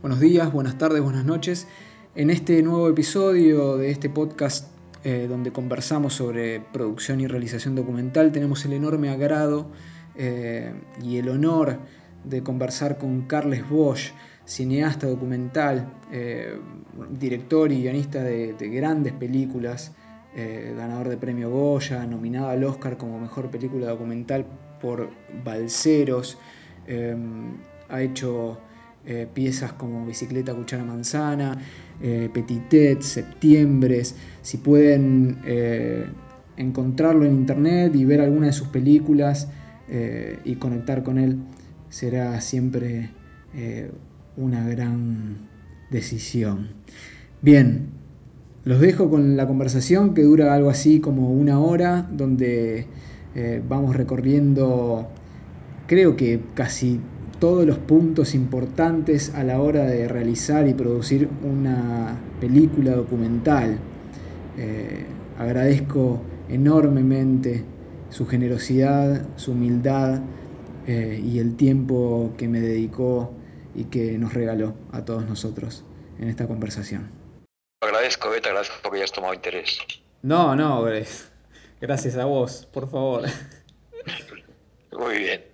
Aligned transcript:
Buenos 0.00 0.18
días, 0.18 0.50
buenas 0.50 0.78
tardes, 0.78 1.02
buenas 1.02 1.26
noches. 1.26 1.68
En 2.14 2.30
este 2.30 2.62
nuevo 2.62 2.88
episodio 2.88 3.76
de 3.76 3.90
este 3.90 4.08
podcast 4.08 4.74
eh, 5.04 5.26
donde 5.28 5.52
conversamos 5.52 6.14
sobre 6.14 6.60
producción 6.72 7.20
y 7.20 7.26
realización 7.26 7.74
documental 7.74 8.32
tenemos 8.32 8.64
el 8.64 8.72
enorme 8.72 9.10
agrado 9.10 9.70
eh, 10.16 10.72
y 11.04 11.18
el 11.18 11.28
honor 11.28 11.80
de 12.24 12.42
conversar 12.42 12.96
con 12.96 13.26
Carles 13.26 13.68
Bosch, 13.68 14.12
cineasta 14.46 15.06
documental, 15.06 15.92
eh, 16.10 16.58
director 17.10 17.70
y 17.70 17.82
guionista 17.82 18.22
de, 18.24 18.54
de 18.54 18.68
grandes 18.70 19.12
películas, 19.12 19.92
ganador 20.34 21.10
de 21.10 21.18
premio 21.18 21.50
Goya, 21.50 22.06
nominado 22.06 22.48
al 22.48 22.64
Oscar 22.64 22.96
como 22.96 23.20
mejor 23.20 23.50
película 23.50 23.88
documental 23.88 24.46
por 24.80 25.10
Balseros, 25.44 26.38
ha 27.88 28.00
hecho 28.00 28.60
eh, 29.06 29.26
piezas 29.32 29.72
como 29.72 30.04
Bicicleta, 30.04 30.54
Cuchara, 30.54 30.84
Manzana, 30.84 31.56
eh, 32.02 32.28
Petitet, 32.32 33.00
Septiembres. 33.00 34.14
Si 34.42 34.58
pueden 34.58 35.38
eh, 35.46 36.04
encontrarlo 36.58 37.24
en 37.24 37.32
internet 37.32 37.94
y 37.94 38.04
ver 38.04 38.20
alguna 38.20 38.46
de 38.48 38.52
sus 38.52 38.68
películas 38.68 39.48
y 40.44 40.54
conectar 40.54 41.02
con 41.02 41.18
él, 41.18 41.38
será 41.88 42.40
siempre 42.40 43.10
una 44.36 44.68
gran 44.68 45.48
decisión. 45.90 46.68
Bien, 47.42 47.88
los 48.62 48.78
dejo 48.78 49.10
con 49.10 49.36
la 49.36 49.48
conversación 49.48 50.14
que 50.14 50.22
dura 50.22 50.54
algo 50.54 50.70
así 50.70 51.00
como 51.00 51.32
una 51.32 51.58
hora, 51.58 52.08
donde 52.08 52.86
vamos 53.68 53.96
recorriendo, 53.96 55.08
creo 55.88 56.14
que 56.14 56.38
casi 56.54 57.00
todos 57.40 57.66
los 57.66 57.78
puntos 57.78 58.34
importantes 58.34 59.34
a 59.34 59.42
la 59.42 59.60
hora 59.60 59.84
de 59.84 60.06
realizar 60.06 60.68
y 60.68 60.74
producir 60.74 61.28
una 61.42 62.20
película 62.38 62.92
documental. 62.92 63.78
Eh, 64.58 65.06
agradezco 65.38 66.20
enormemente 66.50 67.64
su 68.10 68.26
generosidad, 68.26 69.26
su 69.36 69.52
humildad 69.52 70.20
eh, 70.86 71.20
y 71.24 71.38
el 71.38 71.56
tiempo 71.56 72.34
que 72.36 72.46
me 72.46 72.60
dedicó 72.60 73.32
y 73.74 73.84
que 73.84 74.18
nos 74.18 74.34
regaló 74.34 74.74
a 74.92 75.04
todos 75.04 75.26
nosotros 75.26 75.84
en 76.18 76.28
esta 76.28 76.46
conversación. 76.46 77.10
Agradezco, 77.82 78.28
Beta, 78.28 78.50
gracias 78.50 78.78
porque 78.82 78.98
hayas 78.98 79.12
tomado 79.12 79.32
interés. 79.32 79.78
No, 80.22 80.54
no, 80.54 80.84
gracias 81.80 82.16
a 82.16 82.26
vos, 82.26 82.68
por 82.70 82.90
favor. 82.90 83.22
Muy 84.92 85.18
bien. 85.18 85.49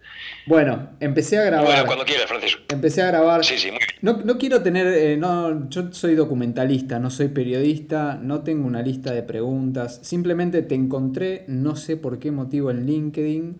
Bueno, 0.47 0.91
empecé 1.01 1.39
a 1.39 1.45
grabar. 1.45 1.67
Bueno, 1.67 1.87
cuando 1.87 2.05
quieras, 2.05 2.27
Francisco. 2.27 2.63
Empecé 2.69 3.03
a 3.03 3.09
grabar. 3.09 3.45
Sí, 3.45 3.59
sí, 3.59 3.71
muy 3.71 3.79
bien. 3.79 3.91
No, 4.03 4.25
no 4.25 4.39
quiero 4.39 4.63
tener. 4.63 4.87
Eh, 4.87 5.17
no, 5.17 5.69
yo 5.69 5.93
soy 5.93 6.15
documentalista, 6.15 6.99
no 6.99 7.11
soy 7.11 7.29
periodista, 7.29 8.19
no 8.23 8.43
tengo 8.43 8.67
una 8.67 8.81
lista 8.83 9.13
de 9.13 9.23
preguntas. 9.23 9.99
Simplemente 10.03 10.63
te 10.63 10.75
encontré, 10.77 11.45
no 11.49 11.75
sé 11.75 11.97
por 11.97 12.19
qué 12.19 12.31
motivo, 12.31 12.71
en 12.71 12.87
LinkedIn. 12.87 13.57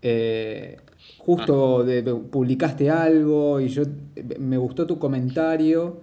Eh, 0.00 0.76
justo 1.18 1.80
ah. 1.80 1.84
de, 1.84 2.02
publicaste 2.02 2.90
algo 2.90 3.60
y 3.60 3.68
yo 3.68 3.84
me 4.38 4.58
gustó 4.58 4.86
tu 4.86 4.98
comentario 4.98 6.02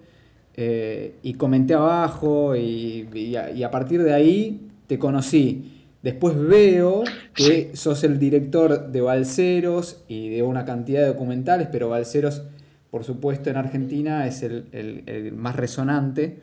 eh, 0.56 1.16
y 1.22 1.36
comenté 1.36 1.76
abajo 1.76 2.56
y, 2.56 3.36
a, 3.36 3.72
partir 3.72 4.04
de 4.04 4.14
ahí 4.14 4.68
te 4.88 5.00
conocí. 5.00 5.81
Después 6.02 6.36
veo 6.36 7.04
que 7.36 7.72
sos 7.76 8.04
el 8.04 8.18
director 8.18 8.88
de 8.88 9.02
Balseros 9.02 10.04
y 10.08 10.30
de 10.30 10.42
una 10.42 10.66
cantidad 10.66 11.02
de 11.02 11.08
documentales, 11.08 11.68
pero 11.72 11.90
Balseros, 11.90 12.42
por 12.90 13.04
supuesto, 13.04 13.52
en 13.52 13.58
Argentina 13.58 14.26
es 14.26 14.42
el, 14.42 15.32
más 15.36 15.56
resonante 15.56 16.40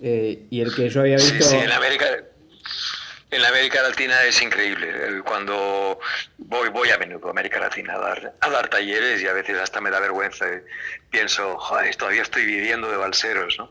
eh, 0.00 0.46
y 0.50 0.60
el 0.60 0.74
que 0.74 0.90
yo 0.90 1.00
había 1.00 1.16
visto. 1.16 1.42
Sí, 1.42 1.56
en 1.56 1.72
América. 1.72 2.06
En 3.30 3.42
la 3.42 3.48
América 3.48 3.82
Latina 3.82 4.22
es 4.24 4.40
increíble. 4.40 4.88
Cuando 5.22 5.98
voy, 6.38 6.70
voy 6.70 6.88
a 6.88 6.96
menudo 6.96 7.28
a 7.28 7.30
América 7.30 7.60
Latina 7.60 7.94
a 7.94 7.98
dar, 7.98 8.34
a 8.40 8.50
dar 8.50 8.68
talleres 8.68 9.20
y 9.20 9.26
a 9.26 9.34
veces 9.34 9.58
hasta 9.58 9.82
me 9.82 9.90
da 9.90 10.00
vergüenza. 10.00 10.46
Pienso, 11.10 11.58
joder, 11.58 11.94
todavía 11.96 12.22
estoy 12.22 12.46
viviendo 12.46 12.90
de 12.90 12.96
balseros, 12.96 13.58
¿no? 13.58 13.70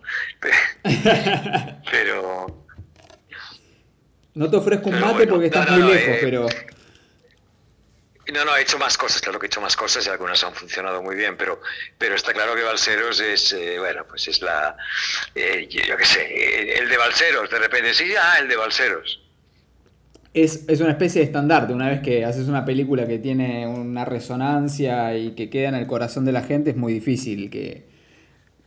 Pero, 1.92 2.67
no 4.38 4.50
te 4.50 4.58
ofrezco 4.58 4.90
un 4.90 5.00
mate 5.00 5.28
porque 5.28 5.48
estás 5.48 5.70
muy 5.72 5.92
lejos, 5.92 6.16
eh, 6.16 6.20
pero... 6.22 6.48
No, 8.34 8.44
no, 8.44 8.58
he 8.58 8.62
hecho 8.62 8.78
más 8.78 8.98
cosas, 8.98 9.22
claro 9.22 9.40
que 9.40 9.46
he 9.46 9.48
hecho 9.48 9.62
más 9.62 9.76
cosas 9.76 10.06
y 10.06 10.10
algunas 10.10 10.44
han 10.44 10.54
funcionado 10.54 11.02
muy 11.02 11.16
bien, 11.16 11.38
pero, 11.38 11.62
pero 11.98 12.14
está 12.16 12.34
claro 12.34 12.56
que 12.56 12.62
Balseros 12.62 13.20
es, 13.22 13.54
eh, 13.54 13.80
bueno, 13.80 14.06
pues 14.08 14.28
es 14.28 14.42
la, 14.42 14.76
eh, 15.34 15.68
yo 15.70 15.96
qué 15.96 16.06
sé, 16.06 16.78
el 16.78 16.90
de 16.90 16.98
Balseros, 16.98 17.50
de 17.50 17.58
repente, 17.58 17.94
sí, 17.94 18.14
ah, 18.22 18.40
el 18.40 18.50
de 18.50 18.58
Balseros. 18.58 19.22
Es, 20.34 20.66
es, 20.68 20.82
una 20.82 20.92
especie 20.92 21.22
de 21.22 21.26
estandarte, 21.26 21.74
una 21.74 21.90
vez 21.90 22.02
que 22.02 22.26
haces 22.26 22.48
una 22.48 22.66
película 22.66 23.08
que 23.08 23.18
tiene 23.18 23.66
una 23.66 24.06
resonancia 24.06 25.18
y 25.18 25.32
que 25.32 25.50
queda 25.50 25.70
en 25.70 25.76
el 25.76 25.88
corazón 25.88 26.26
de 26.26 26.34
la 26.34 26.44
gente, 26.44 26.72
es 26.72 26.76
muy 26.76 26.94
difícil 26.94 27.50
que, 27.50 27.88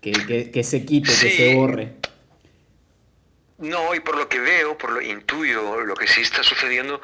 que, 0.00 0.64
se 0.64 0.84
quite, 0.84 1.10
que 1.10 1.30
se 1.30 1.54
borre. 1.54 1.99
No, 3.60 3.94
y 3.94 4.00
por 4.00 4.16
lo 4.16 4.28
que 4.28 4.40
veo, 4.40 4.78
por 4.78 4.90
lo 4.90 5.02
intuyo, 5.02 5.82
lo 5.82 5.94
que 5.94 6.06
sí 6.06 6.22
está 6.22 6.42
sucediendo 6.42 7.00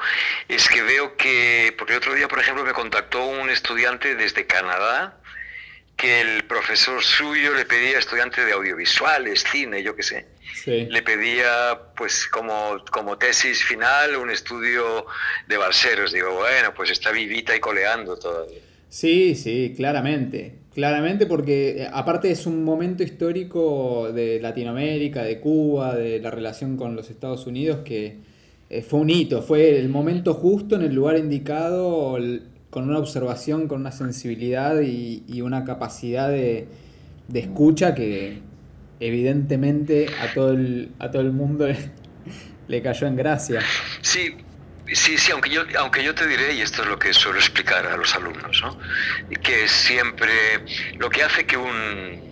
es 0.47 0.67
que 0.67 0.81
veo 0.81 1.15
que, 1.15 1.73
porque 1.77 1.93
el 1.93 1.99
otro 1.99 2.15
día, 2.15 2.27
por 2.27 2.39
ejemplo, 2.39 2.65
me 2.65 2.73
contactó 2.73 3.25
un 3.25 3.51
estudiante 3.51 4.15
desde 4.15 4.47
Canadá, 4.47 5.19
que 5.95 6.21
el 6.21 6.45
profesor 6.45 7.03
suyo 7.03 7.53
le 7.53 7.65
pedía 7.65 7.99
estudiante 7.99 8.43
de 8.43 8.53
audiovisuales, 8.53 9.43
cine, 9.51 9.83
yo 9.83 9.95
qué 9.95 10.03
sé. 10.03 10.27
Le 10.65 11.01
pedía, 11.01 11.79
pues, 11.95 12.27
como, 12.27 12.83
como 12.91 13.17
tesis 13.17 13.63
final, 13.63 14.15
un 14.17 14.29
estudio 14.29 15.05
de 15.47 15.57
balseros. 15.57 16.11
Digo, 16.11 16.33
bueno, 16.33 16.73
pues 16.73 16.89
está 16.89 17.11
vivita 17.11 17.55
y 17.55 17.59
coleando 17.59 18.17
todavía. 18.17 18.59
Sí, 18.89 19.35
sí, 19.35 19.73
claramente. 19.75 20.55
Claramente 20.77 21.25
porque 21.25 21.81
eh, 21.81 21.89
aparte 21.91 22.29
es 22.29 22.45
un 22.45 22.63
momento 22.63 23.01
histórico 23.01 24.11
de 24.13 24.39
Latinoamérica, 24.39 25.23
de 25.23 25.39
Cuba, 25.39 25.95
de 25.95 26.19
la 26.19 26.29
relación 26.29 26.77
con 26.77 26.95
los 26.95 27.09
Estados 27.09 27.47
Unidos 27.47 27.79
que 27.83 28.17
eh, 28.69 28.83
fue 28.83 28.99
un 28.99 29.09
hito, 29.09 29.41
fue 29.41 29.79
el 29.79 29.89
momento 29.89 30.35
justo 30.35 30.75
en 30.75 30.83
el 30.83 30.93
lugar 30.93 31.17
indicado, 31.17 32.19
con 32.69 32.89
una 32.89 32.99
observación, 32.99 33.67
con 33.67 33.81
una 33.81 33.91
sensibilidad 33.91 34.79
y, 34.81 35.41
una 35.41 35.65
capacidad 35.65 36.29
de, 36.29 36.67
escucha 37.33 37.95
que 37.95 38.41
evidentemente 38.99 40.05
a 40.21 40.31
todo 40.35 40.51
el, 40.51 40.91
a 40.99 41.09
todo 41.09 41.23
el 41.23 41.31
mundo 41.31 41.65
le 42.67 42.81
cayó 42.83 43.07
en 43.07 43.15
gracia. 43.15 43.61
Sí, 44.01 44.35
Sí, 44.93 45.17
sí, 45.17 45.31
aunque 45.31 45.49
yo, 45.49 45.63
aunque 45.77 46.03
yo 46.03 46.15
te 46.15 46.25
diré, 46.27 46.53
y 46.53 46.61
esto 46.61 46.83
es 46.83 46.87
lo 46.87 46.97
que 46.97 47.13
suelo 47.13 47.39
explicar 47.39 47.85
a 47.85 47.97
los 47.97 48.15
alumnos, 48.15 48.61
¿no? 48.61 48.79
que 49.43 49.67
siempre 49.67 50.31
lo 50.97 51.09
que 51.09 51.23
hace 51.23 51.45
que 51.45 51.57
un 51.57 52.27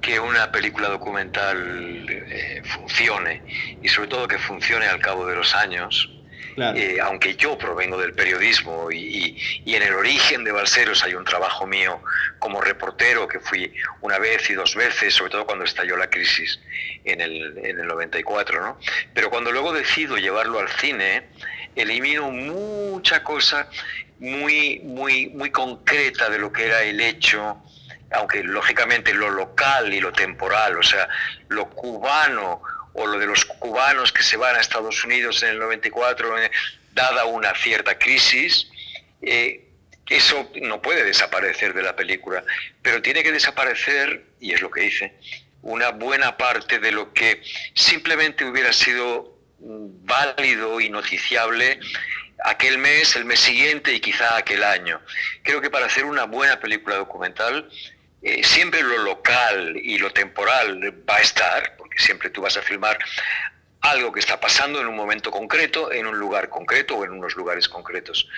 que 0.00 0.20
una 0.20 0.52
película 0.52 0.88
documental 0.88 2.06
eh, 2.08 2.62
funcione 2.64 3.42
y 3.82 3.88
sobre 3.88 4.08
todo 4.08 4.28
que 4.28 4.38
funcione 4.38 4.86
al 4.86 5.00
cabo 5.00 5.26
de 5.26 5.34
los 5.34 5.54
años, 5.54 6.08
eh, 6.56 6.98
aunque 7.00 7.36
yo 7.36 7.56
provengo 7.56 7.96
del 7.98 8.14
periodismo 8.14 8.90
y, 8.90 9.36
en 9.66 9.82
el 9.82 9.94
origen 9.94 10.42
de 10.42 10.50
Balseros 10.50 11.04
hay 11.04 11.14
un 11.14 11.24
trabajo 11.24 11.66
mío 11.66 12.00
como 12.40 12.60
reportero 12.60 13.28
que 13.28 13.38
fui 13.38 13.72
una 14.00 14.18
vez 14.18 14.48
y 14.50 14.54
dos 14.54 14.74
veces, 14.74 15.14
sobre 15.14 15.30
todo 15.30 15.46
cuando 15.46 15.64
estalló 15.64 15.96
la 15.96 16.10
crisis 16.10 16.58
en 17.04 17.20
el, 17.20 17.58
en 17.58 17.78
el 17.78 17.86
94, 17.86 18.60
¿no? 18.60 18.78
Pero 19.14 19.30
cuando 19.30 19.52
luego 19.52 19.72
decido 19.72 20.16
llevarlo 20.16 20.58
al 20.58 20.68
cine, 20.68 21.28
elimino 21.80 22.30
mucha 22.30 23.22
cosa 23.22 23.68
muy, 24.18 24.80
muy, 24.80 25.28
muy 25.28 25.50
concreta 25.50 26.28
de 26.28 26.38
lo 26.38 26.52
que 26.52 26.66
era 26.66 26.82
el 26.82 27.00
hecho, 27.00 27.62
aunque 28.10 28.42
lógicamente 28.42 29.14
lo 29.14 29.30
local 29.30 29.92
y 29.92 30.00
lo 30.00 30.12
temporal, 30.12 30.76
o 30.76 30.82
sea, 30.82 31.08
lo 31.48 31.70
cubano 31.70 32.62
o 32.94 33.06
lo 33.06 33.18
de 33.18 33.26
los 33.26 33.44
cubanos 33.44 34.12
que 34.12 34.22
se 34.22 34.36
van 34.36 34.56
a 34.56 34.60
Estados 34.60 35.04
Unidos 35.04 35.42
en 35.42 35.50
el 35.50 35.58
94, 35.58 36.42
eh, 36.42 36.50
dada 36.92 37.26
una 37.26 37.54
cierta 37.54 37.96
crisis, 37.98 38.68
eh, 39.22 39.68
eso 40.08 40.50
no 40.62 40.80
puede 40.80 41.04
desaparecer 41.04 41.74
de 41.74 41.82
la 41.82 41.94
película, 41.94 42.42
pero 42.82 43.02
tiene 43.02 43.22
que 43.22 43.30
desaparecer, 43.30 44.24
y 44.40 44.52
es 44.52 44.62
lo 44.62 44.70
que 44.70 44.80
dice, 44.80 45.14
una 45.62 45.90
buena 45.90 46.36
parte 46.36 46.78
de 46.78 46.92
lo 46.92 47.12
que 47.12 47.42
simplemente 47.74 48.44
hubiera 48.44 48.72
sido 48.72 49.37
válido 49.58 50.80
y 50.80 50.90
noticiable 50.90 51.80
aquel 52.44 52.78
mes, 52.78 53.16
el 53.16 53.24
mes 53.24 53.40
siguiente 53.40 53.92
y 53.92 54.00
quizá 54.00 54.36
aquel 54.36 54.62
año. 54.62 55.00
Creo 55.42 55.60
que 55.60 55.70
para 55.70 55.86
hacer 55.86 56.04
una 56.04 56.24
buena 56.24 56.60
película 56.60 56.96
documental, 56.96 57.68
eh, 58.22 58.42
siempre 58.44 58.82
lo 58.82 58.98
local 58.98 59.76
y 59.76 59.98
lo 59.98 60.10
temporal 60.12 61.04
va 61.08 61.16
a 61.16 61.20
estar, 61.20 61.76
porque 61.76 61.98
siempre 61.98 62.30
tú 62.30 62.42
vas 62.42 62.56
a 62.56 62.62
filmar 62.62 62.98
algo 63.80 64.12
que 64.12 64.20
está 64.20 64.40
pasando 64.40 64.80
en 64.80 64.88
un 64.88 64.96
momento 64.96 65.30
concreto, 65.30 65.92
en 65.92 66.06
un 66.06 66.18
lugar 66.18 66.48
concreto 66.48 66.96
o 66.96 67.04
en 67.04 67.12
unos 67.12 67.36
lugares 67.36 67.68
concretos. 67.68 68.28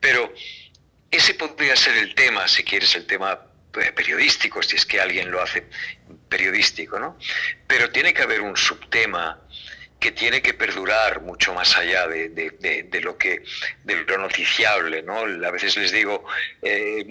Pero 0.00 0.32
ese 1.10 1.34
podría 1.34 1.76
ser 1.76 1.96
el 1.96 2.14
tema, 2.14 2.48
si 2.48 2.64
quieres, 2.64 2.94
el 2.94 3.06
tema 3.06 3.40
eh, 3.74 3.92
periodístico, 3.92 4.62
si 4.62 4.76
es 4.76 4.86
que 4.86 5.00
alguien 5.00 5.30
lo 5.30 5.42
hace 5.42 5.66
periodístico, 6.28 6.98
¿no? 6.98 7.18
Pero 7.66 7.90
tiene 7.90 8.14
que 8.14 8.22
haber 8.22 8.40
un 8.40 8.56
subtema 8.56 9.38
que 9.98 10.12
tiene 10.12 10.42
que 10.42 10.54
perdurar 10.54 11.22
mucho 11.22 11.54
más 11.54 11.76
allá 11.76 12.06
de, 12.06 13.00
lo 13.02 13.16
que 13.16 13.42
de 13.84 13.96
lo 13.96 14.18
noticiable, 14.18 15.02
¿no? 15.02 15.20
A 15.20 15.50
veces 15.50 15.76
les 15.76 15.92
digo 15.92 16.24
eh, 16.62 17.04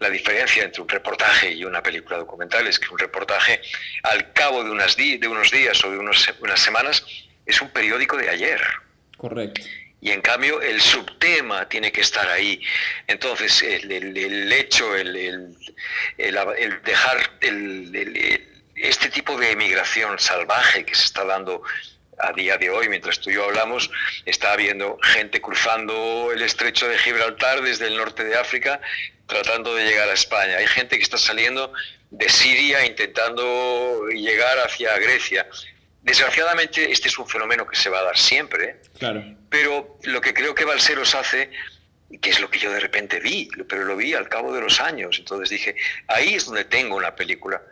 la 0.00 0.10
diferencia 0.10 0.64
entre 0.64 0.82
un 0.82 0.88
reportaje 0.88 1.52
y 1.52 1.64
una 1.64 1.82
película 1.82 2.18
documental 2.18 2.66
es 2.66 2.78
que 2.78 2.88
un 2.88 2.98
reportaje 2.98 3.60
al 4.02 4.32
cabo 4.32 4.64
de, 4.64 4.70
unas 4.70 4.96
de 4.96 5.28
unos 5.28 5.50
días 5.50 5.84
o 5.84 5.90
de 5.90 5.98
unas 5.98 6.60
semanas 6.60 7.04
es 7.46 7.60
un 7.60 7.70
periódico 7.70 8.16
de 8.16 8.28
ayer. 8.28 8.60
Correcto. 9.16 9.60
Y 10.00 10.10
en 10.10 10.20
cambio 10.20 10.60
el 10.60 10.80
subtema 10.80 11.68
tiene 11.68 11.92
que 11.92 12.00
estar 12.00 12.28
ahí. 12.28 12.60
Entonces 13.06 13.62
el, 13.62 14.52
hecho, 14.52 14.96
el, 14.96 15.56
dejar 16.84 17.38
este 18.82 19.08
tipo 19.08 19.36
de 19.38 19.52
emigración 19.52 20.18
salvaje 20.18 20.84
que 20.84 20.94
se 20.94 21.04
está 21.04 21.24
dando 21.24 21.62
a 22.18 22.32
día 22.32 22.56
de 22.56 22.70
hoy, 22.70 22.88
mientras 22.88 23.20
tú 23.20 23.30
y 23.30 23.34
yo 23.34 23.44
hablamos, 23.44 23.90
está 24.26 24.52
habiendo 24.52 24.98
gente 25.02 25.40
cruzando 25.40 26.30
el 26.32 26.42
estrecho 26.42 26.88
de 26.88 26.98
Gibraltar 26.98 27.62
desde 27.62 27.86
el 27.86 27.96
norte 27.96 28.24
de 28.24 28.36
África 28.36 28.80
tratando 29.26 29.74
de 29.74 29.84
llegar 29.84 30.08
a 30.08 30.12
España. 30.12 30.56
Hay 30.58 30.66
gente 30.66 30.96
que 30.96 31.02
está 31.02 31.16
saliendo 31.16 31.72
de 32.10 32.28
Siria 32.28 32.84
intentando 32.84 34.06
llegar 34.08 34.58
hacia 34.58 34.96
Grecia. 34.98 35.46
Desgraciadamente 36.02 36.90
este 36.90 37.08
es 37.08 37.18
un 37.18 37.28
fenómeno 37.28 37.66
que 37.66 37.76
se 37.76 37.88
va 37.88 38.00
a 38.00 38.02
dar 38.02 38.18
siempre, 38.18 38.64
¿eh? 38.64 38.76
claro. 38.98 39.24
pero 39.48 39.98
lo 40.02 40.20
que 40.20 40.34
creo 40.34 40.54
que 40.54 40.64
Balseros 40.64 41.14
hace, 41.14 41.50
que 42.20 42.30
es 42.30 42.40
lo 42.40 42.50
que 42.50 42.58
yo 42.58 42.70
de 42.70 42.80
repente 42.80 43.20
vi, 43.20 43.48
pero 43.68 43.84
lo 43.84 43.96
vi 43.96 44.12
al 44.12 44.28
cabo 44.28 44.52
de 44.52 44.60
los 44.60 44.80
años, 44.80 45.16
entonces 45.18 45.48
dije, 45.48 45.76
ahí 46.08 46.34
es 46.34 46.44
donde 46.44 46.64
tengo 46.64 46.96
una 46.96 47.14
película. 47.14 47.62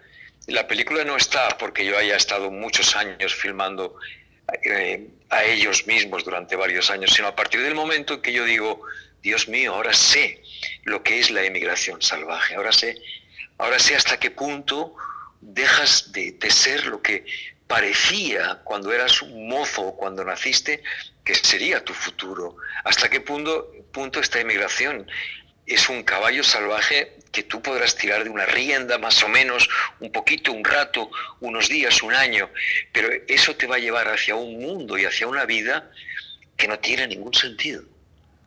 La 0.46 0.66
película 0.66 1.04
no 1.04 1.16
está 1.16 1.56
porque 1.58 1.84
yo 1.84 1.96
haya 1.96 2.16
estado 2.16 2.50
muchos 2.50 2.96
años 2.96 3.34
filmando 3.34 3.96
eh, 4.62 5.08
a 5.28 5.44
ellos 5.44 5.86
mismos 5.86 6.24
durante 6.24 6.56
varios 6.56 6.90
años, 6.90 7.12
sino 7.12 7.28
a 7.28 7.36
partir 7.36 7.62
del 7.62 7.74
momento 7.74 8.14
en 8.14 8.22
que 8.22 8.32
yo 8.32 8.44
digo, 8.44 8.82
Dios 9.22 9.48
mío, 9.48 9.74
ahora 9.74 9.92
sé 9.92 10.42
lo 10.84 11.02
que 11.02 11.20
es 11.20 11.30
la 11.30 11.42
emigración 11.42 12.02
salvaje, 12.02 12.54
ahora 12.54 12.72
sé, 12.72 12.96
ahora 13.58 13.78
sé 13.78 13.94
hasta 13.94 14.18
qué 14.18 14.30
punto 14.30 14.96
dejas 15.40 16.12
de, 16.12 16.36
ser 16.50 16.86
lo 16.86 17.00
que 17.00 17.24
parecía 17.66 18.60
cuando 18.64 18.92
eras 18.92 19.22
un 19.22 19.48
mozo, 19.48 19.94
cuando 19.96 20.24
naciste, 20.24 20.82
que 21.24 21.34
sería 21.34 21.84
tu 21.84 21.94
futuro. 21.94 22.56
¿Hasta 22.84 23.08
qué 23.08 23.20
punto, 23.20 23.70
punto 23.92 24.20
esta 24.20 24.40
emigración 24.40 25.06
es 25.66 25.88
un 25.88 26.02
caballo 26.02 26.42
salvaje 26.42 27.19
que 27.32 27.44
tú 27.44 27.60
podrás 27.60 27.94
tirar 27.94 28.24
de 28.24 28.30
una 28.30 28.46
rienda 28.46 28.98
más 28.98 29.22
o 29.22 29.28
menos, 29.28 29.68
un 30.00 30.10
poquito, 30.10 30.52
un 30.52 30.64
rato, 30.64 31.10
unos 31.40 31.68
días, 31.68 32.02
un 32.02 32.12
año, 32.12 32.48
pero 32.92 33.08
eso 33.28 33.54
te 33.56 33.66
va 33.66 33.76
a 33.76 33.78
llevar 33.78 34.08
hacia 34.08 34.34
un 34.34 34.58
mundo 34.58 34.98
y 34.98 35.04
hacia 35.04 35.26
una 35.26 35.44
vida 35.44 35.90
que 36.56 36.68
no 36.68 36.78
tiene 36.78 37.06
ningún 37.06 37.34
sentido, 37.34 37.82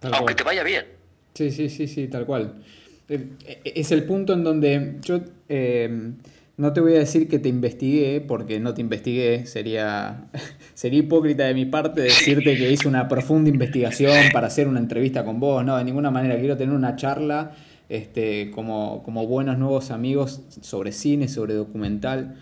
aunque 0.01 0.35
te 0.35 0.43
vaya 0.43 0.63
bien. 0.63 0.85
Sí, 1.33 1.51
sí, 1.51 1.69
sí, 1.69 1.87
sí, 1.87 2.07
tal 2.07 2.25
cual. 2.25 2.63
Eh, 3.09 3.27
es 3.63 3.91
el 3.91 4.03
punto 4.03 4.33
en 4.33 4.43
donde 4.43 4.95
yo... 5.01 5.21
Eh, 5.49 6.13
no 6.55 6.71
te 6.71 6.81
voy 6.81 6.95
a 6.95 6.99
decir 6.99 7.27
que 7.27 7.39
te 7.39 7.49
investigué, 7.49 8.21
porque 8.21 8.59
no 8.59 8.73
te 8.73 8.81
investigué, 8.81 9.45
sería, 9.45 10.25
sería 10.75 10.99
hipócrita 10.99 11.45
de 11.45 11.53
mi 11.53 11.65
parte 11.65 12.01
decirte 12.01 12.55
que 12.55 12.71
hice 12.71 12.87
una 12.87 13.07
profunda 13.07 13.49
investigación 13.49 14.31
para 14.31 14.47
hacer 14.47 14.67
una 14.67 14.79
entrevista 14.79 15.25
con 15.25 15.39
vos, 15.39 15.65
no, 15.65 15.77
de 15.77 15.83
ninguna 15.83 16.11
manera, 16.11 16.37
quiero 16.37 16.55
tener 16.55 16.75
una 16.75 16.95
charla 16.95 17.55
este, 17.89 18.51
como, 18.51 19.03
como 19.03 19.27
buenos 19.27 19.57
nuevos 19.57 19.91
amigos 19.91 20.41
sobre 20.61 20.91
cine, 20.91 21.27
sobre 21.27 21.53
documental. 21.53 22.35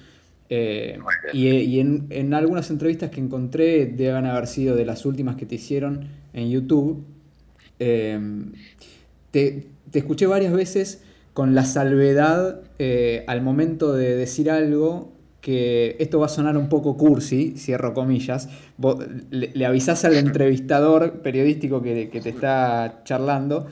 Eh, 0.49 0.99
y, 1.33 1.79
en, 1.79 2.33
algunas 2.33 2.69
entrevistas 2.69 3.09
que 3.09 3.21
encontré, 3.21 3.85
deben 3.85 4.25
haber 4.25 4.47
sido 4.47 4.75
de 4.75 4.85
las 4.85 5.05
últimas 5.05 5.35
que 5.35 5.45
te 5.45 5.55
hicieron 5.55 6.07
en 6.33 6.49
YouTube, 6.49 7.03
eh, 7.79 8.19
te, 9.31 9.67
te 9.91 9.99
escuché 9.99 10.27
varias 10.27 10.53
veces 10.53 11.03
con 11.33 11.55
la 11.55 11.65
salvedad 11.65 12.61
eh, 12.79 13.23
al 13.27 13.41
momento 13.41 13.93
de 13.93 14.15
decir 14.15 14.49
algo 14.49 15.11
que 15.39 15.95
esto 15.99 16.19
va 16.19 16.27
a 16.27 16.29
sonar 16.29 16.55
un 16.57 16.69
poco 16.69 16.97
cursi, 16.97 17.55
cierro 17.57 17.93
comillas, 17.93 18.47
le, 19.31 19.65
avisás 19.65 20.05
al 20.05 20.15
entrevistador 20.17 21.21
periodístico 21.21 21.81
que, 21.81 22.07
te 22.07 22.29
está 22.29 23.01
charlando 23.05 23.67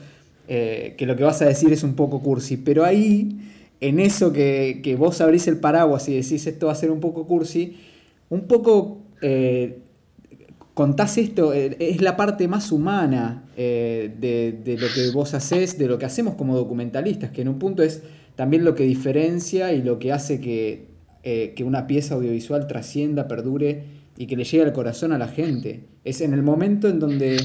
eh, 0.52 0.96
que 0.98 1.06
lo 1.06 1.14
que 1.14 1.22
vas 1.22 1.40
a 1.42 1.44
decir 1.44 1.72
es 1.72 1.84
un 1.84 1.94
poco 1.94 2.20
cursi, 2.20 2.56
pero 2.56 2.84
ahí, 2.84 3.38
en 3.80 4.00
eso 4.00 4.32
que, 4.32 4.96
vos 4.98 5.20
abrís 5.20 5.46
el 5.46 5.58
paraguas 5.58 6.08
y 6.08 6.16
decís 6.16 6.44
esto 6.44 6.66
va 6.66 6.72
a 6.72 6.74
ser 6.74 6.90
un 6.90 6.98
poco 6.98 7.24
cursi, 7.24 7.76
un 8.30 8.48
poco 8.48 8.98
eh, 9.22 9.78
contás 10.74 11.18
esto, 11.18 11.54
eh, 11.54 11.76
es 11.78 12.02
la 12.02 12.16
parte 12.16 12.48
más 12.48 12.72
humana 12.72 13.44
eh, 13.56 14.12
de, 14.18 14.76
lo 14.76 14.88
que 14.92 15.10
vos 15.12 15.34
haces, 15.34 15.78
de 15.78 15.86
lo 15.86 15.98
que 15.98 16.06
hacemos 16.06 16.34
como 16.34 16.56
documentalistas, 16.56 17.30
que 17.30 17.42
en 17.42 17.48
un 17.48 17.60
punto 17.60 17.84
es 17.84 18.02
también 18.34 18.64
lo 18.64 18.74
que 18.74 18.82
diferencia 18.82 19.72
y 19.72 19.84
lo 19.84 20.00
que 20.00 20.12
hace 20.12 20.40
que, 20.40 20.88
que 21.22 21.62
una 21.62 21.86
pieza 21.86 22.16
audiovisual 22.16 22.66
trascienda, 22.66 23.28
perdure 23.28 23.84
y 24.16 24.26
que 24.26 24.36
le 24.36 24.42
llegue 24.42 24.64
al 24.64 24.72
corazón 24.72 25.12
a 25.12 25.18
la 25.18 25.28
gente. 25.28 25.84
Es 26.02 26.20
en 26.20 26.34
el 26.34 26.42
momento 26.42 26.88
en 26.88 26.98
donde 26.98 27.36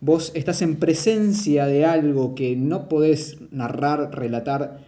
vos 0.00 0.32
estás 0.34 0.62
en 0.62 0.76
presencia 0.76 1.66
de 1.66 1.84
algo 1.84 2.34
que 2.34 2.56
no 2.56 2.88
podés 2.88 3.38
narrar, 3.50 4.14
relatar 4.14 4.80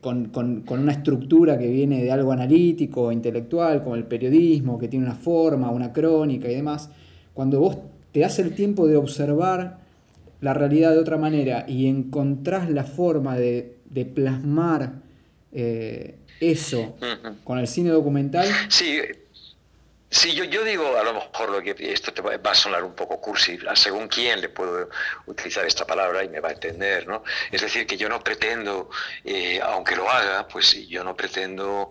con, 0.00 0.26
con, 0.26 0.64
una 0.68 0.92
estructura 0.92 1.58
que 1.58 1.68
viene 1.68 2.02
de 2.02 2.10
algo 2.10 2.32
analítico, 2.32 3.12
intelectual, 3.12 3.82
como 3.82 3.96
el 3.96 4.04
periodismo, 4.04 4.78
que 4.78 4.88
tiene 4.88 5.04
una 5.04 5.14
forma, 5.14 5.70
una 5.70 5.92
crónica 5.92 6.50
y 6.50 6.54
demás, 6.54 6.90
cuando 7.34 7.60
vos 7.60 7.78
te 8.12 8.20
das 8.20 8.38
el 8.38 8.54
tiempo 8.54 8.86
de 8.86 8.96
observar 8.96 9.78
la 10.40 10.54
realidad 10.54 10.92
de 10.92 10.98
otra 10.98 11.18
manera 11.18 11.66
y 11.68 11.86
encontrás 11.86 12.70
la 12.70 12.84
forma 12.84 13.36
de, 13.36 13.76
plasmar 14.14 15.02
eh, 15.52 16.16
eso 16.40 16.96
con 17.44 17.58
el 17.58 17.66
cine 17.66 17.90
documental. 17.90 18.46
Sí, 18.68 18.96
sí 20.10 20.32
yo, 20.34 20.64
digo 20.64 20.96
a 20.96 21.04
lo 21.04 21.14
mejor 21.14 21.50
lo 21.50 21.62
que 21.62 21.74
esto 21.92 22.12
te 22.12 22.20
va, 22.20 22.34
a 22.34 22.54
sonar 22.54 22.82
un 22.84 22.94
poco 22.94 23.20
cursi, 23.20 23.58
según 23.74 24.08
quién 24.08 24.40
le 24.40 24.48
puedo 24.48 24.90
utilizar 25.26 25.64
esta 25.64 25.86
palabra 25.86 26.24
y 26.24 26.28
me 26.28 26.40
va 26.40 26.50
a 26.50 26.52
entender, 26.52 27.06
¿no? 27.06 27.22
Es 27.50 27.60
decir, 27.62 27.86
que 27.86 27.96
yo 27.96 28.08
no 28.08 28.22
pretendo, 28.22 28.90
eh, 29.24 29.60
aunque 29.62 29.96
lo 29.96 30.10
haga, 30.10 30.46
pues 30.48 30.86
yo 30.88 31.04
no 31.04 31.16
pretendo 31.16 31.90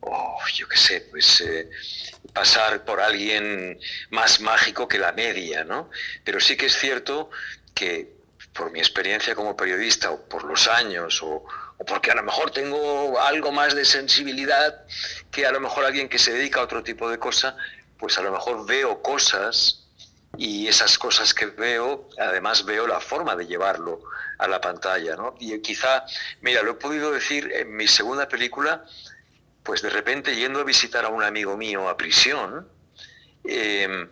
oh, 0.00 0.38
yo 0.54 0.68
qué 0.68 0.76
sé, 0.76 1.00
pues 1.10 1.40
eh, 1.42 1.70
pasar 2.32 2.84
por 2.84 3.00
alguien 3.00 3.78
más 4.10 4.40
mágico 4.40 4.88
que 4.88 4.98
la 4.98 5.12
media, 5.12 5.64
¿no? 5.64 5.90
Pero 6.24 6.40
sí 6.40 6.56
que 6.56 6.66
es 6.66 6.78
cierto 6.78 7.30
que 7.74 8.20
por 8.52 8.70
mi 8.72 8.80
experiencia 8.80 9.34
como 9.34 9.56
periodista 9.56 10.10
o 10.10 10.28
por 10.28 10.44
los 10.44 10.66
años 10.68 11.22
o, 11.22 11.44
porque 11.86 12.10
a 12.10 12.14
lo 12.14 12.22
mejor 12.22 12.50
tengo 12.50 13.20
algo 13.20 13.52
más 13.52 13.74
de 13.74 13.84
sensibilidad 13.84 14.84
que 15.30 15.46
a 15.46 15.52
lo 15.52 15.60
mejor 15.60 15.84
alguien 15.84 16.08
que 16.08 16.18
se 16.18 16.32
dedica 16.32 16.60
a 16.60 16.64
otro 16.64 16.82
tipo 16.82 17.08
de 17.08 17.18
cosa, 17.18 17.56
pues 17.98 18.18
a 18.18 18.22
lo 18.22 18.32
mejor 18.32 18.66
veo 18.66 19.02
cosas 19.02 19.80
y 20.36 20.68
esas 20.68 20.98
cosas 20.98 21.34
que 21.34 21.46
veo, 21.46 22.08
además 22.18 22.64
veo 22.64 22.86
la 22.86 23.00
forma 23.00 23.34
de 23.36 23.46
llevarlo 23.46 24.02
a 24.38 24.48
la 24.48 24.60
pantalla, 24.60 25.16
¿no? 25.16 25.34
Y 25.38 25.58
quizá, 25.60 26.04
mira, 26.40 26.62
lo 26.62 26.72
he 26.72 26.74
podido 26.74 27.10
decir 27.10 27.50
en 27.52 27.76
mi 27.76 27.88
segunda 27.88 28.28
película, 28.28 28.84
pues 29.62 29.82
de 29.82 29.90
repente 29.90 30.34
yendo 30.34 30.60
a 30.60 30.64
visitar 30.64 31.04
a 31.04 31.08
un 31.08 31.22
amigo 31.22 31.56
mío 31.56 31.88
a 31.88 31.96
prisión, 31.96 32.68
em, 33.44 34.08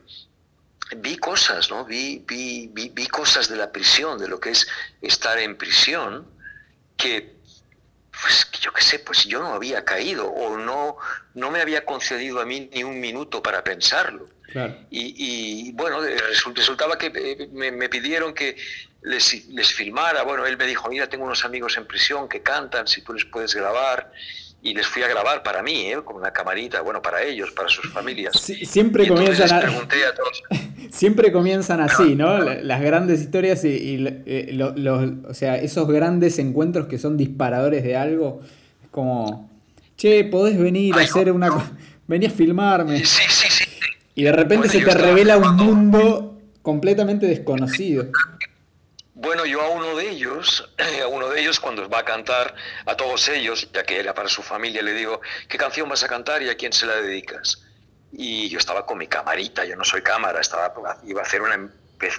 vi 0.96 1.16
cosas, 1.16 1.70
¿no? 1.70 1.84
Vi, 1.84 2.24
vi, 2.26 2.70
vi, 2.72 3.06
cosas 3.06 3.48
de 3.48 3.56
la 3.56 3.70
prisión, 3.72 4.18
de 4.18 4.28
lo 4.28 4.40
que 4.40 4.50
es 4.50 4.66
estar 5.00 5.38
en 5.38 5.56
prisión, 5.56 6.26
que, 6.96 7.37
pues, 8.20 8.48
yo 8.60 8.72
qué 8.72 8.82
sé, 8.82 8.98
pues 8.98 9.24
yo 9.24 9.40
no 9.40 9.52
había 9.52 9.84
caído 9.84 10.26
o 10.28 10.56
no, 10.56 10.96
no 11.34 11.50
me 11.50 11.60
había 11.60 11.84
concedido 11.84 12.40
a 12.40 12.46
mí 12.46 12.68
ni 12.72 12.82
un 12.82 13.00
minuto 13.00 13.42
para 13.42 13.62
pensarlo. 13.62 14.28
Y, 14.90 15.72
bueno, 15.72 16.00
resultaba 16.00 16.96
que 16.96 17.12
eh, 17.14 17.48
me, 17.52 17.88
pidieron 17.88 18.32
que 18.32 18.56
les, 19.02 19.46
les 19.48 19.72
filmara. 19.74 20.22
Bueno, 20.22 20.46
él 20.46 20.56
me 20.56 20.66
dijo, 20.66 20.88
mira, 20.88 21.06
tengo 21.06 21.24
unos 21.24 21.44
amigos 21.44 21.76
en 21.76 21.86
prisión 21.86 22.28
que 22.28 22.40
cantan, 22.40 22.86
si 22.86 23.02
tú 23.02 23.12
les 23.12 23.26
puedes 23.26 23.54
grabar 23.54 24.10
y 24.62 24.74
les 24.74 24.86
fui 24.86 25.02
a 25.02 25.08
grabar 25.08 25.42
para 25.42 25.62
mí, 25.62 25.92
¿eh? 25.92 26.02
con 26.04 26.16
una 26.16 26.32
camarita, 26.32 26.80
bueno, 26.80 27.00
para 27.00 27.22
ellos, 27.22 27.50
para 27.52 27.68
sus 27.68 27.92
familias. 27.92 28.32
siempre 28.40 29.06
comienzan 29.06 29.48
Siempre 30.90 31.32
comienzan 31.32 31.80
así, 31.80 32.14
¿no? 32.14 32.38
Las 32.62 32.80
grandes 32.80 33.20
historias 33.20 33.64
y, 33.64 34.04
eh, 34.26 34.50
los, 34.52 35.10
o 35.28 35.34
sea, 35.34 35.56
esos 35.56 35.88
grandes 35.88 36.38
encuentros 36.38 36.86
que 36.86 36.98
son 36.98 37.16
disparadores 37.16 37.84
de 37.84 37.96
algo, 37.96 38.40
como, 38.90 39.50
che, 39.96 40.24
podés 40.24 40.58
venir 40.58 40.94
a 40.94 41.02
hacer 41.02 41.32
una... 41.32 41.50
Vení 42.06 42.26
a 42.26 42.30
filmarme. 42.30 43.04
Sí, 43.04 43.22
sí, 43.28 43.46
sí. 43.50 43.64
Y 44.14 44.24
de 44.24 44.32
repente 44.32 44.68
se 44.68 44.80
te 44.80 44.94
revela 44.94 45.36
un 45.36 45.56
mundo 45.56 46.38
completamente 46.62 47.26
desconocido. 47.26 48.06
Bueno, 49.14 49.44
yo 49.46 49.60
a 49.60 49.68
uno 49.70 49.96
de 49.96 50.10
ellos, 50.10 50.72
a 51.04 51.06
uno 51.08 51.28
de 51.28 51.40
ellos 51.40 51.60
cuando 51.60 51.88
va 51.88 52.00
a 52.00 52.04
cantar, 52.04 52.54
a 52.86 52.96
todos 52.96 53.28
ellos, 53.28 53.68
ya 53.72 53.82
que 53.82 53.98
era 53.98 54.14
para 54.14 54.28
su 54.28 54.42
familia, 54.42 54.82
le 54.82 54.92
digo, 54.92 55.20
¿qué 55.48 55.58
canción 55.58 55.88
vas 55.88 56.02
a 56.04 56.08
cantar 56.08 56.42
y 56.42 56.48
a 56.48 56.56
quién 56.56 56.72
se 56.72 56.86
la 56.86 56.96
dedicas? 56.96 57.62
Y 58.12 58.48
yo 58.48 58.58
estaba 58.58 58.86
con 58.86 58.98
mi 58.98 59.06
camarita, 59.06 59.64
yo 59.64 59.76
no 59.76 59.84
soy 59.84 60.02
cámara, 60.02 60.40
estaba, 60.40 60.72
iba 61.04 61.20
a 61.20 61.24
hacer 61.24 61.42
una, 61.42 61.70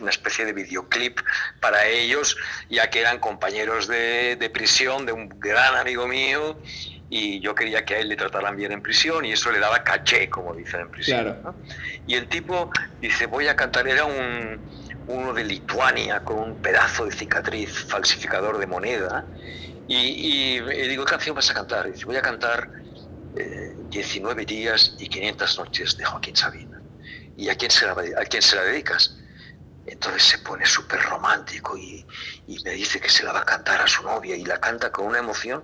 una 0.01 0.09
especie 0.09 0.45
de 0.45 0.53
videoclip 0.53 1.19
para 1.59 1.85
ellos, 1.87 2.37
ya 2.69 2.89
que 2.89 3.01
eran 3.01 3.19
compañeros 3.19 3.87
de, 3.87 4.35
de 4.35 4.49
prisión 4.49 5.05
de 5.05 5.13
un 5.13 5.29
gran 5.39 5.75
amigo 5.75 6.07
mío 6.07 6.57
y 7.09 7.39
yo 7.39 7.55
quería 7.55 7.83
que 7.85 7.95
a 7.95 7.99
él 7.99 8.09
le 8.09 8.15
trataran 8.15 8.55
bien 8.55 8.71
en 8.71 8.81
prisión 8.81 9.25
y 9.25 9.31
eso 9.31 9.51
le 9.51 9.59
daba 9.59 9.83
caché, 9.83 10.29
como 10.29 10.53
dicen 10.53 10.81
en 10.81 10.91
prisión. 10.91 11.37
Y 12.05 12.15
el 12.15 12.27
tipo 12.27 12.71
dice, 13.01 13.25
voy 13.25 13.47
a 13.47 13.55
cantar, 13.55 13.87
era 13.87 14.05
un, 14.05 14.59
uno 15.07 15.33
de 15.33 15.43
Lituania 15.43 16.21
con 16.23 16.37
un 16.37 16.55
pedazo 16.57 17.05
de 17.05 17.11
cicatriz, 17.11 17.85
falsificador 17.85 18.59
de 18.59 18.67
moneda, 18.67 19.25
y, 19.87 19.95
y, 19.95 20.87
digo, 20.87 21.03
¿qué 21.03 21.11
canción 21.11 21.35
vas 21.35 21.49
a 21.49 21.55
cantar? 21.55 21.87
Y 21.87 21.93
dice, 21.93 22.05
voy 22.05 22.15
a 22.15 22.21
cantar 22.21 22.69
19 23.89 24.41
eh, 24.41 24.45
días 24.45 24.95
y 24.99 25.07
500 25.07 25.59
noches 25.59 25.97
de 25.97 26.05
Joaquín 26.05 26.35
Sabina. 26.35 26.81
¿Y 27.37 27.49
a 27.49 27.55
quién 27.55 27.71
se 27.71 27.85
la, 27.85 27.93
a 27.93 28.25
quién 28.25 28.41
se 28.41 28.55
la 28.55 28.63
dedicas? 28.63 29.15
Entonces 29.85 30.23
se 30.23 30.37
pone 30.39 30.65
súper 30.65 31.01
romántico 31.01 31.77
y, 31.77 32.05
y, 32.47 32.63
me 32.63 32.71
dice 32.71 32.99
que 32.99 33.09
se 33.09 33.23
la 33.23 33.31
va 33.31 33.39
a 33.39 33.45
cantar 33.45 33.81
a 33.81 33.87
su 33.87 34.03
novia 34.03 34.35
y 34.35 34.45
la 34.45 34.59
canta 34.59 34.91
con 34.91 35.07
una 35.07 35.19
emoción 35.19 35.63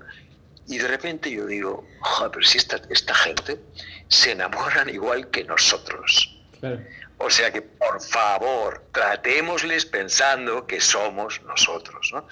y 0.68 0.78
de 0.78 0.88
repente 0.88 1.30
yo 1.30 1.46
digo, 1.46 1.88
Joder, 2.00 2.32
pero 2.32 2.46
si 2.46 2.58
esta, 2.58 2.82
esta 2.90 3.14
gente 3.14 3.60
se 4.08 4.32
enamoran 4.32 4.90
igual 4.90 5.30
que 5.30 5.44
nosotros. 5.44 6.32
O 7.18 7.30
sea 7.30 7.52
que, 7.52 7.62
por 7.62 8.02
favor, 8.02 8.84
tratémosles 8.92 9.86
pensando 9.86 10.66
que 10.66 10.82
somos 10.82 11.42
nosotros. 11.44 12.12
¿no? 12.14 12.28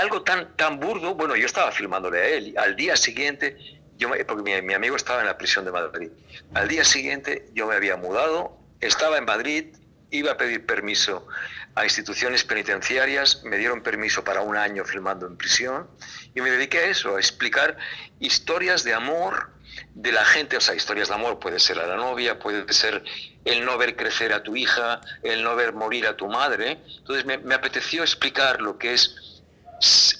Algo 0.00 0.22
tan, 0.22 0.56
tan 0.56 0.80
burdo, 0.80 1.14
bueno, 1.14 1.36
yo 1.36 1.46
estaba 1.46 1.70
filmándole 1.70 2.18
a 2.18 2.28
él, 2.28 2.54
al 2.58 2.74
día 2.74 2.96
siguiente, 2.96 3.56
yo, 3.98 4.10
porque 4.26 4.42
mi, 4.42 4.60
mi 4.62 4.74
amigo 4.74 4.96
estaba 4.96 5.20
en 5.20 5.26
la 5.26 5.38
prisión 5.38 5.64
de 5.64 5.72
Madrid, 5.72 6.10
al 6.54 6.68
día 6.68 6.84
siguiente 6.84 7.46
yo 7.54 7.66
me 7.66 7.74
había 7.74 7.96
mudado, 7.96 8.58
estaba 8.80 9.18
en 9.18 9.24
Madrid, 9.24 9.76
iba 10.10 10.32
a 10.32 10.36
pedir 10.36 10.64
permiso 10.66 11.26
a 11.74 11.84
instituciones 11.84 12.44
penitenciarias, 12.44 13.42
me 13.44 13.56
dieron 13.56 13.82
permiso 13.82 14.22
para 14.22 14.40
un 14.40 14.56
año 14.56 14.84
filmando 14.84 15.26
en 15.26 15.36
prisión 15.36 15.88
y 16.34 16.40
me 16.40 16.50
dediqué 16.50 16.78
a 16.78 16.86
eso, 16.86 17.16
a 17.16 17.18
explicar 17.18 17.76
historias 18.20 18.84
de 18.84 18.94
amor 18.94 19.50
de 19.94 20.12
la 20.12 20.24
gente, 20.24 20.56
o 20.56 20.60
sea, 20.60 20.74
historias 20.74 21.08
de 21.08 21.14
amor 21.14 21.40
puede 21.40 21.58
ser 21.58 21.80
a 21.80 21.86
la 21.86 21.96
novia, 21.96 22.38
puede 22.38 22.72
ser 22.72 23.02
el 23.44 23.64
no 23.64 23.76
ver 23.76 23.96
crecer 23.96 24.32
a 24.32 24.42
tu 24.42 24.54
hija, 24.54 25.00
el 25.22 25.42
no 25.42 25.56
ver 25.56 25.72
morir 25.72 26.06
a 26.06 26.16
tu 26.16 26.28
madre. 26.28 26.78
Entonces 26.98 27.24
me, 27.24 27.38
me 27.38 27.56
apeteció 27.56 28.02
explicar 28.02 28.60
lo 28.60 28.78
que 28.78 28.94
es 28.94 29.42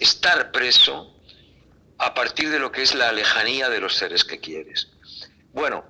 estar 0.00 0.50
preso 0.50 1.13
a 2.04 2.12
partir 2.12 2.50
de 2.50 2.58
lo 2.58 2.70
que 2.70 2.82
es 2.82 2.94
la 2.94 3.12
lejanía 3.12 3.68
de 3.68 3.80
los 3.80 3.94
seres 3.94 4.24
que 4.24 4.38
quieres. 4.38 4.88
Bueno, 5.52 5.84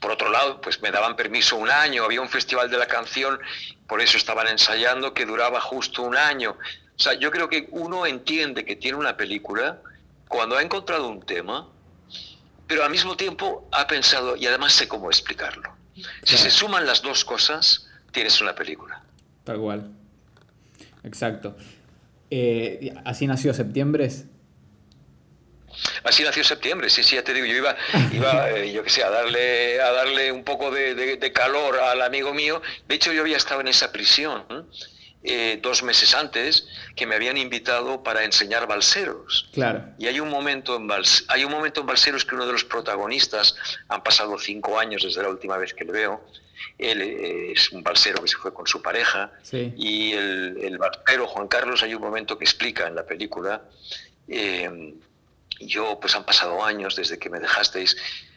por 0.00 0.10
otro 0.10 0.30
lado, 0.30 0.60
pues 0.60 0.82
me 0.82 0.90
daban 0.90 1.14
permiso 1.14 1.56
un 1.56 1.70
año, 1.70 2.04
había 2.04 2.20
un 2.20 2.28
festival 2.28 2.70
de 2.70 2.78
la 2.78 2.86
canción, 2.86 3.38
por 3.86 4.00
eso 4.00 4.16
estaban 4.16 4.48
ensayando, 4.48 5.14
que 5.14 5.24
duraba 5.24 5.60
justo 5.60 6.02
un 6.02 6.16
año. 6.16 6.50
O 6.50 6.98
sea, 6.98 7.14
yo 7.14 7.30
creo 7.30 7.48
que 7.48 7.68
uno 7.70 8.06
entiende 8.06 8.64
que 8.64 8.76
tiene 8.76 8.98
una 8.98 9.16
película 9.16 9.80
cuando 10.28 10.56
ha 10.56 10.62
encontrado 10.62 11.08
un 11.08 11.22
tema, 11.22 11.68
pero 12.66 12.82
al 12.84 12.90
mismo 12.90 13.16
tiempo 13.16 13.68
ha 13.70 13.86
pensado, 13.86 14.36
y 14.36 14.46
además 14.46 14.72
sé 14.72 14.88
cómo 14.88 15.08
explicarlo. 15.08 15.70
Si 16.24 16.36
se 16.36 16.50
suman 16.50 16.86
las 16.86 17.02
dos 17.02 17.24
cosas, 17.24 17.88
tienes 18.10 18.40
una 18.40 18.54
película. 18.54 19.00
Tal 19.44 19.58
cual. 19.58 19.92
Exacto. 21.04 21.56
Eh, 22.30 22.92
¿Así 23.04 23.26
nació 23.26 23.54
Septiembre? 23.54 24.10
Así 26.04 26.22
nació 26.22 26.44
septiembre, 26.44 26.90
sí, 26.90 27.02
sí, 27.02 27.16
ya 27.16 27.24
te 27.24 27.32
digo, 27.32 27.46
yo 27.46 27.56
iba, 27.56 27.76
iba 28.12 28.50
eh, 28.56 28.72
yo 28.72 28.82
qué 28.82 28.90
sé, 28.90 29.02
a 29.02 29.10
darle, 29.10 29.80
a 29.80 29.92
darle 29.92 30.32
un 30.32 30.44
poco 30.44 30.70
de, 30.70 31.32
calor 31.32 31.78
al 31.78 32.02
amigo 32.02 32.32
mío. 32.32 32.62
De 32.86 32.94
hecho, 32.94 33.12
yo 33.12 33.22
había 33.22 33.36
estado 33.36 33.60
en 33.60 33.68
esa 33.68 33.92
prisión 33.92 34.44
eh, 35.22 35.58
dos 35.60 35.82
meses 35.82 36.14
antes 36.14 36.68
que 36.94 37.06
me 37.06 37.16
habían 37.16 37.36
invitado 37.36 38.02
para 38.02 38.24
enseñar 38.24 38.66
balseros. 38.66 39.48
Claro. 39.52 39.84
Y 39.98 40.06
hay 40.06 40.20
un 40.20 40.30
momento 40.30 40.76
en 40.76 40.88
hay 41.28 41.44
un 41.44 41.50
momento 41.50 41.80
en 41.80 41.86
balseros 41.86 42.24
que 42.24 42.34
uno 42.34 42.46
de 42.46 42.52
los 42.52 42.64
protagonistas, 42.64 43.56
han 43.88 44.02
pasado 44.02 44.38
cinco 44.38 44.78
años 44.78 45.02
desde 45.02 45.22
la 45.22 45.28
última 45.28 45.56
vez 45.58 45.74
que 45.74 45.84
le 45.84 45.92
veo, 45.92 46.24
él 46.78 47.02
eh, 47.02 47.52
es 47.52 47.72
un 47.72 47.82
balsero 47.82 48.22
que 48.22 48.28
se 48.28 48.36
fue 48.36 48.54
con 48.54 48.66
su 48.66 48.80
pareja 48.80 49.32
y 49.52 50.12
el, 50.12 50.58
el 50.62 50.78
balsero 50.78 51.26
Juan 51.26 51.48
Carlos 51.48 51.82
hay 51.82 51.94
un 51.94 52.02
momento 52.02 52.38
que 52.38 52.44
explica 52.44 52.86
en 52.86 52.94
la 52.94 53.04
película 53.04 53.62
yo, 55.60 55.98
pues 56.00 56.14
han 56.14 56.24
pasado 56.24 56.64
años 56.64 56.96
desde 56.96 57.18
que 57.18 57.30
me 57.30 57.40
dejasteis, 57.40 57.96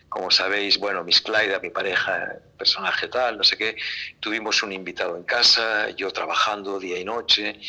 como 0.10 0.32
sabéis, 0.32 0.80
bueno, 0.80 1.04
Miss 1.04 1.22
Clyde, 1.22 1.60
mi 1.62 1.70
pareja, 1.70 2.38
personaje 2.58 3.08
tal, 3.08 3.38
no 3.38 3.44
sé 3.44 3.58
qué, 3.58 3.78
tuvimos 4.20 4.64
un 4.64 4.72
invitado 4.72 5.16
en 5.16 5.24
casa, 5.24 5.90
yo 5.92 6.12
trabajando 6.12 6.80
día 6.80 6.98
y 7.00 7.06
noche, 7.06 7.60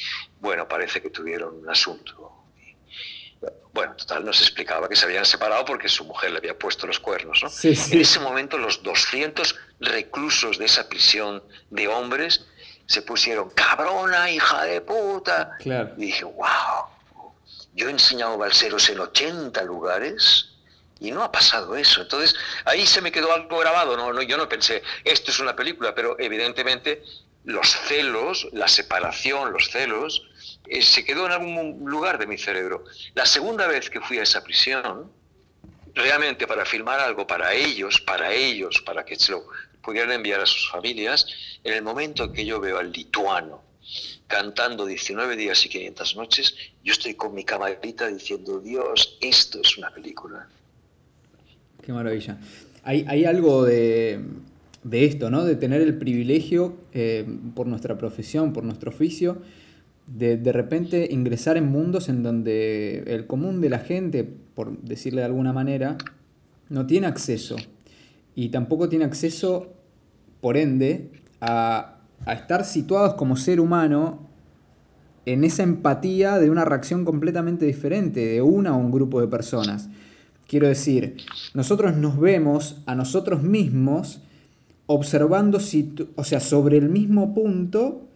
bueno, 0.41 0.67
parece 0.67 1.03
que 1.03 1.11
tuvieron 1.11 1.57
un 1.57 1.69
asunto. 1.69 2.33
Bueno, 3.73 3.95
total, 3.95 4.25
nos 4.25 4.41
explicaba 4.41 4.89
que 4.89 4.97
se 4.97 5.05
habían 5.05 5.25
separado 5.25 5.65
porque 5.65 5.89
su 5.89 6.05
mujer 6.05 6.33
le 6.33 6.39
había 6.39 6.59
puesto 6.59 6.87
los 6.87 6.99
cuernos, 6.99 7.41
¿no? 7.43 7.49
En 7.93 8.01
ese 8.01 8.19
momento 8.19 8.59
los 8.59 8.83
200 8.83 9.55
reclusos 9.79 10.59
de 10.59 10.65
esa 10.65 10.89
prisión 10.89 11.43
de 11.71 11.87
hombres 11.87 12.47
se 12.87 13.03
pusieron, 13.03 13.49
cabrona, 13.51 14.29
hija 14.31 14.65
de 14.65 14.81
puta. 14.81 15.53
Y 15.97 16.07
dije, 16.07 16.25
wow, 16.25 16.87
yo 17.75 17.89
he 17.89 17.91
enseñado 17.91 18.37
balseros 18.37 18.89
en 18.91 19.01
80 19.01 19.63
lugares 19.65 20.51
y 20.99 21.11
no 21.11 21.23
ha 21.23 21.33
pasado 21.33 21.77
eso. 21.77 22.03
Entonces, 22.03 22.35
ahí 22.65 22.87
se 22.87 23.01
me 23.01 23.13
quedó 23.13 23.33
algo 23.33 23.59
grabado. 23.59 23.97
No, 23.97 24.13
no, 24.13 24.23
yo 24.23 24.37
no 24.37 24.49
pensé, 24.49 24.83
esto 25.05 25.31
es 25.31 25.39
una 25.41 25.57
película, 25.57 25.95
pero 25.95 26.17
evidentemente 26.19 27.03
los 27.45 27.69
celos, 27.69 28.49
la 28.53 28.69
separación, 28.69 29.53
los 29.53 29.71
celos, 29.71 30.29
eh, 30.67 30.83
se 30.83 31.05
quedó 31.05 31.27
en 31.27 31.33
algún 31.33 31.79
lugar 31.89 32.19
de 32.19 32.27
mi 32.27 32.37
cerebro. 32.37 32.85
La 33.15 33.25
segunda 33.25 33.67
vez 33.67 33.89
que 33.89 34.01
fui 34.01 34.19
a 34.19 34.23
esa 34.23 34.45
prisión, 34.45 35.11
realmente 35.95 36.47
para 36.47 36.65
filmar 36.65 37.01
algo 37.01 37.27
para 37.27 37.55
ellos, 37.55 38.01
para 38.01 38.33
ellos, 38.33 38.83
para 38.85 39.05
que 39.05 39.17
se 39.17 39.33
lo 39.33 39.47
pudieran 39.83 40.13
enviar 40.13 40.41
a 40.41 40.47
sus 40.47 40.71
familias, 40.71 41.27
en 41.65 41.73
el 41.73 41.83
momento 41.83 42.31
que 42.33 42.45
yo 42.45 42.61
veo 42.61 42.79
al 42.79 42.93
lituano 42.93 43.70
cantando 44.27 44.87
19 44.87 45.37
días 45.37 45.65
y 45.67 45.69
500 45.69 46.17
noches, 46.17 46.55
yo 46.85 46.93
estoy 46.93 47.15
con 47.15 47.35
mi 47.35 47.45
camarita 47.45 48.09
diciendo, 48.09 48.61
Dios, 48.61 49.19
esto 49.21 49.61
es 49.63 49.77
una 49.79 49.91
película. 49.91 50.49
Qué 51.83 51.93
maravilla. 51.93 52.39
Hay, 52.83 53.25
algo 53.25 53.65
de, 53.65 54.21
esto, 54.91 55.31
¿no? 55.31 55.45
De 55.45 55.57
tener 55.57 55.83
el 55.83 55.99
privilegio 55.99 56.77
eh, 56.93 57.27
por 57.55 57.67
nuestra 57.67 57.99
profesión, 57.99 58.53
por 58.53 58.65
nuestro 58.65 58.91
oficio, 58.91 59.43
de 60.07 60.37
de 60.37 60.53
repente 60.53 61.09
ingresar 61.11 61.57
en 61.57 61.67
mundos 61.67 62.09
en 62.09 62.23
donde 62.23 63.05
el 63.07 63.27
común 63.27 63.61
de 63.61 63.69
la 63.69 63.79
gente, 63.79 64.25
por 64.25 64.79
decirle 64.79 65.21
de 65.21 65.27
alguna 65.27 65.53
manera, 65.53 65.99
no 66.69 66.87
tiene 66.87 67.07
acceso. 67.07 67.57
Y 68.35 68.49
tampoco 68.49 68.89
tiene 68.89 69.05
acceso, 69.05 69.75
por 70.41 70.57
ende, 70.57 71.11
a, 71.41 72.00
a 72.27 72.33
estar 72.35 72.65
situados 72.65 73.15
como 73.15 73.37
ser 73.37 73.61
humano 73.61 74.31
en 75.27 75.45
esa 75.45 75.63
empatía 75.63 76.39
de 76.39 76.51
una 76.51 76.65
reacción 76.65 77.05
completamente 77.05 77.67
diferente 77.67 78.21
de 78.21 78.43
una 78.43 78.75
o 78.75 78.79
un 78.79 78.91
grupo 78.91 79.21
de 79.21 79.29
personas. 79.29 79.89
Quiero 80.47 80.67
decir, 80.67 81.17
nosotros 81.55 81.97
nos 81.97 82.19
vemos 82.19 82.83
a 82.87 82.95
nosotros 82.95 83.43
mismos 83.43 84.21
observando, 84.87 85.61
o 86.17 86.25
sea, 86.25 86.41
sobre 86.41 86.79
el 86.79 86.89
mismo 86.89 87.33
punto, 87.33 88.09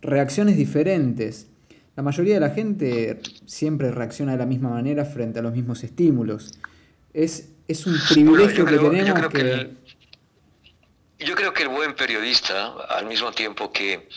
reacciones 0.00 0.56
diferentes. 0.56 1.48
La 1.94 2.02
mayoría 2.02 2.34
de 2.34 2.40
la 2.40 2.50
gente 2.50 3.20
siempre 3.44 3.90
reacciona 3.90 4.32
de 4.32 4.38
la 4.38 4.46
misma 4.46 4.70
manera 4.70 5.04
frente 5.04 5.40
a 5.40 5.42
los 5.42 5.52
mismos 5.52 5.84
estímulos. 5.84 6.58
Es, 7.12 7.50
es 7.68 7.86
un 7.86 7.96
privilegio 8.08 8.64
que 8.64 8.78
tenemos 8.78 9.28
que 9.28 9.72
yo 11.24 11.34
creo 11.34 11.52
que 11.52 11.62
el 11.62 11.68
buen 11.68 11.94
periodista, 11.94 12.74
al 12.88 13.06
mismo 13.06 13.32
tiempo 13.32 13.72
que 13.72 14.08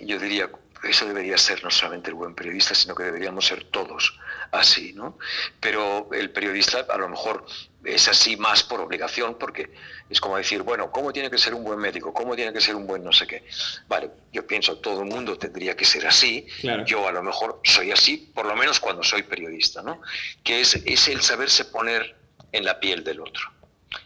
yo 0.00 0.18
diría, 0.18 0.50
eso 0.82 1.06
debería 1.06 1.38
ser 1.38 1.62
no 1.62 1.70
solamente 1.70 2.10
el 2.10 2.14
buen 2.14 2.34
periodista, 2.34 2.74
sino 2.74 2.94
que 2.94 3.04
deberíamos 3.04 3.46
ser 3.46 3.64
todos 3.64 4.18
así, 4.50 4.92
¿no? 4.92 5.18
Pero 5.60 6.08
el 6.12 6.30
periodista 6.30 6.86
a 6.88 6.96
lo 6.96 7.08
mejor 7.08 7.46
es 7.84 8.08
así 8.08 8.36
más 8.36 8.62
por 8.62 8.80
obligación, 8.80 9.36
porque 9.38 9.72
es 10.10 10.20
como 10.20 10.36
decir, 10.36 10.62
bueno, 10.62 10.90
¿cómo 10.90 11.12
tiene 11.12 11.30
que 11.30 11.38
ser 11.38 11.54
un 11.54 11.64
buen 11.64 11.78
médico? 11.78 12.12
¿Cómo 12.12 12.34
tiene 12.34 12.52
que 12.52 12.60
ser 12.60 12.74
un 12.74 12.86
buen 12.86 13.04
no 13.04 13.12
sé 13.12 13.26
qué? 13.26 13.44
Vale, 13.88 14.10
yo 14.32 14.46
pienso, 14.46 14.78
todo 14.78 15.02
el 15.02 15.08
mundo 15.08 15.38
tendría 15.38 15.76
que 15.76 15.84
ser 15.84 16.06
así. 16.06 16.46
Yo 16.86 17.06
a 17.06 17.12
lo 17.12 17.22
mejor 17.22 17.60
soy 17.64 17.92
así, 17.92 18.30
por 18.34 18.46
lo 18.46 18.56
menos 18.56 18.80
cuando 18.80 19.02
soy 19.02 19.22
periodista, 19.22 19.82
¿no? 19.82 20.00
Que 20.42 20.60
es, 20.60 20.74
es 20.74 21.08
el 21.08 21.22
saberse 21.22 21.64
poner 21.66 22.16
en 22.50 22.64
la 22.64 22.80
piel 22.80 23.04
del 23.04 23.20
otro. 23.20 23.50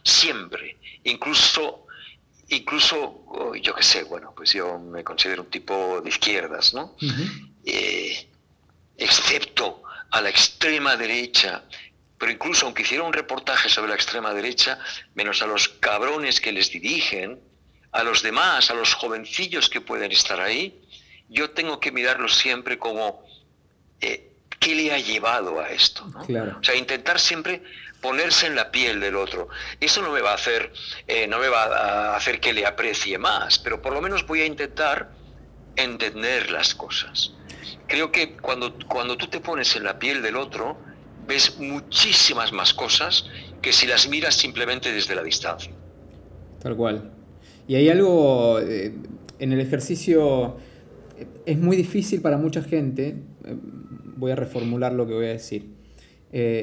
Siempre, 0.03 0.79
incluso 1.05 1.86
incluso, 2.49 3.25
oh, 3.27 3.55
yo 3.55 3.75
qué 3.75 3.83
sé, 3.83 4.05
bueno, 4.05 4.33
pues 4.37 4.53
yo 4.53 4.79
me 4.79 5.03
considero 5.03 5.43
un 5.43 5.51
tipo 5.51 6.01
de 6.01 6.09
izquierdas, 6.09 6.75
¿no? 6.75 6.97
eh, 7.65 8.29
excepto 8.97 9.83
a 10.11 10.21
la 10.21 10.31
extrema 10.31 10.97
derecha, 10.97 11.65
pero 12.19 12.33
incluso 12.33 12.67
aunque 12.67 12.83
hiciera 12.83 13.05
un 13.05 13.13
reportaje 13.13 13.69
sobre 13.69 13.89
la 13.89 13.95
extrema 13.95 14.33
derecha, 14.33 14.79
menos 15.15 15.43
a 15.43 15.47
los 15.47 15.69
cabrones 15.69 16.41
que 16.41 16.53
les 16.53 16.71
dirigen, 16.71 17.41
a 17.93 18.03
los 18.03 18.23
demás, 18.23 18.71
a 18.71 18.75
los 18.75 18.95
jovencillos 18.95 19.69
que 19.69 19.81
pueden 19.81 20.13
estar 20.13 20.41
ahí, 20.41 20.81
yo 21.29 21.51
tengo 21.51 21.81
que 21.81 21.91
mirarlos 21.91 22.37
siempre 22.37 22.79
como 22.79 23.25
eh, 24.01 24.33
qué 24.61 24.75
le 24.75 24.93
ha 24.93 24.99
llevado 24.99 25.61
a 25.61 25.71
esto. 25.71 26.07
O 26.61 26.65
sea, 26.65 26.75
intentar 26.75 27.19
siempre 27.19 27.63
ponerse 28.01 28.47
en 28.47 28.55
la 28.55 28.71
piel 28.71 29.01
del 29.01 29.17
otro. 29.17 29.49
Eso 29.81 30.03
no 30.03 30.13
me 30.13 30.21
va 30.21 30.33
a 30.33 30.35
hacer, 30.35 30.73
eh, 31.07 31.27
no 31.27 31.39
me 31.39 31.49
va 31.49 31.65
a 31.65 32.17
hacer 32.17 32.41
que 32.41 32.53
le 32.53 32.67
aprecie 32.67 33.19
más, 33.19 33.59
pero 33.59 33.83
por 33.83 33.93
lo 33.93 34.01
menos 34.01 34.27
voy 34.27 34.41
a 34.41 34.47
intentar 34.47 35.11
entender 35.77 36.51
las 36.51 36.75
cosas. 36.75 37.33
Creo 37.87 38.11
que 38.11 38.37
cuando, 38.37 38.77
cuando 38.89 39.17
tú 39.17 39.29
te 39.29 39.41
pones 39.41 39.77
en 39.77 39.85
la 39.85 39.99
piel 39.99 40.23
del 40.23 40.37
otro, 40.37 40.77
ves 41.27 41.59
muchísimas 41.59 42.53
más 42.53 42.73
cosas 42.75 43.27
que 43.63 43.73
si 43.73 43.87
las 43.87 44.09
miras 44.09 44.35
simplemente 44.35 44.93
desde 44.93 45.15
la 45.15 45.23
distancia. 45.23 45.73
Tal 46.61 46.77
cual. 46.77 47.11
Y 47.69 47.75
hay 47.75 47.89
algo 47.89 48.61
eh, 48.61 48.95
en 49.39 49.53
el 49.53 49.61
ejercicio, 49.61 50.57
eh, 51.17 51.27
es 51.47 51.59
muy 51.59 51.77
difícil 51.77 52.21
para 52.21 52.39
mucha 52.39 52.63
gente, 52.63 53.17
voy 54.17 54.33
a 54.33 54.37
reformular 54.37 54.93
lo 54.93 55.07
que 55.07 55.15
voy 55.15 55.27
a 55.27 55.31
decir, 55.31 55.76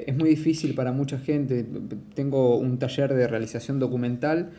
es 0.08 0.15
muy 0.15 0.30
difícil 0.30 0.75
para 0.75 0.92
mucha 0.92 1.18
gente, 1.18 1.65
tengo 2.13 2.58
un 2.58 2.77
taller 2.77 3.13
de 3.13 3.27
realización 3.27 3.80
documental 3.80 4.51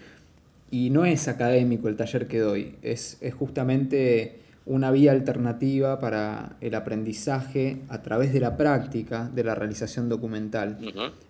y 0.70 0.90
no 0.90 1.04
es 1.04 1.28
académico 1.28 1.88
el 1.88 1.96
taller 1.96 2.26
que 2.26 2.40
doy, 2.40 2.74
es, 2.82 3.18
es 3.20 3.32
justamente 3.34 4.40
una 4.66 4.90
vía 4.90 5.12
alternativa 5.12 6.00
para 6.00 6.56
el 6.60 6.74
aprendizaje 6.74 7.78
a 7.88 8.02
través 8.02 8.32
de 8.32 8.40
la 8.40 8.56
práctica 8.56 9.30
de 9.34 9.44
la 9.44 9.54
realización 9.54 10.08
documental, 10.08 10.78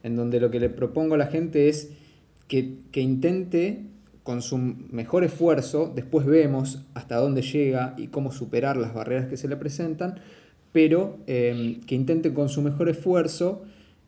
en 0.02 0.16
donde 0.16 0.40
lo 0.40 0.50
que 0.50 0.60
le 0.60 0.68
propongo 0.68 1.14
a 1.14 1.18
la 1.18 1.26
gente 1.26 1.68
es 1.68 1.90
que, 2.48 2.78
intente 2.94 3.82
con 4.22 4.40
su 4.40 4.56
mejor 4.56 5.24
esfuerzo, 5.24 5.92
después 5.94 6.26
vemos 6.26 6.82
hasta 6.94 7.16
dónde 7.16 7.42
llega 7.42 7.94
y 7.98 8.06
cómo 8.06 8.32
superar 8.32 8.76
las 8.76 8.94
barreras 8.94 9.26
que 9.26 9.36
se 9.36 9.48
le 9.48 9.56
presentan, 9.56 10.20
pero 10.72 11.18
em, 11.26 11.80
que 11.80 11.94
intente 11.94 12.32
con 12.32 12.48
su 12.48 12.62
mejor 12.62 12.88
esfuerzo 12.88 13.64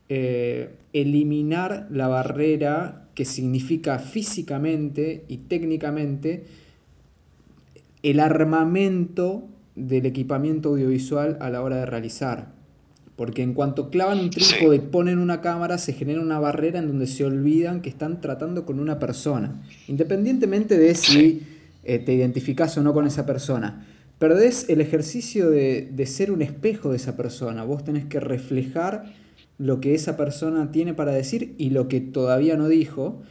eh, 0.08 0.76
eliminar 0.92 1.88
la 1.90 2.08
barrera 2.08 3.08
que 3.14 3.24
significa 3.24 3.98
físicamente 3.98 5.24
y 5.26 5.38
técnicamente 5.38 6.44
el 8.02 8.20
armamento 8.20 9.48
del 9.74 10.06
equipamiento 10.06 10.68
audiovisual 10.68 11.38
a 11.40 11.50
la 11.50 11.62
hora 11.62 11.76
de 11.76 11.86
realizar. 11.86 12.54
Porque 13.16 13.42
en 13.42 13.54
cuanto 13.54 13.90
clavan 13.90 14.20
un 14.20 14.30
trípode 14.30 14.76
y 14.76 14.80
ponen 14.80 15.18
una 15.18 15.40
cámara, 15.40 15.78
se 15.78 15.94
genera 15.94 16.20
una 16.20 16.38
barrera 16.38 16.78
en 16.78 16.88
donde 16.88 17.06
se 17.06 17.24
olvidan 17.24 17.80
que 17.80 17.88
están 17.88 18.20
tratando 18.20 18.66
con 18.66 18.78
una 18.78 18.98
persona. 18.98 19.62
Independientemente 19.88 20.78
de 20.78 20.94
si 20.94 21.42
eh, 21.82 21.98
te 21.98 22.12
identificas 22.12 22.76
o 22.76 22.82
no 22.82 22.92
con 22.92 23.06
esa 23.06 23.24
persona. 23.24 23.86
Perdés 24.18 24.68
el 24.68 24.80
ejercicio 24.80 25.50
de, 25.50 25.90
de 25.90 26.06
ser 26.06 26.30
un 26.30 26.42
espejo 26.42 26.90
de 26.90 26.96
esa 26.96 27.16
persona. 27.16 27.64
Vos 27.64 27.84
tenés 27.84 28.04
que 28.04 28.20
reflejar 28.20 29.12
lo 29.58 29.80
que 29.80 29.94
esa 29.94 30.16
persona 30.16 30.70
tiene 30.70 30.94
para 30.94 31.12
decir 31.12 31.54
y 31.58 31.70
lo 31.70 31.88
que 31.88 32.00
todavía 32.00 32.56
no 32.56 32.68
dijo 32.68 33.22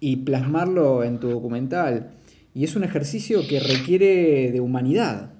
y 0.00 0.16
plasmarlo 0.16 1.04
en 1.04 1.20
tu 1.20 1.28
documental. 1.30 2.12
Y 2.54 2.64
es 2.64 2.74
un 2.74 2.84
ejercicio 2.84 3.46
que 3.46 3.60
requiere 3.60 4.50
de 4.50 4.60
humanidad. 4.60 5.30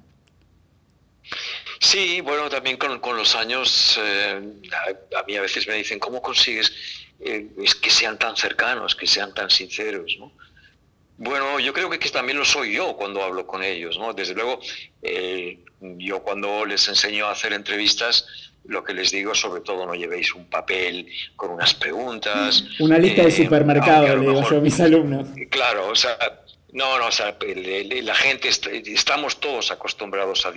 Sí, 1.80 2.20
bueno, 2.20 2.48
también 2.48 2.76
con, 2.76 3.16
los 3.16 3.34
años, 3.34 3.98
eh, 4.02 4.40
a, 5.16 5.22
mí 5.22 5.36
a 5.36 5.40
veces 5.40 5.66
me 5.66 5.74
dicen, 5.74 5.98
¿cómo 5.98 6.20
consigues 6.20 6.72
eh, 7.20 7.48
que 7.80 7.90
sean 7.90 8.18
tan 8.18 8.36
cercanos, 8.36 8.94
que 8.94 9.06
sean 9.06 9.32
tan 9.32 9.50
sinceros? 9.50 10.18
Bueno, 11.18 11.59
yo 11.59 11.72
creo 11.72 11.88
que, 11.88 11.98
también 12.11 12.38
lo 12.38 12.44
soy 12.44 12.74
yo 12.74 12.96
cuando 12.96 13.22
hablo 13.22 13.46
con 13.46 13.62
ellos. 13.62 13.98
¿no? 13.98 14.12
Desde 14.12 14.35
luego, 14.35 14.61
eh, 15.02 15.61
yo 15.80 16.22
cuando 16.22 16.66
les 16.66 16.87
enseño 16.88 17.26
a 17.26 17.32
hacer 17.32 17.52
entrevistas, 17.52 18.26
lo 18.68 18.85
que 18.85 18.94
les 18.94 19.11
digo, 19.11 19.35
sobre 19.35 19.61
todo 19.61 19.87
no 19.87 19.94
llevéis 19.94 20.35
un 20.35 20.46
papel 20.46 21.09
con 21.37 21.50
unas 21.50 21.74
preguntas. 21.74 22.64
Una 22.81 22.98
lista 22.98 23.22
de 23.22 23.31
supermercado, 23.31 24.16
le 24.16 24.26
digo 24.26 24.48
yo 24.48 24.59
a 24.59 24.61
mis 24.61 24.81
alumnos. 24.81 25.29
Claro, 25.50 25.88
o 25.88 25.94
sea, 25.94 26.16
no, 26.76 26.98
no, 26.98 27.07
o 27.07 27.11
sea, 27.11 27.35
la 27.40 28.14
gente, 28.14 28.50
estamos 28.50 29.40
todos 29.40 29.70
acostumbrados 29.70 30.44
a, 30.44 30.52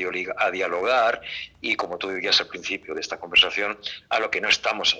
dialogar 0.51 1.21
y 1.61 1.75
como 1.75 1.97
tú 1.97 2.09
decías 2.09 2.41
al 2.41 2.47
principio 2.47 2.93
de 2.93 2.99
esta 2.99 3.17
conversación, 3.17 3.79
a 4.09 4.19
lo 4.19 4.29
que 4.29 4.41
no 4.41 4.49
estamos 4.49 4.97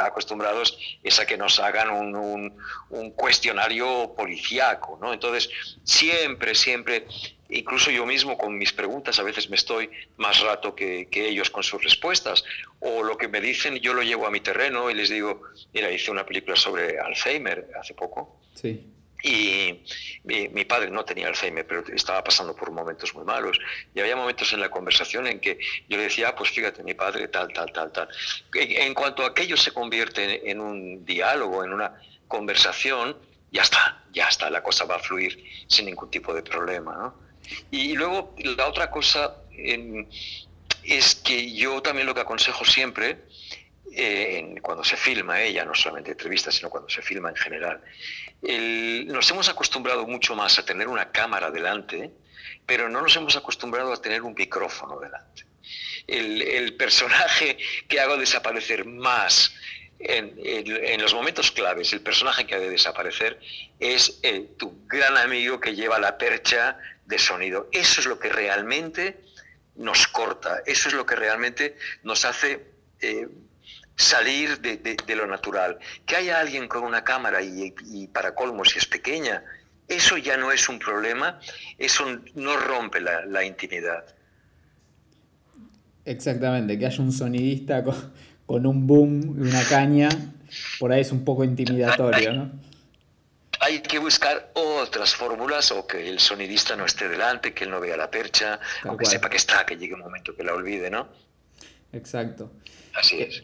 acostumbrados 0.00 0.78
es 1.02 1.20
a 1.20 1.26
que 1.26 1.36
nos 1.36 1.60
hagan 1.60 1.90
un, 1.90 2.54
cuestionario 3.14 4.14
policiaco, 4.16 4.98
¿no? 4.98 5.12
Entonces, 5.12 5.50
siempre, 5.84 6.54
siempre, 6.54 7.06
incluso 7.48 7.90
yo 7.90 8.04
mismo 8.06 8.36
con 8.36 8.56
mis 8.56 8.72
preguntas 8.72 9.18
a 9.18 9.22
veces 9.22 9.48
me 9.50 9.56
estoy 9.56 9.90
más 10.16 10.40
rato 10.40 10.74
que, 10.74 11.08
que 11.10 11.28
ellos 11.28 11.50
con 11.50 11.62
sus 11.62 11.82
respuestas, 11.82 12.44
o 12.80 13.02
lo 13.02 13.16
que 13.16 13.28
me 13.28 13.40
dicen 13.40 13.76
yo 13.76 13.94
lo 13.94 14.02
llevo 14.02 14.26
a 14.26 14.30
mi 14.30 14.40
terreno 14.40 14.90
y 14.90 14.94
les 14.94 15.08
digo, 15.08 15.42
mira, 15.72 15.90
hice 15.90 16.10
una 16.10 16.24
película 16.26 16.56
sobre 16.56 16.98
Alzheimer 16.98 17.70
hace 17.78 17.94
poco. 17.94 18.40
Sí 18.54 18.94
y 19.22 19.84
mi, 20.24 20.64
padre 20.64 20.90
no 20.90 21.04
tenía 21.04 21.26
Alzheimer, 21.26 21.66
pero 21.66 21.82
estaba 21.92 22.22
pasando 22.22 22.54
por 22.54 22.70
momentos 22.70 23.14
muy 23.14 23.24
malos. 23.24 23.58
Y 23.94 24.00
había 24.00 24.14
momentos 24.14 24.52
en 24.52 24.60
la 24.60 24.70
conversación 24.70 25.26
en 25.26 25.40
que 25.40 25.58
yo 25.88 25.96
le 25.96 26.04
decía, 26.04 26.28
ah, 26.28 26.36
pues 26.36 26.50
fíjate, 26.50 26.82
mi 26.84 26.94
padre 26.94 27.26
tal, 27.28 27.52
tal, 27.52 27.72
tal, 27.72 27.90
tal. 27.90 28.08
En, 28.54 28.94
cuanto 28.94 29.24
aquello 29.24 29.56
se 29.56 29.72
convierte 29.72 30.48
en, 30.50 30.60
un 30.60 31.04
diálogo, 31.04 31.64
en 31.64 31.72
una 31.72 32.00
conversación, 32.28 33.16
ya 33.50 33.62
está, 33.62 34.04
ya 34.12 34.28
está, 34.28 34.50
la 34.50 34.62
cosa 34.62 34.84
va 34.84 34.96
a 34.96 35.00
fluir 35.00 35.42
sin 35.66 35.86
ningún 35.86 36.10
tipo 36.10 36.32
de 36.32 36.42
problema. 36.42 37.12
Y, 37.70 37.94
luego 37.94 38.34
la 38.38 38.66
otra 38.66 38.90
cosa 38.90 39.36
es 40.84 41.14
que 41.16 41.52
yo 41.52 41.82
también 41.82 42.06
lo 42.06 42.14
que 42.14 42.20
aconsejo 42.20 42.64
siempre 42.64 43.18
cuando 44.62 44.84
se 44.84 44.96
filma 44.96 45.40
ella, 45.40 45.64
no 45.64 45.74
solamente 45.74 46.12
entrevistas, 46.12 46.54
sino 46.54 46.70
cuando 46.70 46.88
se 46.88 47.02
filma 47.02 47.30
en 47.30 47.36
general. 47.36 47.80
nos 49.06 49.30
hemos 49.30 49.48
acostumbrado 49.48 50.06
mucho 50.06 50.36
más 50.36 50.58
a 50.58 50.64
tener 50.64 50.88
una 50.88 51.10
cámara 51.10 51.50
delante, 51.50 52.10
pero 52.66 52.88
no 52.88 53.02
nos 53.02 53.16
hemos 53.16 53.34
acostumbrado 53.36 53.92
a 53.92 54.00
tener 54.00 54.22
un 54.22 54.34
micrófono 54.34 54.98
delante. 55.00 55.44
El, 56.06 56.74
personaje 56.76 57.58
que 57.88 58.00
hago 58.00 58.16
desaparecer 58.16 58.84
más 58.84 59.52
en, 59.98 61.00
los 61.00 61.12
momentos 61.12 61.50
claves, 61.50 61.92
el 61.92 62.00
personaje 62.00 62.46
que 62.46 62.54
ha 62.54 62.60
de 62.60 62.70
desaparecer 62.70 63.40
es 63.80 64.20
tu 64.56 64.86
gran 64.86 65.16
amigo 65.16 65.60
que 65.60 65.74
lleva 65.74 65.98
la 65.98 66.16
percha 66.16 66.78
de 67.08 67.18
sonido. 67.18 67.68
Eso 67.72 68.00
es 68.00 68.06
lo 68.06 68.18
que 68.18 68.28
realmente 68.28 69.20
nos 69.74 70.06
corta, 70.08 70.62
eso 70.66 70.88
es 70.88 70.94
lo 70.94 71.06
que 71.06 71.16
realmente 71.16 71.76
nos 72.02 72.24
hace 72.24 72.66
eh, 73.00 73.28
salir 73.96 74.60
de, 74.60 75.16
lo 75.16 75.26
natural. 75.26 75.78
Que 76.04 76.16
haya 76.16 76.38
alguien 76.38 76.68
con 76.68 76.84
una 76.84 77.02
cámara 77.02 77.40
y, 77.42 78.06
para 78.08 78.34
colmo 78.34 78.64
si 78.64 78.78
es 78.78 78.86
pequeña, 78.86 79.42
eso 79.88 80.18
ya 80.18 80.36
no 80.36 80.52
es 80.52 80.68
un 80.68 80.78
problema, 80.78 81.40
eso 81.78 82.04
no 82.34 82.56
rompe 82.56 83.00
la, 83.00 83.44
intimidad. 83.44 84.04
Exactamente, 86.04 86.78
que 86.78 86.86
haya 86.86 87.02
un 87.02 87.12
sonidista 87.12 87.82
con, 88.46 88.66
un 88.66 88.86
boom 88.86 89.36
y 89.38 89.48
una 89.48 89.64
caña, 89.64 90.08
por 90.78 90.92
ahí 90.92 91.00
es 91.00 91.12
un 91.12 91.24
poco 91.24 91.44
intimidatorio, 91.44 92.32
¿no? 92.32 92.67
Hay 93.60 93.80
que 93.80 93.98
buscar 93.98 94.50
otras 94.54 95.14
fórmulas 95.14 95.72
o 95.72 95.86
que 95.86 96.08
el 96.08 96.20
sonidista 96.20 96.76
no 96.76 96.84
esté 96.84 97.08
delante, 97.08 97.52
que 97.52 97.64
él 97.64 97.70
no 97.70 97.80
vea 97.80 97.96
la 97.96 98.10
percha, 98.10 98.60
aunque 98.84 99.06
sepa 99.06 99.28
que 99.28 99.36
está, 99.36 99.66
que 99.66 99.76
llegue 99.76 99.94
un 99.94 100.00
momento 100.00 100.34
que 100.34 100.44
la 100.44 100.54
olvide, 100.54 100.90
¿no? 100.90 101.08
Exacto. 101.92 102.52
Así 102.94 103.20
es. 103.20 103.42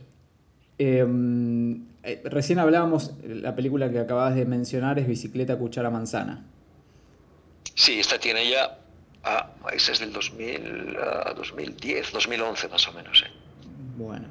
Em, 0.79 1.87
eh, 2.03 2.21
recién 2.25 2.59
hablábamos, 2.59 3.13
la 3.25 3.55
película 3.55 3.91
que 3.91 3.99
acabas 3.99 4.35
de 4.35 4.45
mencionar 4.45 4.99
es 4.99 5.07
Bicicleta, 5.07 5.57
Cuchara, 5.57 5.91
Manzana. 5.91 6.45
Sí, 7.75 7.99
esta 7.99 8.19
tiene 8.19 8.49
ya, 8.49 8.79
ah, 9.25 9.51
esa 9.73 9.93
es 9.93 9.99
del 10.01 10.13
2000, 10.13 10.97
2010, 11.37 12.13
2011 12.13 12.69
más 12.69 12.89
o 12.89 12.93
menos. 12.93 13.25
¿eh? 13.27 13.31
Bueno. 13.97 14.27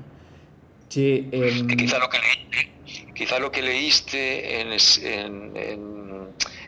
Em, 0.96 1.68
quizá, 1.68 1.98
lo 1.98 2.10
que 2.10 2.20
quizá 3.14 3.40
lo 3.40 3.52
que 3.52 3.62
leíste 3.62 4.62
en, 4.62 4.74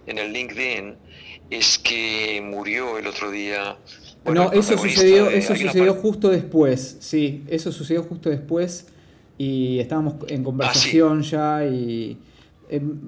en, 0.06 0.18
el 0.18 0.34
LinkedIn 0.34 0.96
es 1.50 1.78
que 1.78 2.42
murió 2.44 2.98
el 2.98 3.08
otro 3.08 3.32
día. 3.32 3.78
no, 4.26 4.52
eso 4.52 4.78
sucedió, 4.78 5.30
eso 5.30 5.56
sucedió 5.56 5.94
justo 5.94 6.30
después, 6.30 6.98
sí, 7.00 7.44
eso 7.48 7.72
sucedió 7.72 8.04
justo 8.04 8.30
después 8.30 8.88
y 9.38 9.80
estábamos 9.80 10.16
en 10.30 10.44
conversación 10.44 11.20
ah, 11.20 11.24
ya 11.24 11.66
y 11.66 12.18
em, 12.70 13.00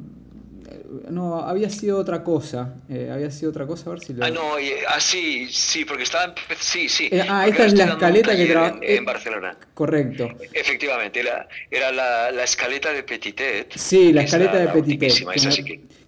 no, 1.10 1.40
había 1.40 1.70
sido 1.70 1.98
otra 1.98 2.24
cosa. 2.24 2.76
Eh, 2.90 3.10
había 3.12 3.30
sido 3.32 3.52
otra 3.52 3.66
cosa, 3.66 3.90
a 3.90 3.94
ver 3.94 4.00
si 4.02 4.14
lo. 4.14 4.24
Ah, 4.24 4.30
no, 4.30 4.42
ah, 4.88 5.00
sí, 5.00 5.48
sí, 5.50 5.86
porque 5.86 6.04
estaba. 6.04 6.34
Sí, 6.60 6.88
sí. 6.88 7.10
ah, 7.28 7.48
esta 7.48 7.66
es 7.66 7.74
la 7.74 7.86
escaleta 7.86 8.36
que 8.36 8.46
trabaja. 8.46 8.80
En, 8.82 9.06
Barcelona. 9.06 9.58
Correcto. 9.74 10.30
Efectivamente, 10.54 11.20
era, 11.20 11.48
era 11.70 11.92
la, 11.92 12.32
la, 12.32 12.44
escaleta 12.44 12.92
de 12.92 13.04
Petitet. 13.04 13.74
Sí, 13.76 14.14
la 14.14 14.24
escaleta 14.24 14.58
de 14.58 14.68
Petitet. 14.70 15.14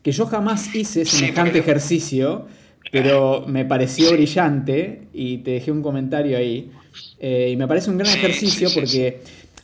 Que, 0.01 0.11
yo 0.11 0.25
jamás 0.25 0.73
hice 0.73 1.05
semejante 1.05 1.59
ejercicio, 1.59 2.47
pero 2.91 3.45
me 3.47 3.65
pareció 3.65 4.11
brillante 4.11 5.07
y 5.13 5.39
te 5.39 5.51
dejé 5.51 5.71
un 5.71 5.81
comentario 5.81 6.37
ahí. 6.37 6.71
y 7.19 7.55
me 7.57 7.67
parece 7.67 7.89
un 7.89 7.97
gran 7.97 8.13
ejercicio 8.13 8.69
porque 8.73 9.21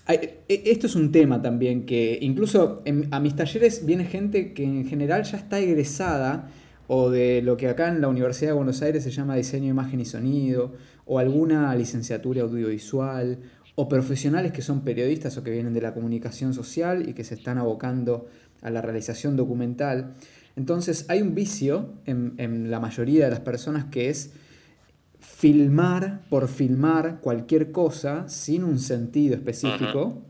esto 0.08 0.88
es 0.88 0.96
un 0.96 1.12
tema 1.12 1.42
también 1.42 1.86
que 1.86 2.20
incluso 2.22 2.84
a 3.12 3.20
mis 3.20 3.36
talleres 3.36 3.86
viene 3.86 4.06
gente 4.06 4.54
que 4.54 4.64
en 4.64 4.86
general 4.86 5.24
ya 5.24 5.38
está 5.38 5.60
egresada 5.60 6.50
o 6.88 7.10
de 7.10 7.42
lo 7.42 7.58
que 7.58 7.68
acá 7.68 7.88
en 7.88 8.02
la 8.02 8.08
Universidad 8.08 8.52
de 8.52 8.56
Buenos 8.56 8.82
Aires 8.84 9.04
se 9.04 9.10
llama 9.10 9.36
diseño, 9.36 9.70
imagen 9.70 10.00
y 10.00 10.06
sonido, 10.06 10.74
o 11.06 11.18
alguna 11.18 11.76
licenciatura 11.76 12.44
audiovisual, 12.44 13.40
o 13.74 13.90
profesionales 13.90 14.52
que 14.52 14.62
son 14.62 14.82
periodistas 14.82 15.38
o 15.38 15.44
que 15.44 15.52
vienen 15.52 15.74
de 15.74 15.82
la 15.82 15.94
comunicación 15.94 16.54
social 16.54 17.10
y 17.10 17.14
que 17.14 17.24
se 17.24 17.34
están 17.34 17.58
abocando 17.58 18.28
a 18.62 18.70
la 18.70 18.82
realización 18.82 19.36
documental. 19.36 20.14
Entonces 20.56 21.06
hay 21.10 21.22
un 21.22 21.36
vicio 21.36 21.90
en, 22.06 22.36
en 22.38 22.72
la 22.72 22.80
mayoría 22.80 23.26
de 23.26 23.32
las 23.32 23.42
personas 23.42 23.86
que 23.86 24.10
es 24.10 24.32
filmar 25.20 26.22
por 26.30 26.48
filmar 26.48 27.20
cualquier 27.22 27.72
cosa 27.72 28.28
sin 28.30 28.64
un 28.64 28.80
sentido 28.80 29.36
específico, 29.36 30.24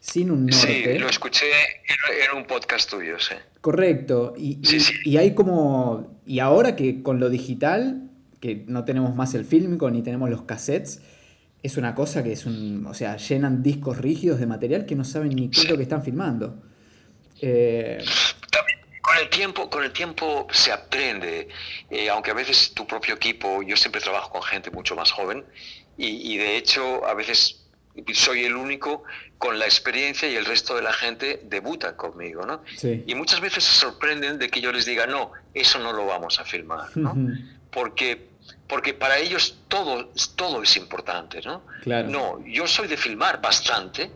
sin 0.00 0.30
un 0.30 0.46
norte. 0.46 0.92
Sí, 0.92 0.98
lo 0.98 1.08
escuché 1.08 1.46
en 2.30 2.36
un 2.36 2.46
podcast 2.46 2.90
tuyo, 2.90 3.18
sí. 3.18 3.34
Correcto. 3.60 4.34
Y, 4.36 4.60
y, 5.04 5.16
hay 5.16 5.34
como. 5.34 6.20
Y 6.26 6.38
ahora 6.38 6.76
que 6.76 7.02
con 7.02 7.20
lo 7.20 7.28
digital, 7.28 8.10
que 8.40 8.64
no 8.66 8.84
tenemos 8.84 9.14
más 9.14 9.34
el 9.34 9.44
fílmico 9.44 9.90
ni 9.90 10.02
tenemos 10.02 10.30
los 10.30 10.42
cassettes, 10.42 11.02
es 11.62 11.76
una 11.76 11.94
cosa 11.94 12.22
que 12.22 12.32
es 12.32 12.46
un. 12.46 12.86
O 12.86 12.94
sea, 12.94 13.16
llenan 13.16 13.62
discos 13.62 13.98
rígidos 13.98 14.38
de 14.38 14.46
material 14.46 14.86
que 14.86 14.94
no 14.94 15.04
saben 15.04 15.30
ni 15.30 15.50
qué 15.50 15.62
es 15.62 15.70
lo 15.70 15.76
que 15.76 15.82
están 15.82 16.02
filmando. 16.02 16.62
Eh, 17.40 17.98
con 19.18 19.24
el 19.24 19.30
tiempo, 19.30 19.70
con 19.70 19.84
el 19.84 19.92
tiempo 19.92 20.46
se 20.52 20.70
aprende, 20.70 21.48
eh, 21.90 22.08
aunque 22.08 22.30
a 22.30 22.34
veces 22.34 22.72
tu 22.72 22.86
propio 22.86 23.16
equipo, 23.16 23.62
yo 23.62 23.76
siempre 23.76 24.00
trabajo 24.00 24.30
con 24.30 24.42
gente 24.42 24.70
mucho 24.70 24.94
más 24.94 25.10
joven 25.10 25.44
y, 25.96 26.36
de 26.36 26.56
hecho 26.56 27.04
a 27.04 27.14
veces 27.14 27.64
soy 28.14 28.44
el 28.44 28.54
único 28.54 29.02
con 29.38 29.58
la 29.58 29.64
experiencia 29.64 30.28
y 30.28 30.36
el 30.36 30.44
resto 30.44 30.76
de 30.76 30.82
la 30.82 30.92
gente 30.92 31.40
debuta 31.44 31.96
conmigo, 31.96 32.46
¿no? 32.46 32.62
Y 33.06 33.14
muchas 33.16 33.40
veces 33.40 33.64
se 33.64 33.72
sorprenden 33.72 34.38
de 34.38 34.48
que 34.48 34.60
yo 34.60 34.70
les 34.70 34.86
diga, 34.86 35.06
no, 35.06 35.32
eso 35.52 35.80
no 35.80 35.92
lo 35.92 36.06
vamos 36.06 36.38
a 36.38 36.44
filmar, 36.44 36.96
¿no? 36.96 37.16
Porque 37.72 38.28
porque 38.68 38.94
para 38.94 39.18
ellos 39.18 39.58
todo, 39.66 40.10
todo 40.36 40.62
es 40.62 40.76
importante, 40.76 41.40
¿no? 41.42 41.62
No, 42.08 42.44
yo 42.46 42.66
soy 42.66 42.86
de 42.86 42.96
filmar 42.96 43.40
bastante, 43.40 44.10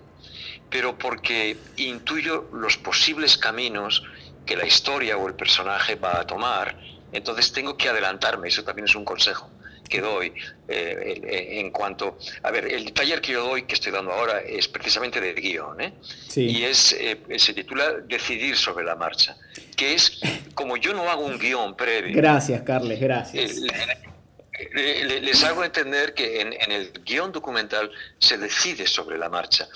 pero 0.70 0.96
porque 0.96 1.56
intuyo 1.76 2.48
los 2.52 2.76
posibles 2.76 3.36
caminos 3.36 4.02
que 4.46 4.56
la 4.56 4.66
historia 4.66 5.16
o 5.16 5.28
el 5.28 5.34
personaje 5.34 5.94
va 5.94 6.20
a 6.20 6.26
tomar, 6.26 6.76
entonces 7.12 7.52
tengo 7.52 7.76
que 7.76 7.88
adelantarme, 7.88 8.48
eso 8.48 8.64
también 8.64 8.86
es 8.86 8.94
un 8.94 9.04
consejo 9.04 9.50
que 9.92 10.00
doy 10.00 10.32
eh, 10.68 11.60
en 11.60 11.70
cuanto... 11.70 12.16
A 12.42 12.50
ver, 12.50 12.64
el 12.72 12.92
taller 12.94 13.20
que 13.20 13.32
yo 13.32 13.44
doy, 13.44 13.64
que 13.64 13.74
estoy 13.74 13.92
dando 13.92 14.10
ahora, 14.10 14.40
es 14.40 14.66
precisamente 14.66 15.20
de 15.20 15.34
guion, 15.34 15.80
¿eh? 15.82 15.92
Y 16.34 16.62
es, 16.62 16.96
eh, 16.98 17.18
se 17.36 17.52
titula 17.52 17.92
Decidir 18.08 18.56
sobre 18.56 18.86
la 18.86 18.96
marcha, 18.96 19.36
que 19.76 19.92
es, 19.92 20.18
como 20.54 20.78
yo 20.78 20.94
no 20.94 21.10
hago 21.10 21.26
un 21.26 21.38
guion 21.38 21.76
previo... 21.76 22.16
Gracias, 22.16 22.62
Carles, 22.62 22.98
gracias. 23.00 23.60
les 24.74 25.44
hago 25.44 25.62
entender 25.62 26.14
que 26.14 26.40
en, 26.40 26.54
en, 26.54 26.72
el 26.72 26.92
guion 27.04 27.30
documental 27.30 27.90
se 28.18 28.38
decide 28.38 28.86
sobre 28.86 29.18
la 29.18 29.28
marcha. 29.28 29.68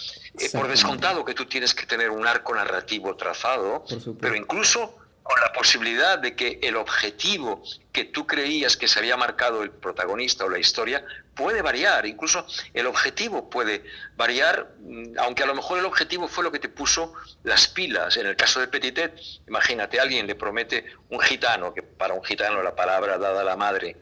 Por 0.53 0.69
descontado 0.69 1.25
que 1.25 1.35
tú 1.35 1.47
tienes 1.47 1.75
que 1.75 1.87
tener 1.87 2.11
un 2.11 2.27
arco 2.27 2.55
narrativo 2.55 3.17
trazado, 3.17 3.85
pero 4.21 4.35
incluso 4.35 4.97
con 5.27 5.41
la 5.41 5.53
posibilidad 5.53 6.21
de 6.21 6.37
que 6.37 6.61
el 6.63 6.77
objetivo 6.77 7.61
que 7.91 8.05
tú 8.05 8.29
creías 8.29 8.77
que 8.77 8.87
se 8.87 9.01
había 9.01 9.17
marcado 9.17 9.65
el 9.65 9.73
protagonista 9.73 10.45
o 10.45 10.49
la 10.49 10.59
historia 10.59 11.05
puede 11.35 11.63
variar, 11.63 12.07
incluso 12.07 12.47
el 12.73 12.87
objetivo 12.87 13.51
puede 13.51 13.83
variar, 14.17 14.75
mm, 14.79 15.19
aunque 15.19 15.43
a 15.43 15.47
lo 15.47 15.55
mejor 15.57 15.81
el 15.81 15.85
objetivo 15.85 16.29
fue 16.29 16.45
lo 16.45 16.53
que 16.53 16.61
te 16.61 16.69
puso 16.69 17.13
las 17.43 17.67
pilas. 17.67 18.17
En 18.17 18.27
el 18.27 18.37
caso 18.37 18.61
de 18.61 18.69
Petitet, 18.69 19.19
imagínate, 19.49 19.99
alguien 19.99 20.29
le 20.29 20.37
promete 20.37 20.87
un 21.11 21.19
gitano, 21.19 21.75
que 21.75 21.83
para 21.83 22.15
un 22.15 22.23
gitano 22.23 22.63
la 22.63 22.77
palabra 22.77 23.19
dada 23.19 23.41
a 23.41 23.45
la 23.45 23.57
madre 23.57 23.97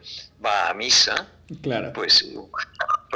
va 0.44 0.68
a 0.68 0.74
misa, 0.74 1.28
claro. 1.62 1.90
pues 1.94 2.26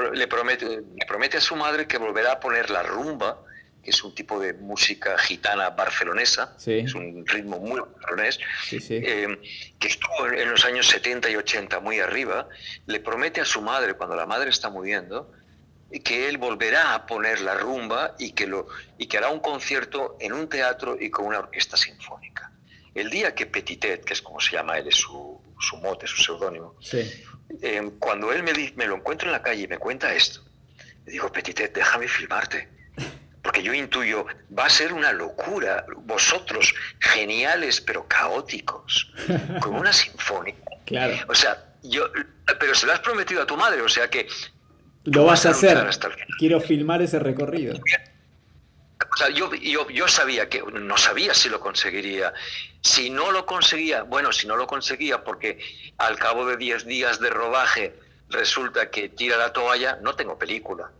le 0.00 0.26
promete, 0.26 0.66
le 0.66 1.06
promete 1.06 1.36
a 1.36 1.40
su 1.40 1.56
madre 1.56 1.86
que 1.86 1.98
volverá 1.98 2.32
a 2.32 2.40
poner 2.40 2.70
la 2.70 2.82
rumba 2.82 3.44
que 3.82 3.90
es 3.90 4.02
un 4.02 4.14
tipo 4.14 4.40
de 4.40 4.54
música 4.54 5.16
gitana 5.18 5.70
barcelonesa, 5.70 6.56
es 6.66 6.94
un 6.94 7.24
ritmo 7.26 7.58
muy 7.58 7.80
barcelonés, 7.80 8.38
eh, 8.70 9.38
que 9.78 9.88
estuvo 9.88 10.26
en 10.26 10.50
los 10.50 10.64
años 10.64 10.88
70 10.88 11.30
y 11.30 11.36
80 11.36 11.80
muy 11.80 12.00
arriba, 12.00 12.48
le 12.86 13.00
promete 13.00 13.40
a 13.40 13.44
su 13.44 13.62
madre, 13.62 13.94
cuando 13.94 14.16
la 14.16 14.26
madre 14.26 14.50
está 14.50 14.68
muriendo, 14.68 15.32
que 16.04 16.28
él 16.28 16.38
volverá 16.38 16.94
a 16.94 17.06
poner 17.06 17.40
la 17.40 17.54
rumba 17.54 18.14
y 18.18 18.32
que, 18.32 18.46
lo, 18.46 18.68
y 18.98 19.06
que 19.06 19.18
hará 19.18 19.30
un 19.30 19.40
concierto 19.40 20.16
en 20.20 20.32
un 20.32 20.48
teatro 20.48 20.96
y 21.00 21.08
con 21.10 21.26
una 21.26 21.38
orquesta 21.38 21.76
sinfónica. 21.76 22.52
El 22.94 23.10
día 23.10 23.34
que 23.34 23.46
Petitet, 23.46 24.04
que 24.04 24.12
es 24.12 24.20
como 24.20 24.40
se 24.40 24.56
llama 24.56 24.76
él, 24.76 24.88
es 24.88 24.96
su, 24.96 25.40
su 25.58 25.76
mote, 25.78 26.06
su 26.06 26.20
seudónimo, 26.22 26.76
eh, 27.62 27.90
cuando 27.98 28.32
él 28.32 28.42
me, 28.42 28.52
me 28.76 28.86
lo 28.86 28.96
encuentra 28.96 29.28
en 29.28 29.32
la 29.32 29.42
calle 29.42 29.62
y 29.62 29.68
me 29.68 29.78
cuenta 29.78 30.14
esto, 30.14 30.44
le 31.06 31.12
digo, 31.12 31.30
Petitet, 31.32 31.74
déjame 31.74 32.08
filmarte 32.08 32.68
porque 33.48 33.62
yo 33.62 33.72
intuyo, 33.72 34.26
va 34.56 34.66
a 34.66 34.68
ser 34.68 34.92
una 34.92 35.10
locura, 35.10 35.86
vosotros, 36.04 36.74
geniales 36.98 37.80
pero 37.80 38.06
caóticos, 38.06 39.10
con 39.60 39.74
una 39.74 39.90
sinfonía. 39.90 40.54
Claro. 40.84 41.16
O 41.28 41.34
sea, 41.34 41.56
yo, 41.82 42.10
pero 42.60 42.74
se 42.74 42.86
lo 42.86 42.92
has 42.92 43.00
prometido 43.00 43.40
a 43.40 43.46
tu 43.46 43.56
madre, 43.56 43.80
o 43.80 43.88
sea 43.88 44.10
que... 44.10 44.28
Lo 45.04 45.24
vas, 45.24 45.46
a 45.46 45.50
hacer. 45.50 45.78
Quiero 46.38 46.60
filmar 46.60 47.00
ese 47.00 47.18
recorrido. 47.18 47.80
O 49.00 49.16
sea, 49.16 49.28
yo, 49.28 49.52
yo, 49.54 49.88
yo, 49.90 50.08
sabía 50.08 50.48
que, 50.48 50.62
no 50.62 50.96
sabía 50.96 51.32
si 51.32 51.48
lo 51.48 51.60
conseguiría. 51.60 52.32
Si 52.82 53.10
no 53.10 53.30
lo 53.30 53.46
conseguía, 53.46 54.02
bueno, 54.02 54.32
si 54.32 54.46
no 54.46 54.56
lo 54.56 54.66
conseguía 54.66 55.22
porque 55.22 55.58
al 55.98 56.18
cabo 56.18 56.46
de 56.46 56.56
10 56.56 56.84
días 56.86 57.20
de 57.20 57.30
rodaje 57.30 57.94
resulta 58.28 58.90
que 58.90 59.08
tira 59.08 59.36
la 59.36 59.52
toalla, 59.52 59.98
no 60.02 60.16
tengo 60.16 60.36
película. 60.36 60.90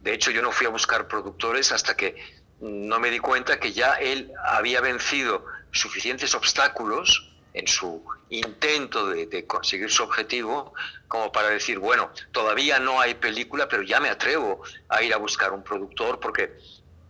De 0.00 0.14
hecho, 0.14 0.30
yo 0.30 0.40
no 0.40 0.52
fui 0.52 0.66
a 0.66 0.70
buscar 0.70 1.08
productores 1.08 1.72
hasta 1.72 1.96
que 1.96 2.16
no 2.60 2.98
me 2.98 3.10
di 3.10 3.18
cuenta 3.18 3.58
que 3.58 3.72
ya 3.72 3.94
él 3.94 4.32
había 4.44 4.80
vencido 4.80 5.44
suficientes 5.72 6.34
obstáculos 6.34 7.28
en 7.54 7.66
su 7.66 8.04
intento 8.30 9.08
de, 9.08 9.46
conseguir 9.46 9.90
su 9.90 10.02
objetivo 10.02 10.74
como 11.08 11.32
para 11.32 11.50
decir, 11.50 11.78
bueno, 11.78 12.10
todavía 12.32 12.78
no 12.78 13.00
hay 13.00 13.14
película, 13.14 13.68
pero 13.68 13.82
ya 13.82 14.00
me 14.00 14.10
atrevo 14.10 14.62
a 14.88 15.02
ir 15.02 15.14
a 15.14 15.16
buscar 15.16 15.52
un 15.52 15.62
productor 15.62 16.20
porque 16.20 16.58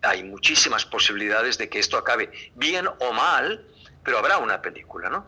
hay 0.03 0.23
muchísimas 0.25 0.85
posibilidades 0.85 1.59
de 1.59 1.69
que 1.69 1.79
esto 1.79 1.97
acabe 1.97 2.31
bien 2.55 2.87
o 2.87 3.13
mal, 3.13 3.65
pero 4.05 4.19
habrá 4.19 4.39
una 4.39 4.63
película, 4.63 5.11
¿no? 5.11 5.27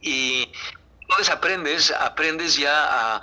Y 0.00 0.50
entonces 1.02 1.30
aprendes, 1.30 1.90
aprendes 1.90 2.56
ya 2.56 3.16
a... 3.16 3.22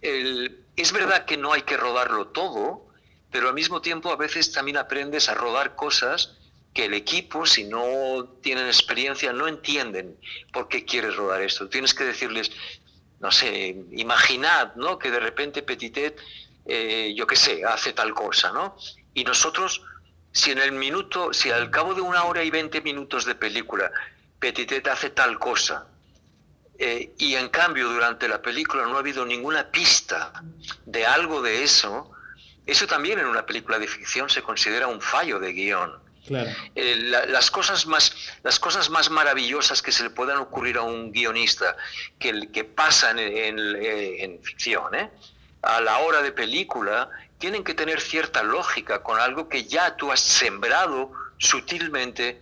es 0.00 0.92
verdad 0.92 1.24
que 1.24 1.36
no 1.36 1.52
hay 1.52 1.62
que 1.62 1.76
rodarlo 1.76 2.28
todo, 2.28 2.86
pero 3.30 3.48
al 3.48 3.54
mismo 3.54 3.80
tiempo 3.80 4.12
a 4.12 4.16
veces 4.16 4.52
también 4.52 4.76
aprendes 4.76 5.28
a 5.28 5.34
rodar 5.34 5.74
cosas 5.74 6.36
que 6.74 6.86
el 6.86 6.94
equipo, 6.94 7.46
si 7.46 7.64
no 7.64 8.24
tienen 8.42 8.66
experiencia, 8.66 9.32
no 9.32 9.46
entienden 9.46 10.16
por 10.52 10.68
qué 10.68 10.84
quieres 10.84 11.14
rodar 11.16 11.40
esto. 11.40 11.68
Tienes 11.68 11.94
que 11.94 12.04
decirles, 12.04 12.50
no 13.20 13.30
sé, 13.30 13.76
imaginad, 13.92 14.74
¿no? 14.74 14.98
Que 14.98 15.10
de 15.10 15.20
repente 15.20 15.62
Petitet, 15.62 16.20
eh, 16.66 17.14
yo 17.16 17.26
qué 17.26 17.36
sé, 17.36 17.64
hace 17.64 17.92
tal 17.92 18.12
cosa, 18.12 18.52
¿no? 18.52 18.76
Y 19.14 19.22
nosotros, 19.22 19.82
si 20.34 20.50
en 20.50 20.58
el 20.58 20.72
minuto, 20.72 21.32
si 21.32 21.50
al 21.50 21.70
cabo 21.70 21.94
de 21.94 22.00
una 22.00 22.24
hora 22.24 22.42
y 22.42 22.50
veinte 22.50 22.80
minutos 22.82 23.24
de 23.24 23.36
película, 23.36 23.90
Petitet 24.40 24.86
hace 24.88 25.10
tal 25.10 25.38
cosa, 25.38 25.86
eh, 26.76 27.12
y 27.18 27.36
en 27.36 27.48
cambio 27.48 27.88
durante 27.88 28.26
la 28.26 28.42
película 28.42 28.82
no 28.84 28.96
ha 28.96 28.98
habido 28.98 29.24
ninguna 29.24 29.70
pista 29.70 30.32
de 30.84 31.06
algo 31.06 31.40
de 31.40 31.62
eso, 31.62 32.10
eso 32.66 32.86
también 32.86 33.20
en 33.20 33.26
una 33.26 33.46
película 33.46 33.78
de 33.78 33.86
ficción 33.86 34.28
se 34.28 34.42
considera 34.42 34.88
un 34.88 35.00
fallo 35.00 35.38
de 35.38 35.52
guion. 35.52 36.04
Eh, 36.74 36.96
las, 36.96 37.50
cosas 37.50 37.86
más, 37.86 38.16
las 38.42 38.58
cosas 38.58 38.88
más 38.90 39.10
maravillosas 39.10 39.82
que 39.82 39.92
se 39.92 40.02
le 40.02 40.10
puedan 40.10 40.38
ocurrir 40.38 40.78
a 40.78 40.82
un 40.82 41.12
guionista 41.12 41.76
que, 42.18 42.50
que 42.50 42.64
pasan 42.64 43.18
en, 43.18 43.58
en, 43.58 44.42
ficción, 44.42 44.94
¿eh? 44.94 45.10
a 45.62 45.80
la 45.80 45.98
hora 45.98 46.22
de 46.22 46.32
película, 46.32 47.10
tienen 47.38 47.64
que 47.64 47.74
tener 47.74 48.00
cierta 48.00 48.42
lógica 48.42 49.02
con 49.02 49.18
algo 49.18 49.48
que 49.48 49.64
ya 49.64 49.96
tú 49.96 50.12
has 50.12 50.20
sembrado 50.20 51.12
sutilmente 51.38 52.40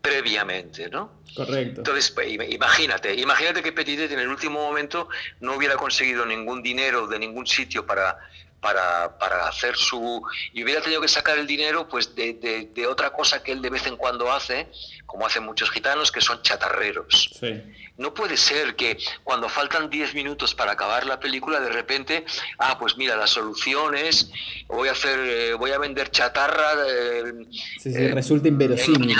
previamente, 0.00 0.88
¿no? 0.90 1.22
Correcto. 1.34 1.80
Entonces, 1.80 2.10
pues, 2.10 2.28
imagínate, 2.30 3.14
imagínate 3.14 3.62
que 3.62 3.72
Petitet 3.72 4.10
en 4.12 4.18
el 4.18 4.28
último 4.28 4.60
momento 4.60 5.08
no 5.40 5.56
hubiera 5.56 5.76
conseguido 5.76 6.26
ningún 6.26 6.62
dinero 6.62 7.06
de 7.06 7.18
ningún 7.18 7.46
sitio 7.46 7.86
para, 7.86 8.18
para, 8.62 9.18
para 9.18 9.48
hacer 9.48 9.76
su... 9.76 10.22
y 10.52 10.62
hubiera 10.62 10.80
tenido 10.80 11.00
que 11.00 11.08
sacar 11.08 11.36
el 11.36 11.48
dinero 11.48 11.88
pues 11.88 12.14
de, 12.14 12.68
de, 12.72 12.86
otra 12.86 13.10
cosa 13.10 13.42
que 13.42 13.50
él 13.50 13.60
de 13.60 13.68
vez 13.68 13.86
en 13.88 13.96
cuando 13.96 14.32
hace, 14.32 14.68
como 15.04 15.26
hacen 15.26 15.42
muchos 15.42 15.68
gitanos, 15.70 16.12
que 16.12 16.20
son 16.20 16.40
chatarreros. 16.42 17.30
Sí. 17.38 17.60
No 17.98 18.14
puede 18.14 18.36
ser 18.36 18.76
que 18.76 18.96
cuando 19.24 19.48
faltan 19.48 19.90
10 19.90 20.14
minutos 20.14 20.54
para 20.54 20.72
acabar 20.72 21.04
la 21.06 21.18
película, 21.18 21.58
de 21.58 21.70
repente, 21.70 22.24
ah, 22.58 22.78
pues 22.78 22.96
mira, 22.96 23.16
la 23.16 23.26
solución 23.26 23.96
es, 23.96 24.30
voy 24.68 24.88
a 24.88 24.92
hacer, 24.92 25.18
eh, 25.18 25.54
voy 25.54 25.72
a 25.72 25.78
vender 25.78 26.10
chatarra. 26.12 26.72
Eh, 26.88 27.32
sí, 27.80 27.92
sí, 27.92 28.08
resulta 28.08 28.46
inverosímil. 28.46 29.10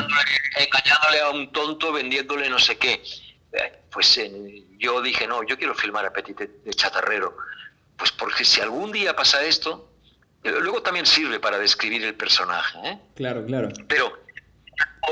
Engañándole, 0.56 1.20
a 1.20 1.30
un 1.30 1.50
tonto, 1.50 1.92
vendiéndole 1.92 2.48
no 2.48 2.60
sé 2.60 2.78
qué. 2.78 3.02
Eh, 3.52 3.72
pues 3.90 4.20
yo 4.78 5.02
dije, 5.02 5.26
no, 5.26 5.42
yo 5.42 5.58
quiero 5.58 5.74
filmar 5.74 6.06
a 6.06 6.12
Petit 6.12 6.38
de 6.38 6.74
chatarrero. 6.74 7.36
Pues 8.02 8.10
porque 8.10 8.44
si 8.44 8.60
algún 8.60 8.90
día 8.90 9.14
pasa 9.14 9.44
esto, 9.44 9.88
luego 10.42 10.82
también 10.82 11.06
sirve 11.06 11.38
para 11.38 11.56
describir 11.56 12.04
el 12.04 12.16
personaje. 12.16 12.76
¿eh? 12.82 12.98
Claro, 13.14 13.46
claro. 13.46 13.68
Pero 13.86 14.18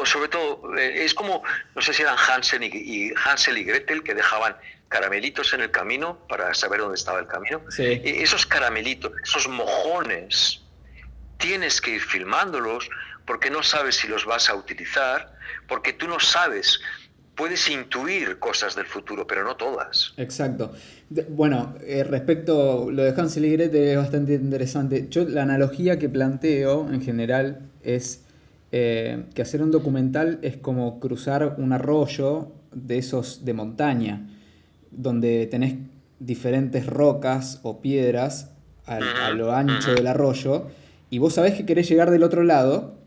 sobre 0.04 0.26
todo, 0.26 0.76
eh, 0.76 1.04
es 1.04 1.14
como, 1.14 1.44
no 1.76 1.82
sé 1.82 1.92
si 1.94 2.02
eran 2.02 2.16
Hansel 2.18 2.64
y, 2.64 3.14
Hansel 3.24 3.58
y 3.58 3.62
Gretel 3.62 4.02
que 4.02 4.12
dejaban 4.12 4.56
caramelitos 4.88 5.52
en 5.52 5.60
el 5.60 5.70
camino 5.70 6.18
para 6.28 6.52
saber 6.52 6.80
dónde 6.80 6.96
estaba 6.96 7.20
el 7.20 7.28
camino. 7.28 7.62
Sí. 7.68 8.02
esos 8.02 8.44
caramelitos, 8.44 9.12
esos 9.22 9.46
mojones, 9.46 10.60
tienes 11.38 11.80
que 11.80 11.92
ir 11.92 12.00
filmándolos 12.00 12.90
porque 13.24 13.50
no 13.50 13.62
sabes 13.62 13.94
si 13.98 14.08
los 14.08 14.24
vas 14.24 14.50
a 14.50 14.56
utilizar, 14.56 15.32
porque 15.68 15.92
tú 15.92 16.08
no 16.08 16.18
sabes, 16.18 16.80
puedes 17.40 17.70
intuir 17.70 18.38
cosas 18.38 18.76
del 18.76 18.84
futuro, 18.84 19.26
pero 19.26 19.42
no 19.44 19.56
todas. 19.56 20.12
Exacto. 20.18 20.72
Bueno, 21.30 21.74
eh, 21.86 22.04
respecto 22.04 22.86
a 22.86 22.92
lo 22.92 23.02
de 23.02 23.18
Hansel 23.18 23.46
y 23.46 23.52
Gretel 23.52 23.82
es 23.82 23.96
bastante 23.96 24.34
interesante. 24.34 25.06
Yo 25.08 25.24
la 25.24 25.44
analogía 25.44 25.98
que 25.98 26.10
planteo 26.10 26.92
en 26.92 27.00
general 27.00 27.62
es 27.82 28.26
eh, 28.72 29.24
que 29.34 29.40
hacer 29.40 29.62
un 29.62 29.70
documental 29.70 30.38
es 30.42 30.58
como 30.58 31.00
cruzar 31.00 31.54
un 31.56 31.72
arroyo 31.72 32.52
de 32.74 32.98
esos 32.98 33.42
de 33.42 33.54
montaña, 33.54 34.28
donde 34.90 35.46
tenés 35.46 35.76
diferentes 36.18 36.84
rocas 36.84 37.60
o 37.62 37.80
piedras 37.80 38.50
a 38.84 39.30
lo 39.30 39.52
ancho 39.52 39.94
del 39.94 40.08
arroyo, 40.08 40.66
y 41.08 41.18
vos 41.18 41.34
sabés 41.34 41.54
que 41.54 41.64
querés 41.64 41.88
llegar 41.88 42.10
del 42.10 42.22
otro 42.22 42.42
lado, 42.42 42.98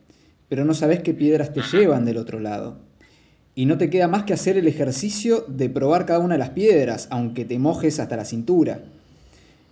pero 0.49 0.65
no 0.65 0.73
sabés 0.73 1.03
qué 1.03 1.13
piedras 1.13 1.53
te 1.53 1.61
llevan 1.61 2.03
del 2.03 2.17
otro 2.17 2.39
lado. 2.39 2.79
Y 3.55 3.65
no 3.65 3.77
te 3.77 3.89
queda 3.89 4.07
más 4.07 4.23
que 4.23 4.33
hacer 4.33 4.57
el 4.57 4.67
ejercicio 4.67 5.45
de 5.47 5.69
probar 5.69 6.05
cada 6.05 6.19
una 6.19 6.35
de 6.35 6.39
las 6.39 6.49
piedras, 6.49 7.07
aunque 7.11 7.45
te 7.45 7.59
mojes 7.59 7.99
hasta 7.99 8.15
la 8.15 8.25
cintura. 8.25 8.79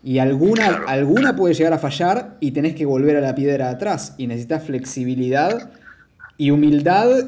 Y 0.03 0.19
alguna, 0.19 0.83
alguna 0.87 1.35
puede 1.35 1.53
llegar 1.53 1.73
a 1.73 1.79
fallar 1.79 2.37
y 2.39 2.51
tenés 2.51 2.75
que 2.75 2.85
volver 2.85 3.17
a 3.17 3.21
la 3.21 3.35
piedra 3.35 3.67
de 3.67 3.75
atrás. 3.75 4.13
Y 4.17 4.27
necesitas 4.27 4.63
flexibilidad 4.63 5.71
y 6.37 6.51
humildad 6.51 7.25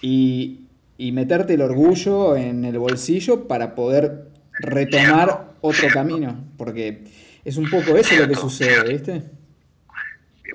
y, 0.00 0.60
meterte 0.98 1.54
el 1.54 1.62
orgullo 1.62 2.36
en 2.36 2.64
el 2.64 2.78
bolsillo 2.78 3.46
para 3.46 3.74
poder 3.74 4.28
retomar 4.58 5.52
otro 5.60 5.88
camino, 5.92 6.44
porque 6.56 7.04
es 7.44 7.56
un 7.56 7.68
poco 7.70 7.96
eso 7.96 8.16
lo 8.16 8.28
que 8.28 8.34
sucede, 8.34 8.92
¿viste? 8.92 9.22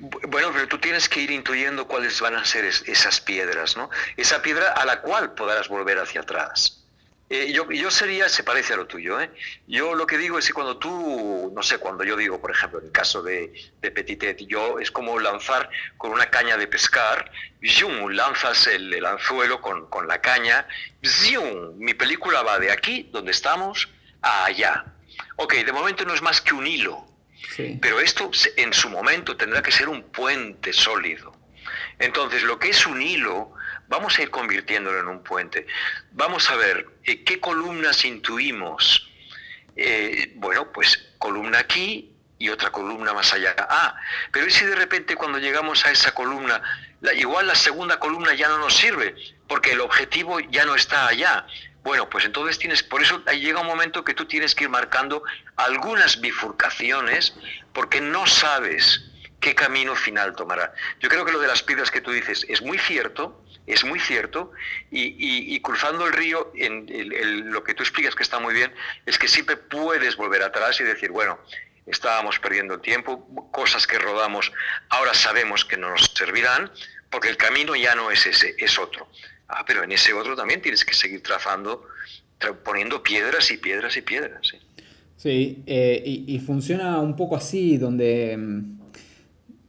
Bueno, 0.02 0.50
pero 0.52 0.68
tú 0.68 0.80
tienes 0.80 1.08
que 1.08 1.22
ir 1.22 1.30
intuyendo 1.30 1.88
cuáles 1.88 2.20
van 2.22 2.34
a 2.36 2.44
ser 2.44 2.66
esas 2.66 3.22
piedras, 3.22 3.78
¿no? 3.78 3.92
Esa 4.18 4.42
piedra 4.42 4.72
a 4.72 4.84
la 4.84 5.02
cual 5.02 5.34
podrás 5.36 5.68
volver 5.68 6.00
hacia 6.00 6.22
atrás. 6.22 6.82
Eh, 7.30 7.54
yo, 7.54 7.70
yo 7.72 7.92
sería, 7.92 8.28
se 8.28 8.44
parece 8.44 8.74
a 8.74 8.78
lo 8.78 8.88
tuyo, 8.88 9.22
¿eh? 9.22 9.30
Yo 9.68 9.94
lo 9.94 10.08
que 10.08 10.18
digo 10.18 10.40
es 10.40 10.48
que 10.48 10.54
cuando 10.54 10.78
tú, 10.78 11.52
no 11.56 11.62
sé, 11.62 11.78
cuando 11.78 12.04
yo 12.04 12.18
digo, 12.18 12.42
por 12.42 12.50
ejemplo, 12.50 12.80
en 12.80 12.88
el 12.88 12.92
caso 12.92 13.22
de, 13.22 13.54
de 13.80 13.92
Petitet, 13.92 14.40
yo 14.48 14.80
es 14.80 14.90
como 14.90 15.20
lanzar 15.20 15.70
con 15.98 16.12
una 16.12 16.32
caña 16.32 16.58
de 16.58 16.68
pescar, 16.68 17.32
¡zum! 17.64 18.10
lanzas 18.10 18.66
el, 18.68 18.92
el 18.92 19.06
anzuelo 19.06 19.62
con, 19.62 19.88
con, 19.88 20.08
la 20.08 20.20
caña, 20.20 20.68
¡zum! 21.04 21.78
mi 21.78 21.94
película 21.94 22.42
va 22.42 22.58
de 22.58 22.72
aquí, 22.72 23.08
donde 23.14 23.32
estamos, 23.32 23.88
a 24.24 24.46
allá. 24.46 24.84
Ok, 25.36 25.54
de 25.54 25.72
momento 25.72 26.04
no 26.06 26.14
es 26.16 26.24
más 26.24 26.42
que 26.42 26.54
un 26.54 26.66
hilo, 26.66 27.06
pero 27.82 28.00
esto 28.00 28.32
en 28.58 28.74
su 28.74 28.90
momento 28.90 29.36
tendrá 29.36 29.62
que 29.62 29.72
ser 29.72 29.90
un 29.90 30.04
puente 30.04 30.74
sólido. 30.74 31.36
Entonces, 32.00 32.44
lo 32.44 32.58
que 32.58 32.70
es 32.70 32.86
un 32.86 33.02
hilo 33.02 33.54
Vamos 33.92 34.18
a 34.18 34.22
ir 34.22 34.32
convirtiéndolo 34.32 35.02
en 35.02 35.08
un 35.10 35.22
puente. 35.22 35.68
Vamos 36.14 36.50
a 36.50 36.56
ver 36.56 36.88
eh, 37.04 37.26
qué 37.26 37.42
columnas 37.42 38.06
intuimos. 38.06 39.12
Eh, 39.76 40.32
bueno, 40.36 40.72
pues 40.72 41.10
columna 41.18 41.60
aquí 41.60 42.16
y 42.40 42.48
otra 42.48 42.72
columna 42.72 43.14
más 43.14 43.34
allá. 43.34 43.54
Ah, 43.58 43.94
pero 44.32 44.48
¿y 44.48 44.52
si 44.52 44.64
de 44.64 44.78
repente 44.78 45.18
cuando 45.18 45.40
llegamos 45.40 45.86
a 45.86 45.92
esa 45.92 46.14
columna, 46.14 46.62
igual 47.18 47.48
la 47.48 47.56
segunda 47.56 48.00
columna 48.00 48.34
ya 48.34 48.48
no 48.48 48.60
nos 48.60 48.78
sirve, 48.78 49.14
porque 49.50 49.74
el 49.74 49.82
objetivo 49.82 50.40
ya 50.40 50.64
no 50.64 50.76
está 50.76 51.08
allá? 51.08 51.46
Bueno, 51.84 52.10
pues 52.10 52.26
entonces 52.26 52.60
tienes, 52.60 52.84
por 52.84 53.02
eso 53.02 53.24
llega 53.26 53.62
un 53.62 53.68
momento 53.68 54.04
que 54.04 54.14
tú 54.14 54.26
tienes 54.26 54.54
que 54.54 54.66
ir 54.66 54.70
marcando 54.70 55.24
algunas 55.56 56.22
bifurcaciones, 56.22 57.34
porque 57.74 58.02
no 58.02 58.28
sabes 58.28 59.02
qué 59.40 59.56
camino 59.56 59.96
final 59.96 60.36
tomará. 60.36 60.74
Yo 61.00 61.10
creo 61.10 61.26
que 61.26 61.32
lo 61.32 61.40
de 61.40 61.48
las 61.48 61.64
piedras 61.64 61.90
que 61.90 62.02
tú 62.02 62.12
dices 62.12 62.46
es 62.48 62.62
muy 62.62 62.78
cierto, 62.78 63.44
es 63.66 63.84
muy 63.84 64.00
cierto, 64.00 64.52
y, 64.92 65.60
cruzando 65.62 66.06
el 66.06 66.14
río, 66.14 66.52
en 66.56 67.52
lo 67.52 67.64
que 67.64 67.74
tú 67.74 67.84
explicas 67.84 68.16
que 68.16 68.24
está 68.24 68.40
muy 68.40 68.54
bien, 68.54 68.74
es 69.06 69.18
que 69.18 69.28
siempre 69.28 69.58
puedes 69.58 70.16
volver 70.16 70.44
atrás 70.44 70.80
y 70.80 70.84
decir, 70.84 71.10
bueno, 71.10 71.40
estábamos 71.88 72.40
perdiendo 72.40 72.80
tiempo, 72.80 73.28
cosas 73.52 73.88
que 73.88 73.98
rodamos 73.98 74.52
ahora 74.90 75.14
sabemos 75.14 75.66
que 75.66 75.78
no 75.78 75.90
nos 75.90 76.14
servirán, 76.14 76.72
porque 77.10 77.30
el 77.30 77.38
camino 77.38 77.76
ya 77.76 77.96
no 77.96 78.12
es 78.12 78.26
ese, 78.26 78.56
es 78.58 78.78
otro. 78.80 79.10
Ah, 79.52 79.64
pero 79.66 79.84
en 79.84 79.92
ese 79.92 80.14
otro 80.14 80.36
también 80.36 80.62
tienes 80.62 80.86
que 80.86 80.94
seguir 80.94 81.22
trazando, 81.22 81.84
poniendo 82.64 83.04
piedras 83.04 83.52
y 83.52 83.58
piedras 83.58 83.96
y 83.98 84.02
piedras. 84.02 84.42
Sí, 85.18 85.64
eh, 85.68 86.02
y, 86.06 86.40
funciona 86.40 87.00
un 87.00 87.16
poco 87.16 87.36
así, 87.36 87.78
donde 87.78 88.36
mm, 88.38 88.82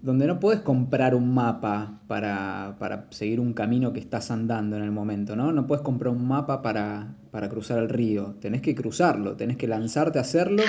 donde 0.03 0.27
no 0.27 0.40
puedes 0.40 0.61
comprar 0.61 1.14
un 1.14 1.33
mapa 1.33 2.01
para, 2.09 3.07
seguir 3.11 3.38
un 3.38 3.55
camino 3.55 3.92
que 3.92 4.01
estás 4.01 4.33
andando 4.33 4.77
en 4.77 4.83
el 4.83 4.90
momento, 4.90 5.37
¿no? 5.37 5.53
No 5.53 5.68
puedes 5.68 5.83
comprar 5.83 6.12
un 6.12 6.27
mapa 6.27 6.61
para, 6.61 7.14
cruzar 7.49 7.79
el 7.79 7.88
río, 7.88 8.35
tenés 8.40 8.62
que 8.62 8.75
cruzarlo, 8.75 9.37
tenés 9.37 9.57
que 9.57 9.68
lanzarte 9.68 10.18
a 10.18 10.23
hacerlo 10.23 10.64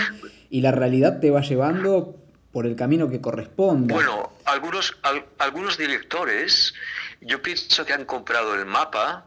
y 0.51 0.61
la 0.61 0.71
realidad 0.71 1.19
te 1.19 1.31
va 1.31 1.41
llevando 1.41 2.22
por 2.53 2.65
el 2.65 2.77
camino 2.77 3.09
que 3.09 3.19
corresponde. 3.19 3.93
Bueno, 3.93 4.31
algunos, 4.45 4.97
algunos 5.39 5.77
directores, 5.77 6.73
yo 7.19 7.41
pienso 7.41 7.85
que 7.85 7.91
han 7.91 8.05
comprado 8.05 8.55
el 8.55 8.65
mapa 8.65 9.25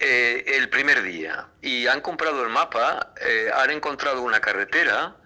eh, 0.00 0.44
el 0.56 0.68
primer 0.68 1.02
día 1.02 1.46
y 1.62 1.86
han 1.86 2.00
comprado 2.00 2.42
el 2.42 2.48
mapa, 2.48 3.12
eh, 3.24 3.50
han 3.54 3.70
encontrado 3.70 4.22
una 4.22 4.40
carretera 4.40 5.16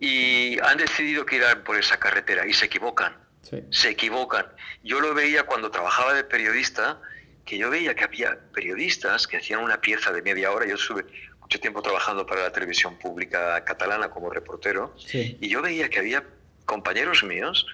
y 0.00 0.58
han 0.60 0.76
decidido 0.76 1.24
que 1.24 1.36
irán 1.36 1.62
por 1.64 1.78
esa 1.78 1.98
carretera 1.98 2.46
y 2.46 2.52
se 2.52 2.66
equivocan 2.66 3.28
se 3.70 3.90
equivocan. 3.90 4.46
Yo 4.82 5.00
lo 5.00 5.14
veía 5.14 5.44
cuando 5.44 5.70
trabajaba 5.70 6.14
de 6.14 6.24
periodista, 6.24 7.00
que 7.44 7.58
yo 7.58 7.70
veía 7.70 7.94
que 7.94 8.04
había 8.04 8.38
periodistas 8.52 9.26
que 9.26 9.38
hacían 9.38 9.60
una 9.60 9.80
pieza 9.80 10.12
de 10.12 10.22
media 10.22 10.52
hora. 10.52 10.66
Yo 10.66 10.74
estuve 10.74 11.06
mucho 11.40 11.58
tiempo 11.60 11.80
trabajando 11.80 12.26
para 12.26 12.42
la 12.42 12.52
televisión 12.52 12.98
pública 12.98 13.64
catalana 13.64 14.10
como 14.10 14.30
reportero, 14.30 14.94
y 15.12 15.48
yo 15.48 15.62
veía 15.62 15.88
que 15.88 15.98
había 15.98 16.24
compañeros 16.68 17.24
míos 17.24 17.66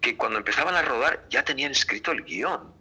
que 0.00 0.16
cuando 0.16 0.38
empezaban 0.38 0.76
a 0.76 0.82
rodar 0.82 1.26
ya 1.28 1.44
tenían 1.44 1.72
escrito 1.72 2.12
el 2.12 2.22
guion. 2.22 2.74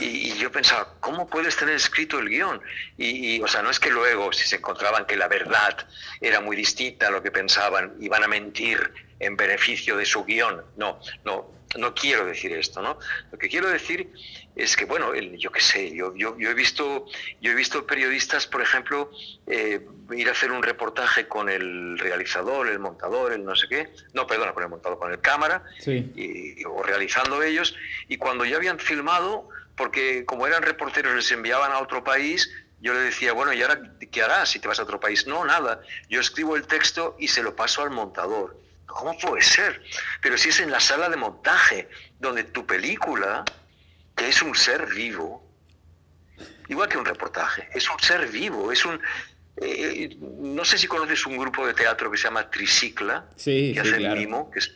Y, 0.00 0.32
yo 0.38 0.50
pensaba, 0.52 0.94
¿cómo 1.00 1.26
puedes 1.26 1.56
tener 1.56 1.74
escrito 1.74 2.18
el 2.20 2.28
guion? 2.28 2.60
Y, 2.96 3.40
o 3.42 3.48
sea, 3.48 3.62
no 3.62 3.70
es 3.70 3.80
que 3.80 3.90
luego, 3.90 4.32
si 4.32 4.46
se 4.46 4.56
encontraban 4.56 5.06
que 5.06 5.16
la 5.16 5.28
verdad 5.28 5.76
era 6.20 6.40
muy 6.40 6.56
distinta 6.56 7.08
a 7.08 7.10
lo 7.10 7.20
que 7.22 7.32
pensaban, 7.32 7.94
iban 8.00 8.22
a 8.22 8.28
mentir 8.28 8.78
en 9.18 9.36
beneficio 9.36 9.96
de 9.96 10.06
su 10.06 10.24
guion. 10.24 10.64
No, 10.76 11.00
no, 11.24 11.50
no 11.76 11.94
quiero 11.94 12.24
decir 12.24 12.52
esto, 12.52 12.80
¿no? 12.80 12.98
Lo 13.32 13.38
que 13.38 13.48
quiero 13.48 13.68
decir 13.68 14.12
es 14.54 14.76
que, 14.76 14.84
bueno, 14.84 15.14
yo 15.14 15.50
qué 15.50 15.60
sé, 15.60 15.94
yo, 15.94 16.14
yo, 16.14 16.38
yo, 16.38 16.50
he 16.50 16.54
visto, 16.54 17.06
yo 17.42 17.50
he 17.50 17.54
visto 17.54 17.86
periodistas, 17.86 18.46
por 18.46 18.62
ejemplo, 18.62 19.10
eh, 19.48 19.84
ir 20.12 20.28
a 20.28 20.32
hacer 20.32 20.52
un 20.52 20.62
reportaje 20.62 21.26
con 21.26 21.48
el 21.48 21.98
realizador, 21.98 22.68
el 22.68 22.78
montador, 22.78 23.32
el 23.32 23.44
no 23.44 23.56
sé 23.56 23.66
qué, 23.68 23.92
no, 24.12 24.26
perdona, 24.26 24.52
con 24.52 24.62
el 24.62 24.68
montador, 24.68 24.98
con 24.98 25.12
el 25.12 25.20
cámara, 25.20 25.64
y, 25.86 26.64
o 26.64 26.82
realizando 26.82 27.42
ellos, 27.42 27.74
y 28.08 28.16
cuando 28.16 28.44
ya 28.44 28.56
habían 28.56 28.78
filmado, 28.78 29.48
porque 29.76 30.24
como 30.24 30.46
eran 30.46 30.62
reporteros 30.62 31.14
les 31.14 31.30
enviaban 31.32 31.72
a 31.72 31.78
otro 31.78 32.02
país, 32.04 32.50
yo 32.80 32.92
le 32.92 33.00
decía, 33.00 33.32
bueno, 33.32 33.52
¿y 33.52 33.62
ahora 33.62 33.80
qué 34.10 34.22
harás 34.22 34.50
si 34.50 34.58
te 34.58 34.68
vas 34.68 34.78
a 34.78 34.82
otro 34.82 35.00
país? 35.00 35.26
No, 35.26 35.44
nada. 35.44 35.80
Yo 36.08 36.20
escribo 36.20 36.56
el 36.56 36.66
texto 36.66 37.16
y 37.18 37.28
se 37.28 37.42
lo 37.42 37.56
paso 37.56 37.82
al 37.82 37.90
montador. 37.90 38.60
¿Cómo 38.86 39.16
puede 39.18 39.42
ser? 39.42 39.82
Pero 40.20 40.38
si 40.38 40.50
es 40.50 40.60
en 40.60 40.70
la 40.70 40.80
sala 40.80 41.08
de 41.08 41.16
montaje, 41.16 41.88
donde 42.18 42.44
tu 42.44 42.66
película, 42.66 43.44
que 44.14 44.28
es 44.28 44.42
un 44.42 44.54
ser 44.54 44.86
vivo, 44.86 45.46
igual 46.68 46.88
que 46.88 46.98
un 46.98 47.04
reportaje. 47.04 47.68
Es 47.74 47.88
un 47.90 47.98
ser 47.98 48.26
vivo, 48.28 48.70
es 48.72 48.84
un... 48.84 49.00
Eh, 49.60 50.16
no 50.20 50.64
sé 50.64 50.76
si 50.76 50.86
conoces 50.86 51.24
un 51.26 51.38
grupo 51.38 51.66
de 51.66 51.72
teatro 51.74 52.10
que 52.10 52.18
se 52.18 52.24
llama 52.24 52.50
Tricicla, 52.50 53.28
que 53.42 53.80
hace 53.80 53.96
el 53.96 54.16
mimo, 54.16 54.50
que 54.50 54.58
es 54.58 54.72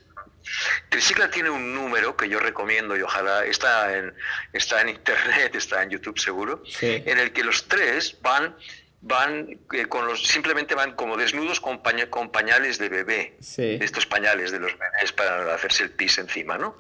Tricicla 0.89 1.31
tiene 1.31 1.51
un 1.51 1.75
número 1.75 2.17
que 2.17 2.29
yo 2.29 2.41
recomiendo 2.41 2.97
y 2.97 3.03
ojalá 3.03 3.45
está 3.45 3.97
en, 3.97 4.15
está 4.53 4.81
en 4.81 4.89
internet, 4.91 5.55
está 5.55 5.83
en 5.83 5.91
YouTube 5.91 6.19
seguro, 6.19 6.63
en 6.81 7.19
el 7.19 7.33
que 7.33 7.45
los 7.45 7.69
tres 7.69 8.17
van 8.23 8.57
van 9.03 9.59
eh, 9.73 9.87
con 9.87 10.07
los 10.07 10.27
simplemente 10.27 10.75
van 10.75 10.93
como 10.95 11.17
desnudos 11.17 11.59
con, 11.61 11.81
con 12.11 12.31
pañales 12.31 12.79
de 12.79 12.89
bebé. 12.89 13.37
Estos 13.41 14.05
pañales 14.07 14.51
de 14.51 14.61
los 14.61 14.73
bebés 14.79 15.13
para 15.13 15.55
hacerse 15.55 15.85
el 15.85 15.91
pis 15.91 16.19
encima 16.19 16.59
no 16.59 16.77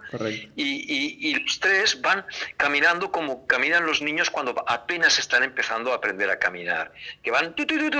y, 0.54 1.28
y, 1.28 1.34
los 1.34 1.60
tres 1.60 2.00
van 2.02 2.26
caminando 2.56 3.10
como 3.10 3.46
caminan 3.46 3.86
los 3.86 4.02
niños 4.02 4.28
cuando 4.28 4.54
apenas 4.66 5.18
están 5.18 5.42
empezando 5.42 5.92
a 5.92 5.96
aprender 5.96 6.28
a 6.30 6.38
caminar. 6.38 6.92
Que 7.22 7.30
van 7.30 7.54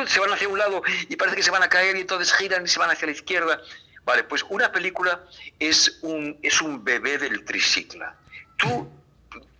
se 0.07 0.21
van 0.21 0.33
hacia 0.33 0.49
un 0.49 0.59
lado 0.59 0.83
y 1.09 1.17
parece 1.17 1.37
que 1.37 1.43
se 1.43 1.51
van 1.51 1.63
a 1.63 1.69
caer 1.69 1.97
y 1.97 2.01
entonces 2.01 2.33
giran 2.35 2.65
y 2.65 2.69
se 2.69 2.79
van 2.79 2.91
hacia 2.91 3.07
la 3.07 3.13
izquierda. 3.13 3.61
Vale, 4.05 4.25
pues 4.25 4.45
una 4.49 4.71
película 4.73 5.25
es 5.59 5.99
un, 6.03 6.39
es 6.43 6.61
un 6.61 6.85
bebé 6.85 7.17
del 7.17 7.45
tricicla. 7.45 8.17
Tú 8.57 8.91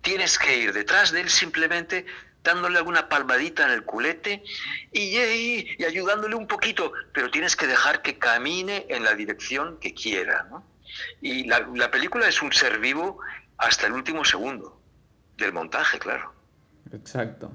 tienes 0.01 0.37
que 0.37 0.57
ir 0.57 0.73
detrás 0.73 1.11
de 1.11 1.21
él 1.21 1.29
simplemente 1.29 2.05
dándole 2.43 2.77
alguna 2.77 3.07
palmadita 3.07 3.65
en 3.65 3.71
el 3.71 3.83
culete 3.83 4.43
y, 4.91 5.17
y, 5.17 5.83
ayudándole 5.83 6.35
un 6.35 6.47
poquito, 6.47 6.91
pero 7.13 7.29
tienes 7.29 7.55
que 7.55 7.67
dejar 7.67 8.01
que 8.01 8.17
camine 8.17 8.85
en 8.89 9.03
la 9.03 9.13
dirección 9.15 9.77
que 9.79 9.93
quiera. 9.93 10.47
Y 11.21 11.45
la, 11.45 11.67
la 11.75 11.91
película 11.91 12.27
es 12.27 12.41
un 12.41 12.51
ser 12.51 12.79
vivo 12.79 13.19
hasta 13.57 13.87
el 13.87 13.93
último 13.93 14.25
segundo 14.25 14.81
del 15.37 15.53
montaje, 15.53 15.99
claro. 15.99 16.33
Exacto. 16.91 17.51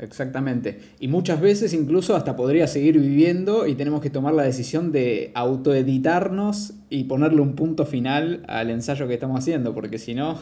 Exactamente. 0.00 0.80
Y 0.98 1.08
muchas 1.08 1.40
veces 1.42 1.74
incluso 1.74 2.16
hasta 2.16 2.34
podría 2.34 2.66
seguir 2.66 2.98
viviendo 2.98 3.66
y 3.66 3.74
tenemos 3.74 4.00
que 4.00 4.08
tomar 4.08 4.32
la 4.32 4.44
decisión 4.44 4.92
de 4.92 5.30
autoeditarnos 5.34 6.72
y 6.88 7.04
ponerle 7.04 7.42
un 7.42 7.54
punto 7.54 7.84
final 7.84 8.42
al 8.48 8.70
ensayo 8.70 9.06
que 9.06 9.14
estamos 9.14 9.38
haciendo, 9.38 9.74
porque 9.74 9.98
si 9.98 10.14
no, 10.14 10.38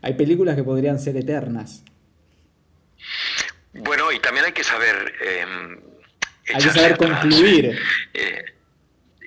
hay 0.00 0.14
películas 0.14 0.56
que 0.56 0.64
podrían 0.64 0.98
ser 0.98 1.18
eternas. 1.18 1.84
Bueno, 3.72 4.12
y 4.12 4.20
también 4.20 4.46
hay 4.46 4.52
que 4.52 4.64
saber... 4.64 5.14
Em, 5.20 5.80
hay 6.48 6.62
que 6.62 6.70
saber 6.70 6.96
concluir. 6.96 7.80
Eh, 8.12 8.44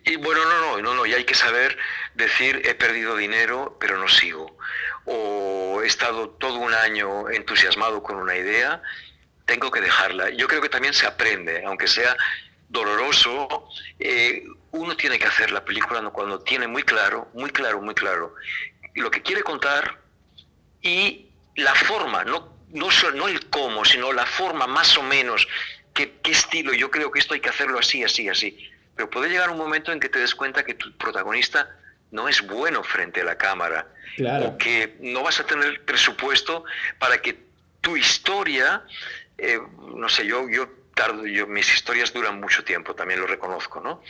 y 0.06 0.16
bueno, 0.18 0.42
no, 0.46 0.60
no, 0.60 0.82
no, 0.82 0.96
no, 0.96 1.06
y 1.06 1.14
hay 1.14 1.26
que 1.26 1.34
saber 1.34 1.78
decir 2.14 2.62
he 2.66 2.76
perdido 2.76 3.18
dinero, 3.18 3.78
pero 3.80 3.98
no 3.98 4.08
sigo. 4.08 4.58
O 5.06 5.82
he 5.84 5.88
estado 5.88 6.30
todo 6.30 6.60
un 6.60 6.74
año 6.74 7.30
entusiasmado 7.30 8.04
con 8.04 8.18
una 8.18 8.36
idea 8.36 8.82
tengo 9.48 9.72
que 9.72 9.82
dejarla. 9.82 10.30
Yo 10.32 10.48
creo 10.48 10.62
que 10.62 10.70
también 10.70 10.94
se 10.94 11.08
aprende, 11.08 11.64
aunque 11.66 11.88
sea 11.88 12.16
doloroso, 12.70 13.48
eh, 13.98 14.44
uno 14.72 14.96
tiene 14.98 15.18
que 15.18 15.26
hacer 15.26 15.52
la 15.52 15.64
película 15.64 16.02
cuando 16.10 16.42
tiene 16.42 16.68
muy 16.68 16.84
claro, 16.84 17.30
muy 17.34 17.50
claro, 17.50 17.82
muy 17.82 17.96
claro 17.96 18.36
lo 18.94 19.12
que 19.12 19.22
quiere 19.22 19.44
contar 19.44 20.02
y 20.82 21.30
la 21.56 21.74
forma, 21.76 22.24
no, 22.24 22.57
no, 22.74 22.90
no 23.16 23.28
el 23.28 23.50
cómo, 23.50 23.86
sino 23.86 24.14
la 24.14 24.26
forma 24.26 24.68
más 24.68 24.98
o 24.98 25.04
menos, 25.04 25.48
qué, 25.94 26.20
qué 26.24 26.32
estilo, 26.32 26.74
yo 26.74 26.92
creo 26.92 27.12
que 27.12 27.20
esto 27.20 27.34
hay 27.34 27.40
que 27.40 27.50
hacerlo 27.50 27.80
así, 27.80 28.04
así, 28.04 28.30
así. 28.30 28.70
Pero 28.96 29.10
puede 29.10 29.30
llegar 29.30 29.50
un 29.50 29.58
momento 29.58 29.92
en 29.92 30.00
que 30.00 30.10
te 30.10 30.20
des 30.20 30.34
cuenta 30.34 30.64
que 30.64 30.74
tu 30.74 30.92
protagonista 30.98 31.70
no 32.12 32.28
es 32.28 32.46
bueno 32.46 32.84
frente 32.84 33.22
a 33.22 33.26
la 33.26 33.38
cámara, 33.38 33.88
claro. 34.16 34.48
o 34.48 34.58
que 34.58 34.98
no 35.02 35.24
vas 35.24 35.40
a 35.40 35.46
tener 35.46 35.84
presupuesto 35.84 36.64
para 37.00 37.22
que 37.22 37.38
tu 37.82 37.96
historia 37.96 38.84
eh, 39.38 39.60
no 39.96 40.10
sé, 40.10 40.26
yo, 40.26 40.50
yo 40.50 40.68
tardo, 40.96 41.26
yo, 41.26 41.48
mis 41.48 41.72
historias 41.74 42.12
duran 42.12 42.40
mucho 42.40 42.64
tiempo, 42.64 42.96
también 42.96 43.20
lo 43.20 43.28
reconozco, 43.28 43.82
¿no? 43.82 44.02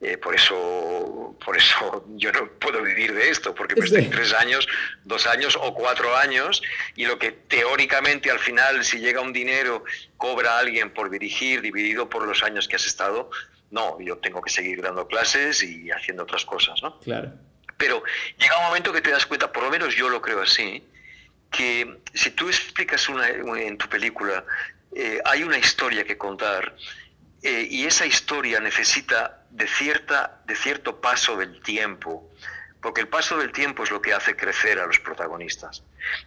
Eh, 0.00 0.16
por 0.16 0.34
eso 0.34 1.36
por 1.44 1.56
eso 1.56 2.04
yo 2.16 2.32
no 2.32 2.50
puedo 2.52 2.82
vivir 2.82 3.14
de 3.14 3.30
esto, 3.30 3.54
porque 3.54 3.74
pues 3.74 3.92
estoy 3.92 4.08
tres 4.08 4.32
años, 4.32 4.66
dos 5.04 5.26
años 5.26 5.58
o 5.60 5.74
cuatro 5.74 6.16
años, 6.16 6.62
y 6.96 7.06
lo 7.06 7.18
que 7.18 7.32
teóricamente 7.32 8.30
al 8.30 8.38
final, 8.38 8.84
si 8.84 8.98
llega 8.98 9.20
un 9.20 9.32
dinero, 9.32 9.84
cobra 10.16 10.58
alguien 10.58 10.92
por 10.92 11.10
dirigir, 11.10 11.60
dividido 11.60 12.08
por 12.08 12.26
los 12.26 12.42
años 12.42 12.68
que 12.68 12.76
has 12.76 12.86
estado, 12.86 13.30
no, 13.70 14.00
yo 14.00 14.18
tengo 14.18 14.40
que 14.42 14.50
seguir 14.50 14.82
dando 14.82 15.06
clases 15.06 15.62
y 15.62 15.90
haciendo 15.90 16.24
otras 16.24 16.44
cosas, 16.44 16.82
¿no? 16.82 16.98
Claro. 17.00 17.32
Pero 17.76 18.02
llega 18.36 18.58
un 18.58 18.64
momento 18.64 18.92
que 18.92 19.00
te 19.00 19.10
das 19.10 19.26
cuenta, 19.26 19.52
por 19.52 19.62
lo 19.62 19.70
menos 19.70 19.94
yo 19.94 20.08
lo 20.08 20.20
creo 20.20 20.42
así, 20.42 20.84
que 21.50 21.98
si 22.12 22.30
tú 22.30 22.48
explicas 22.48 23.08
una, 23.08 23.28
en 23.28 23.78
tu 23.78 23.88
película, 23.88 24.44
eh, 24.94 25.20
hay 25.24 25.42
una 25.42 25.58
historia 25.58 26.04
que 26.04 26.18
contar 26.18 26.76
eh, 27.42 27.66
y 27.70 27.86
esa 27.86 28.06
historia 28.06 28.60
necesita 28.60 29.39
de, 29.50 29.66
cierta, 29.66 30.40
de 30.46 30.54
cierto 30.56 31.00
paso 31.00 31.36
del 31.36 31.60
tiempo, 31.62 32.30
porque 32.80 33.00
el 33.00 33.08
paso 33.08 33.36
del 33.38 33.52
tiempo 33.52 33.84
es 33.84 33.90
lo 33.90 34.00
que 34.00 34.12
hace 34.12 34.36
crecer 34.36 34.78
a 34.78 34.86
los 34.86 34.98
protagonistas. 35.00 35.82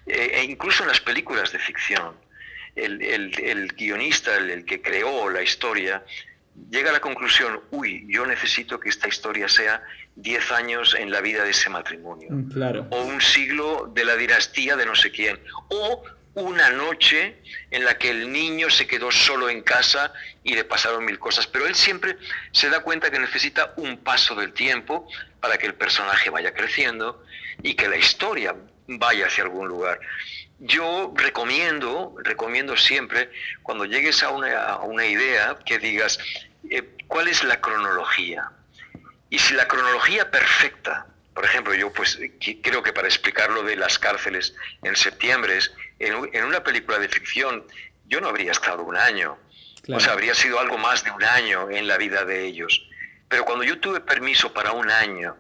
Eh, 0.05 0.31
e 0.36 0.43
incluso 0.43 0.83
en 0.83 0.89
las 0.89 0.99
películas 0.99 1.51
de 1.51 1.59
ficción, 1.59 2.15
el, 2.75 3.01
el 3.01 3.67
guionista, 3.73 4.36
el, 4.38 4.65
que 4.65 4.81
creó 4.81 5.29
la 5.29 5.41
historia, 5.41 6.03
llega 6.69 6.89
a 6.89 6.93
la 6.93 6.99
conclusión, 6.99 7.62
uy, 7.71 8.05
yo 8.07 8.25
necesito 8.25 8.79
que 8.79 8.89
esta 8.89 9.07
historia 9.07 9.47
sea 9.47 9.83
10 10.15 10.51
años 10.51 10.95
en 10.97 11.12
la 11.12 11.21
vida 11.21 11.43
de 11.43 11.51
ese 11.51 11.69
matrimonio. 11.69 12.29
Mm, 12.31 12.51
claro. 12.51 12.88
O 12.91 13.03
un 13.03 13.21
siglo 13.21 13.91
de 13.93 14.05
la 14.05 14.15
dinastía 14.15 14.75
de 14.75 14.86
no 14.86 14.95
sé 14.95 15.12
quién. 15.12 15.39
O 15.69 16.03
una 16.36 16.69
noche 16.72 17.38
en 17.69 17.86
la 17.86 17.98
que 17.98 18.10
el 18.10 18.32
niño 18.32 18.69
se 18.69 18.88
quedó 18.88 19.12
solo 19.12 19.50
en 19.50 19.62
casa 19.62 20.13
y 20.43 20.56
le 20.56 20.63
pasaron 20.63 21.06
mil 21.06 21.19
cosas. 21.19 21.48
Pero 21.48 21.67
él 21.67 21.76
siempre 21.76 22.17
se 22.52 22.69
da 22.69 22.82
cuenta 22.82 23.12
que 23.12 23.19
necesita 23.19 23.74
un 23.78 23.98
paso 23.98 24.36
del 24.36 24.54
tiempo 24.54 25.08
para 25.39 25.58
que 25.58 25.67
el 25.67 25.76
personaje 25.76 26.30
vaya 26.30 26.54
creciendo 26.54 27.24
y 27.62 27.76
que 27.76 27.88
la 27.88 27.98
historia 27.98 28.56
vaya 28.88 29.28
hacia 29.28 29.43
algún 29.43 29.67
lugar. 29.67 30.00
Yo 30.60 31.13
recomiendo, 31.15 32.15
recomiendo 32.24 32.78
siempre, 32.78 33.30
cuando 33.62 33.86
llegues 33.86 34.24
a 34.24 34.30
una, 34.30 35.06
idea, 35.06 35.58
que 35.65 35.78
digas, 35.78 36.19
eh, 36.69 36.84
¿cuál 37.08 37.28
es 37.28 37.43
la 37.43 37.60
cronología? 37.60 38.50
Y 39.30 39.39
si 39.39 39.56
la 39.56 39.67
cronología 39.67 40.32
perfecta, 40.32 41.08
por 41.34 41.43
ejemplo, 41.43 41.74
yo 41.74 41.91
pues 41.91 42.19
creo 42.62 42.84
que 42.84 42.93
para 42.93 43.08
explicar 43.08 43.50
lo 43.50 43.63
de 43.63 43.76
las 43.76 43.98
cárceles 43.98 44.54
en 44.84 44.96
septiembre, 44.96 45.58
en, 46.07 46.43
una 46.45 46.63
película 46.63 46.99
de 46.99 47.09
ficción, 47.09 47.65
yo 48.05 48.21
no 48.21 48.29
habría 48.29 48.51
estado 48.51 48.83
un 48.83 48.95
año. 48.95 49.37
O 49.89 49.99
sea, 49.99 50.13
habría 50.13 50.33
sido 50.33 50.59
algo 50.59 50.77
más 50.77 51.03
de 51.03 51.11
un 51.11 51.23
año 51.23 51.69
en 51.69 51.87
la 51.87 51.97
vida 51.97 52.23
de 52.23 52.45
ellos. 52.45 52.87
Pero 53.27 53.43
cuando 53.43 53.63
yo 53.63 53.79
tuve 53.79 53.99
permiso 53.99 54.53
para 54.53 54.71
un 54.71 54.89
año 54.89 55.35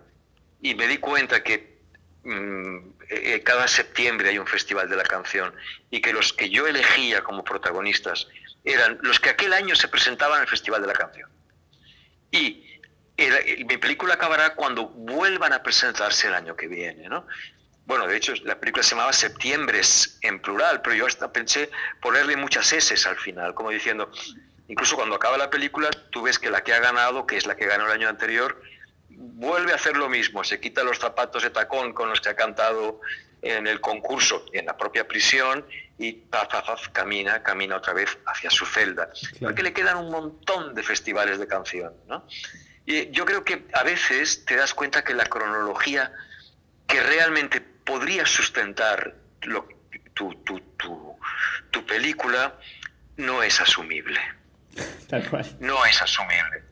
y 0.61 0.75
me 0.75 0.87
di 0.87 0.97
cuenta 0.97 1.43
que 1.43 1.77
mm, 2.23 2.77
eh, 3.09 3.41
cada 3.43 3.67
septiembre 3.67 4.29
hay 4.29 4.37
un 4.37 4.47
festival 4.47 4.89
de 4.89 4.97
la 4.97 5.03
canción 5.03 5.53
y 5.89 6.01
que 6.01 6.11
los 6.11 6.33
que 6.33 6.49
yo 6.49 6.67
elegía 6.67 7.23
como 7.23 7.43
protagonistas 7.43 8.27
eran 8.65 8.97
los 9.01 9.19
que 9.19 9.29
aquel 9.29 9.53
año 9.53 9.75
se 9.75 9.87
presentaban 9.87 10.37
en 10.37 10.43
el 10.43 10.49
festival 10.49 10.81
de 10.81 10.87
la 10.87 10.93
canción. 10.93 11.29
Y 12.31 12.63
mi 13.69 13.77
película 13.77 14.15
acabará 14.15 14.55
cuando 14.55 14.87
vuelvan 14.87 15.53
a 15.53 15.61
presentarse 15.61 16.27
el 16.27 16.33
año 16.33 16.55
que 16.55 16.67
viene, 16.67 17.07
¿no? 17.07 17.27
Bueno, 17.85 18.07
de 18.07 18.15
hecho, 18.15 18.33
la 18.43 18.59
película 18.59 18.83
se 18.83 18.91
llamaba 18.91 19.11
Septiembre 19.11 19.81
en 20.21 20.39
plural, 20.39 20.81
pero 20.81 20.95
yo 20.95 21.05
hasta 21.05 21.31
pensé 21.31 21.69
ponerle 22.01 22.37
muchas 22.37 22.71
S 22.71 23.07
al 23.07 23.17
final, 23.17 23.53
como 23.53 23.71
diciendo, 23.71 24.09
incluso 24.67 24.95
cuando 24.95 25.15
acaba 25.15 25.37
la 25.37 25.49
película, 25.49 25.89
tú 26.09 26.23
ves 26.23 26.39
que 26.39 26.49
la 26.49 26.61
que 26.61 26.73
ha 26.73 26.79
ganado, 26.79 27.27
que 27.27 27.35
es 27.35 27.45
la 27.45 27.55
que 27.55 27.65
ganó 27.65 27.85
el 27.85 27.91
año 27.91 28.07
anterior, 28.07 28.61
vuelve 29.09 29.73
a 29.73 29.75
hacer 29.75 29.97
lo 29.97 30.09
mismo, 30.09 30.43
se 30.43 30.59
quita 30.59 30.83
los 30.83 30.99
zapatos 30.99 31.43
de 31.43 31.49
tacón 31.49 31.93
con 31.93 32.09
los 32.09 32.21
que 32.21 32.29
ha 32.29 32.35
cantado 32.35 33.01
en 33.41 33.67
el 33.67 33.81
concurso, 33.81 34.45
en 34.53 34.65
la 34.65 34.77
propia 34.77 35.05
prisión, 35.05 35.65
y 35.97 36.23
camina, 36.91 37.43
camina 37.43 37.75
otra 37.77 37.93
vez 37.93 38.17
hacia 38.25 38.49
su 38.49 38.65
celda. 38.65 39.11
Porque 39.39 39.61
le 39.61 39.73
quedan 39.73 39.97
un 39.97 40.09
montón 40.09 40.73
de 40.73 40.83
festivales 40.83 41.37
de 41.39 41.47
canción, 41.47 41.93
¿no? 42.07 42.25
Y 42.85 43.11
yo 43.11 43.25
creo 43.25 43.43
que 43.43 43.65
a 43.73 43.83
veces 43.83 44.45
te 44.45 44.55
das 44.55 44.73
cuenta 44.73 45.03
que 45.03 45.13
la 45.13 45.25
cronología 45.25 46.13
que 46.87 47.01
realmente 47.01 47.72
podría 47.85 48.25
sustentar 48.25 49.15
lo, 49.41 49.67
tu, 50.13 50.33
tu, 50.43 50.59
tu, 51.71 51.85
película 51.85 52.57
no 53.17 53.43
es 53.43 53.59
asumible. 53.59 54.19
Tal 55.07 55.29
cual. 55.29 55.45
No 55.59 55.85
es 55.85 56.01
asumible. 56.01 56.63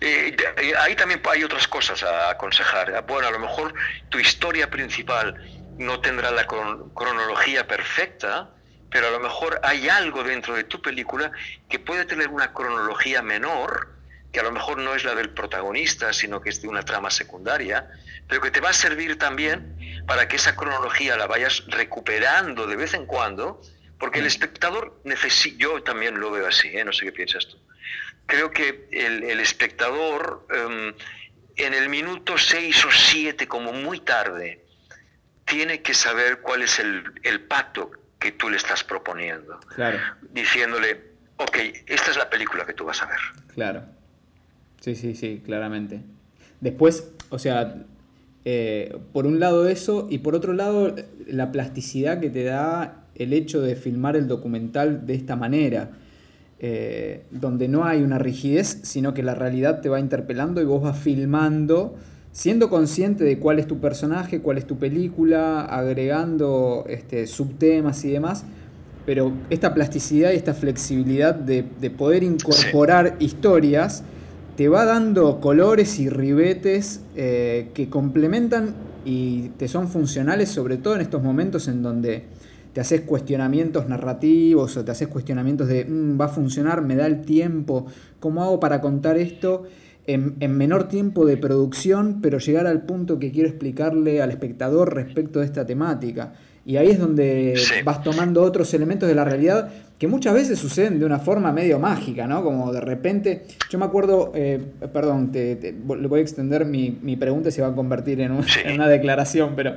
Eh, 0.00 0.36
eh, 0.58 0.74
ahí 0.78 0.94
también 0.94 1.22
hay 1.30 1.44
otras 1.44 1.66
cosas 1.68 2.02
a 2.02 2.30
aconsejar. 2.30 3.04
Bueno, 3.06 3.28
a 3.28 3.30
lo 3.30 3.38
mejor 3.38 3.74
tu 4.10 4.18
historia 4.18 4.68
principal 4.70 5.34
no 5.78 6.00
tendrá 6.00 6.30
la 6.30 6.46
cronología 6.46 7.66
perfecta, 7.66 8.50
pero 8.90 9.08
a 9.08 9.10
lo 9.10 9.20
mejor 9.20 9.60
hay 9.62 9.88
algo 9.88 10.22
dentro 10.24 10.54
de 10.54 10.64
tu 10.64 10.82
película 10.82 11.30
que 11.68 11.78
puede 11.78 12.04
tener 12.04 12.28
una 12.28 12.52
cronología 12.52 13.22
menor 13.22 13.96
que 14.36 14.40
a 14.40 14.42
lo 14.42 14.52
mejor 14.52 14.76
no 14.76 14.94
es 14.94 15.02
la 15.02 15.14
del 15.14 15.30
protagonista, 15.30 16.12
sino 16.12 16.42
que 16.42 16.50
es 16.50 16.60
de 16.60 16.68
una 16.68 16.82
trama 16.82 17.10
secundaria, 17.10 17.90
pero 18.28 18.40
que 18.40 18.50
te 18.50 18.60
va 18.60 18.70
a 18.70 18.72
servir 18.72 19.18
también 19.18 19.76
para 20.06 20.28
que 20.28 20.36
esa 20.36 20.56
cronología 20.56 21.16
la 21.16 21.26
vayas 21.26 21.64
recuperando 21.68 22.66
de 22.66 22.76
vez 22.76 22.94
en 22.94 23.06
cuando, 23.06 23.60
Porque 23.98 24.18
el 24.18 24.26
espectador 24.26 25.00
necesita, 25.04 25.56
yo 25.58 25.82
también 25.82 26.20
lo 26.20 26.30
veo 26.30 26.46
así, 26.46 26.68
¿eh? 26.68 26.84
no 26.84 26.92
sé 26.92 27.06
qué 27.06 27.12
piensas 27.12 27.46
tú. 27.46 27.56
Creo 28.26 28.50
que 28.50 28.88
el, 28.92 29.24
el 29.24 29.40
espectador 29.40 30.46
em, 30.50 30.94
en 31.56 31.72
el 31.72 31.88
minuto 31.88 32.36
6 32.36 32.84
o 32.84 32.90
7, 32.90 33.48
como 33.48 33.72
muy 33.72 34.00
tarde, 34.00 34.66
tiene 35.46 35.80
que 35.80 35.94
saber 35.94 36.40
cuál 36.40 36.62
es 36.62 36.78
el, 36.78 37.04
el 37.22 37.40
pacto 37.40 37.90
que 38.18 38.32
tú 38.32 38.50
le 38.50 38.58
estás 38.58 38.84
proponiendo. 38.84 39.58
Claro. 39.74 39.98
Diciéndole, 40.30 41.00
ok, 41.38 41.56
esta 41.86 42.10
es 42.10 42.16
la 42.16 42.28
película 42.28 42.66
que 42.66 42.74
tú 42.74 42.84
vas 42.84 43.00
a 43.02 43.06
ver. 43.06 43.20
Claro. 43.54 43.84
Sí, 44.80 44.94
sí, 44.94 45.14
sí, 45.14 45.42
claramente. 45.44 46.00
Después, 46.60 47.08
o 47.30 47.38
sea, 47.38 47.76
eh, 48.48 48.96
por 49.12 49.26
un 49.26 49.40
lado 49.40 49.68
eso 49.68 50.06
y 50.08 50.18
por 50.18 50.36
otro 50.36 50.52
lado 50.52 50.94
la 51.26 51.50
plasticidad 51.50 52.20
que 52.20 52.30
te 52.30 52.44
da 52.44 53.08
el 53.16 53.32
hecho 53.32 53.60
de 53.60 53.74
filmar 53.74 54.14
el 54.14 54.28
documental 54.28 55.04
de 55.04 55.14
esta 55.14 55.34
manera, 55.34 55.90
eh, 56.60 57.24
donde 57.32 57.66
no 57.66 57.84
hay 57.84 58.02
una 58.02 58.18
rigidez, 58.18 58.78
sino 58.84 59.14
que 59.14 59.24
la 59.24 59.34
realidad 59.34 59.80
te 59.80 59.88
va 59.88 59.98
interpelando 59.98 60.62
y 60.62 60.64
vos 60.64 60.80
vas 60.80 60.96
filmando 60.96 61.96
siendo 62.30 62.68
consciente 62.68 63.24
de 63.24 63.38
cuál 63.38 63.58
es 63.58 63.66
tu 63.66 63.80
personaje, 63.80 64.42
cuál 64.42 64.58
es 64.58 64.66
tu 64.66 64.76
película, 64.76 65.62
agregando 65.62 66.84
este, 66.86 67.26
subtemas 67.26 68.04
y 68.04 68.10
demás, 68.10 68.44
pero 69.06 69.32
esta 69.48 69.72
plasticidad 69.72 70.32
y 70.32 70.36
esta 70.36 70.52
flexibilidad 70.52 71.34
de, 71.34 71.64
poder 71.96 72.22
incorporar 72.22 73.16
historias 73.20 74.04
te 74.56 74.68
va 74.68 74.84
dando 74.84 75.40
colores 75.40 76.00
y 76.00 76.08
ribetes 76.08 77.02
eh, 77.14 77.68
que 77.74 77.90
complementan 77.90 78.74
y 79.04 79.50
te 79.50 79.68
son 79.68 79.88
funcionales, 79.88 80.48
sobre 80.48 80.78
todo 80.78 80.96
en 80.96 81.02
estos 81.02 81.22
momentos 81.22 81.68
en 81.68 81.82
donde 81.82 82.24
te 82.72 82.80
haces 82.80 83.02
cuestionamientos 83.02 83.88
narrativos 83.88 84.76
o 84.76 84.84
te 84.84 84.90
haces 84.90 85.08
cuestionamientos 85.08 85.68
de 85.68 85.84
mm, 85.84 86.20
va 86.20 86.26
a 86.26 86.28
funcionar, 86.28 86.82
me 86.82 86.96
da 86.96 87.06
el 87.06 87.22
tiempo, 87.22 87.86
¿cómo 88.18 88.42
hago 88.42 88.58
para 88.58 88.80
contar 88.80 89.18
esto? 89.18 89.64
En, 90.06 90.36
menor 90.56 90.86
tiempo 90.86 91.26
de 91.26 91.36
producción, 91.36 92.20
pero 92.22 92.38
llegar 92.38 92.66
al 92.66 92.82
punto 92.82 93.18
que 93.18 93.32
quiero 93.32 93.48
explicarle 93.48 94.22
al 94.22 94.30
espectador 94.30 94.94
respecto 94.94 95.40
de 95.40 95.46
esta 95.46 95.66
temática. 95.66 96.34
Y 96.64 96.76
ahí 96.76 96.90
es 96.90 96.98
donde 96.98 97.60
vas 97.84 98.02
tomando 98.02 98.42
otros 98.42 98.72
elementos 98.72 99.08
de 99.08 99.16
la 99.16 99.24
realidad 99.24 99.68
que 99.98 100.06
muchas 100.08 100.34
veces 100.34 100.58
suceden 100.58 100.98
de 100.98 101.06
una 101.06 101.18
forma 101.18 101.52
medio 101.52 101.78
mágica, 101.78 102.26
¿no? 102.26 102.42
Como 102.44 102.72
de 102.72 102.80
repente, 102.80 103.44
yo 103.70 103.78
me 103.78 103.86
acuerdo, 103.86 104.32
eh, 104.34 104.60
perdón, 104.92 105.32
te, 105.32 105.58
le 105.72 106.06
voy 106.06 106.20
a 106.20 106.22
extender 106.22 106.66
mi, 106.66 107.16
pregunta 107.16 107.48
y 107.48 107.52
se 107.52 107.62
va 107.62 107.68
a 107.68 107.74
convertir 107.74 108.20
en, 108.20 108.32
una 108.74 108.88
declaración, 108.88 109.54
pero 109.56 109.74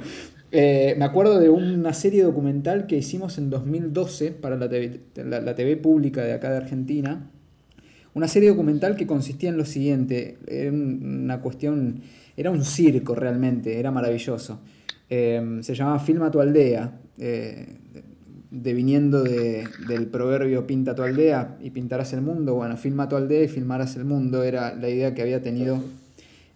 eh, 0.51 0.95
me 0.97 1.05
acuerdo 1.05 1.39
de 1.39 1.49
una 1.49 1.93
serie 1.93 2.24
documental 2.24 2.86
que 2.86 2.97
hicimos 2.97 3.38
en 3.38 3.49
2012 3.49 4.32
para 4.32 4.57
la 4.57 4.67
TV, 4.67 4.99
la 5.15 5.55
TV 5.55 5.78
pública 5.78 6.22
de 6.22 6.34
acá 6.34 6.51
de 6.51 6.57
Argentina, 6.57 7.30
una 8.13 8.28
serie 8.28 8.49
documental 8.49 8.97
que 8.97 9.07
consistía 9.07 9.49
en 9.49 9.57
lo 9.57 9.65
siguiente, 9.65 10.38
era 10.47 10.72
una 10.72 11.39
cuestión, 11.39 12.01
era 12.36 12.51
un 12.51 12.65
circo 12.65 13.15
realmente, 13.15 13.80
era 13.80 13.91
maravilloso. 13.91 14.59
Eh, 15.09 15.59
se 15.61 15.74
llamaba 15.74 15.99
Filma 15.99 16.30
tu 16.30 16.41
aldea, 16.41 16.99
eh, 17.17 17.78
deviniendo 18.52 19.24
de, 19.24 19.68
del 19.88 20.08
proverbio 20.08 20.66
pinta 20.66 20.95
tu 20.95 21.04
aldea 21.04 21.58
y 21.62 21.70
pintarás 21.70 22.14
el 22.14 22.22
mundo. 22.22 22.56
Bueno, 22.56 22.78
filma 22.78 23.08
tu 23.08 23.16
aldea 23.16 23.43
y 23.43 23.47
filmarás 23.47 23.95
el 23.95 24.06
mundo, 24.06 24.43
era 24.43 24.74
la 24.74 24.89
idea 24.89 25.14
que 25.14 25.22
había 25.22 25.41
tenido 25.41 25.80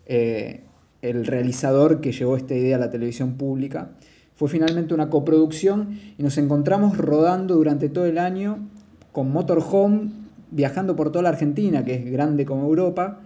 eh, 0.05 0.61
el 1.01 1.25
realizador 1.25 2.01
que 2.01 2.11
llevó 2.11 2.37
esta 2.37 2.55
idea 2.55 2.77
a 2.77 2.79
la 2.79 2.89
televisión 2.89 3.33
pública. 3.33 3.91
Fue 4.35 4.49
finalmente 4.49 4.93
una 4.93 5.09
coproducción 5.09 5.99
y 6.17 6.23
nos 6.23 6.37
encontramos 6.37 6.97
rodando 6.97 7.55
durante 7.55 7.89
todo 7.89 8.05
el 8.05 8.17
año 8.17 8.67
con 9.11 9.31
Motorhome 9.31 10.23
viajando 10.53 10.95
por 10.95 11.11
toda 11.11 11.23
la 11.23 11.29
Argentina, 11.29 11.83
que 11.83 11.95
es 11.95 12.11
grande 12.11 12.45
como 12.45 12.65
Europa, 12.65 13.21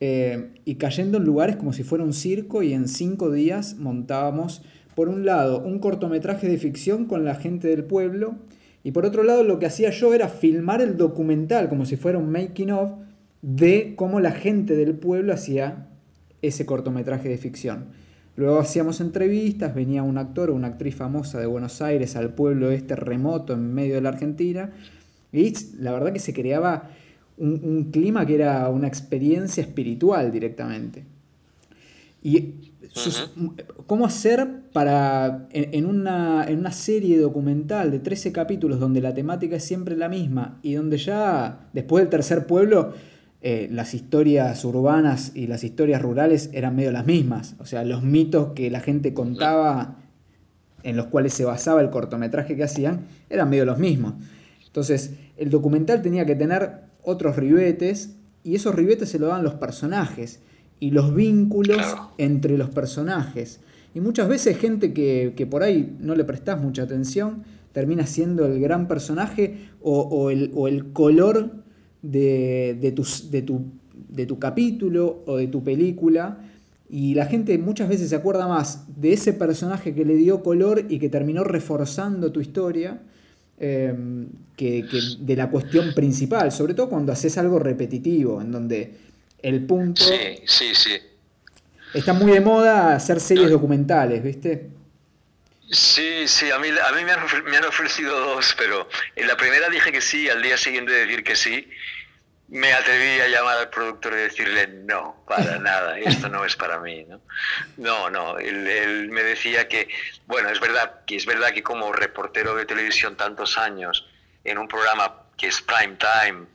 eh, 0.00 0.50
y 0.64 0.74
cayendo 0.74 1.18
en 1.18 1.24
lugares 1.24 1.56
como 1.56 1.72
si 1.72 1.84
fuera 1.84 2.04
un 2.04 2.12
circo 2.12 2.62
y 2.62 2.72
en 2.72 2.88
cinco 2.88 3.30
días 3.30 3.76
montábamos, 3.78 4.62
por 4.94 5.08
un 5.08 5.24
lado, 5.24 5.60
un 5.60 5.78
cortometraje 5.78 6.48
de 6.48 6.58
ficción 6.58 7.06
con 7.06 7.24
la 7.24 7.34
gente 7.34 7.68
del 7.68 7.84
pueblo, 7.84 8.36
y 8.82 8.92
por 8.92 9.06
otro 9.06 9.22
lado 9.22 9.42
lo 9.44 9.58
que 9.58 9.66
hacía 9.66 9.90
yo 9.90 10.14
era 10.14 10.28
filmar 10.28 10.80
el 10.82 10.96
documental 10.96 11.68
como 11.68 11.86
si 11.86 11.96
fuera 11.96 12.18
un 12.18 12.30
making 12.30 12.70
of 12.70 12.90
de 13.40 13.94
cómo 13.96 14.20
la 14.20 14.32
gente 14.32 14.76
del 14.76 14.94
pueblo 14.94 15.32
hacía 15.32 15.88
ese 16.42 16.66
cortometraje 16.66 17.28
de 17.28 17.38
ficción. 17.38 17.86
Luego 18.36 18.58
hacíamos 18.58 19.00
entrevistas, 19.00 19.74
venía 19.74 20.02
un 20.02 20.18
actor 20.18 20.50
o 20.50 20.54
una 20.54 20.68
actriz 20.68 20.94
famosa 20.96 21.38
de 21.38 21.46
Buenos 21.46 21.80
Aires 21.80 22.16
al 22.16 22.34
pueblo 22.34 22.70
este 22.70 22.96
remoto 22.96 23.52
en 23.52 23.72
medio 23.72 23.94
de 23.94 24.00
la 24.00 24.08
Argentina 24.08 24.72
y 25.32 25.52
la 25.78 25.92
verdad 25.92 26.12
que 26.12 26.18
se 26.18 26.32
creaba 26.32 26.90
un, 27.36 27.90
clima 27.92 28.26
que 28.26 28.36
era 28.36 28.68
una 28.68 28.88
experiencia 28.88 29.62
espiritual 29.62 30.32
directamente. 30.32 31.04
Y 32.22 32.72
cómo 33.86 34.06
hacer 34.06 34.48
para, 34.72 35.48
en 35.50 35.86
una, 35.86 36.44
en 36.46 36.58
una, 36.60 36.72
serie 36.72 37.18
documental 37.18 37.90
de 37.90 37.98
13 37.98 38.32
capítulos 38.32 38.78
donde 38.78 39.00
la 39.00 39.12
temática 39.12 39.56
es 39.56 39.64
siempre 39.64 39.96
la 39.96 40.08
misma 40.08 40.58
y 40.62 40.74
donde 40.74 40.98
ya 40.98 41.68
después 41.72 42.02
del 42.02 42.10
tercer 42.10 42.46
pueblo 42.46 42.92
eh, 43.42 43.68
las 43.70 43.94
historias 43.94 44.64
urbanas 44.64 45.32
y 45.34 45.48
las 45.48 45.64
historias 45.64 46.00
rurales 46.00 46.50
eran 46.52 46.76
medio 46.76 46.92
las 46.92 47.04
mismas. 47.04 47.56
O 47.58 47.66
sea, 47.66 47.84
los 47.84 48.02
mitos 48.02 48.52
que 48.54 48.70
la 48.70 48.80
gente 48.80 49.12
contaba 49.12 49.96
en 50.82 50.96
los 50.96 51.06
cuales 51.06 51.34
se 51.34 51.44
basaba 51.44 51.80
el 51.80 51.90
cortometraje 51.90 52.56
que 52.56 52.64
hacían 52.64 53.06
eran 53.28 53.50
medio 53.50 53.64
los 53.64 53.78
mismos. 53.78 54.14
Entonces, 54.66 55.14
el 55.36 55.50
documental 55.50 56.00
tenía 56.00 56.24
que 56.26 56.36
tener 56.36 56.84
otros 57.02 57.36
ribetes 57.36 58.16
y 58.44 58.54
esos 58.54 58.74
ribetes 58.74 59.08
se 59.08 59.18
lo 59.18 59.26
dan 59.26 59.42
los 59.42 59.54
personajes 59.54 60.40
y 60.80 60.90
los 60.90 61.14
vínculos 61.14 61.82
entre 62.18 62.58
los 62.58 62.70
personajes. 62.70 63.60
Y 63.94 64.00
muchas 64.00 64.28
veces 64.28 64.58
gente 64.58 64.92
que, 64.92 65.48
por 65.50 65.62
ahí 65.62 65.96
no 66.00 66.14
le 66.14 66.24
prestás 66.24 66.60
mucha 66.60 66.82
atención 66.82 67.44
termina 67.72 68.06
siendo 68.06 68.46
el 68.46 68.60
gran 68.60 68.86
personaje 68.86 69.70
o, 69.82 70.30
el, 70.30 70.92
color 70.92 71.50
de, 72.02 72.78
de, 72.80 72.92
tu, 72.92 73.04
de 74.08 74.26
tu 74.26 74.38
capítulo 74.38 75.24
o 75.26 75.38
de 75.38 75.48
tu 75.48 75.64
película. 75.64 76.38
Y 76.88 77.14
la 77.14 77.26
gente 77.26 77.58
muchas 77.58 77.88
veces 77.88 78.10
se 78.10 78.14
acuerda 78.14 78.46
más 78.46 78.84
de 79.00 79.12
ese 79.12 79.32
personaje 79.32 79.92
que 79.92 80.04
le 80.04 80.14
dio 80.14 80.42
color 80.44 80.84
y 80.88 81.00
que 81.00 81.08
terminó 81.08 81.42
reforzando 81.42 82.30
tu 82.30 82.40
historia 82.40 83.00
Em, 83.56 84.30
que, 84.56 84.84
de 85.20 85.36
la 85.36 85.48
cuestión 85.48 85.94
principal, 85.94 86.50
sobre 86.50 86.74
todo 86.74 86.88
cuando 86.88 87.12
haces 87.12 87.38
algo 87.38 87.60
repetitivo, 87.60 88.42
en 88.42 88.50
donde 88.50 88.94
el 89.44 89.66
punto... 89.66 90.02
Sí, 90.04 90.42
sí, 90.46 90.74
sí. 90.74 91.00
Está 91.92 92.12
muy 92.12 92.32
de 92.32 92.40
moda 92.40 92.94
hacer 92.94 93.20
series 93.20 93.50
documentales, 93.50 94.22
¿viste? 94.22 94.68
Sí, 95.70 96.26
sí, 96.26 96.50
a 96.50 96.58
mí, 96.58 96.68
a 96.68 96.92
mí 96.92 97.04
me, 97.04 97.12
han, 97.12 97.44
me 97.44 97.56
han 97.56 97.64
ofrecido 97.64 98.18
dos, 98.18 98.54
pero 98.58 98.88
en 99.16 99.26
la 99.26 99.36
primera 99.36 99.68
dije 99.68 99.92
que 99.92 100.00
sí, 100.00 100.28
al 100.28 100.42
día 100.42 100.56
siguiente 100.56 100.92
decir 100.92 101.24
que 101.24 101.36
sí, 101.36 101.68
me 102.48 102.72
atreví 102.72 103.20
a 103.20 103.28
llamar 103.28 103.58
al 103.58 103.70
productor 103.70 104.12
y 104.12 104.16
decirle, 104.16 104.66
no, 104.68 105.24
para 105.26 105.58
nada, 105.60 105.98
esto 105.98 106.28
no 106.28 106.44
es 106.44 106.54
para 106.56 106.78
mí. 106.78 107.06
No, 107.76 108.10
no, 108.10 108.10
no 108.10 108.38
él, 108.38 109.08
me 109.10 109.22
decía 109.22 109.68
que, 109.68 109.88
bueno, 110.26 110.50
es 110.50 110.60
verdad, 110.60 111.04
que 111.06 111.16
es 111.16 111.26
verdad 111.26 111.52
que 111.52 111.62
como 111.62 111.92
reportero 111.92 112.54
de 112.54 112.66
televisión 112.66 113.16
tantos 113.16 113.58
años, 113.58 114.06
en 114.44 114.58
un 114.58 114.68
programa 114.68 115.22
que 115.36 115.48
es 115.48 115.60
prime 115.62 115.96
time, 115.96 116.46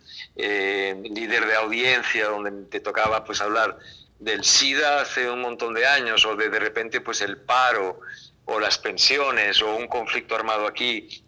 eh, 0.41 0.95
líder 1.03 1.45
de 1.45 1.55
audiencia, 1.55 2.27
donde 2.27 2.51
te 2.69 2.79
tocaba 2.79 3.23
pues 3.25 3.41
hablar 3.41 3.77
del 4.19 4.43
SIDA 4.43 5.01
hace 5.01 5.29
un 5.29 5.41
montón 5.41 5.73
de 5.73 5.85
años, 5.85 6.25
o 6.25 6.35
de 6.35 6.49
de 6.49 6.59
repente 6.59 7.01
pues 7.01 7.21
el 7.21 7.37
paro, 7.37 7.99
o 8.45 8.59
las 8.59 8.77
pensiones, 8.77 9.61
o 9.61 9.75
un 9.75 9.87
conflicto 9.87 10.35
armado 10.35 10.65
aquí, 10.65 11.23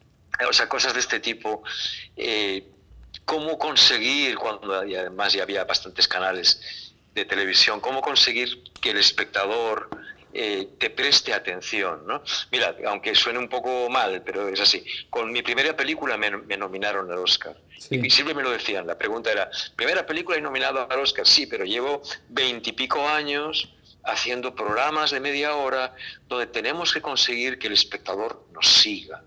o 0.48 0.54
sea, 0.54 0.68
cosas 0.68 0.94
de 0.94 1.02
este 1.02 1.20
tipo. 1.20 1.64
Eh, 2.16 2.64
cómo 3.26 3.58
conseguir, 3.58 4.36
cuando 4.38 4.74
además 4.74 5.34
ya 5.34 5.44
había 5.44 5.64
bastantes 5.64 6.08
canales 6.08 6.94
de 7.14 7.26
televisión, 7.26 7.80
cómo 7.80 8.02
conseguir 8.02 8.64
que 8.82 8.92
el 8.92 8.98
espectador 8.98 9.90
eh, 10.34 10.70
te 10.80 10.90
preste 10.90 11.34
atención. 11.34 12.06
¿no? 12.08 12.24
Mira, 12.52 12.76
aunque 12.88 13.14
suene 13.16 13.40
un 13.40 13.50
poco 13.50 13.90
mal, 13.90 14.22
pero 14.26 14.48
es 14.48 14.60
así. 14.60 14.84
Con 15.10 15.32
mi 15.32 15.42
primera 15.42 15.76
película 15.76 16.18
me, 16.18 16.58
nominaron 16.58 17.12
al 17.12 17.20
Oscar. 17.20 17.56
Y 17.90 18.10
siempre 18.10 18.36
me 18.36 18.44
lo 18.44 18.52
decían. 18.52 18.86
La 18.86 18.98
pregunta 18.98 19.32
era, 19.32 19.50
¿primera 19.76 20.06
película 20.06 20.38
y 20.38 20.42
nominado 20.42 20.88
al 20.90 21.00
Oscar? 21.00 21.26
Sí, 21.28 21.48
pero 21.48 21.66
llevo 21.66 22.02
veintipico 22.30 23.08
años 23.08 23.74
haciendo 24.04 24.56
programas 24.56 25.12
de 25.12 25.20
media 25.20 25.56
hora 25.56 25.96
donde 26.28 26.48
tenemos 26.48 26.94
que 26.94 27.02
conseguir 27.02 27.60
que 27.60 27.68
el 27.68 27.74
espectador 27.74 28.46
nos 28.52 28.68
siga. 28.68 29.24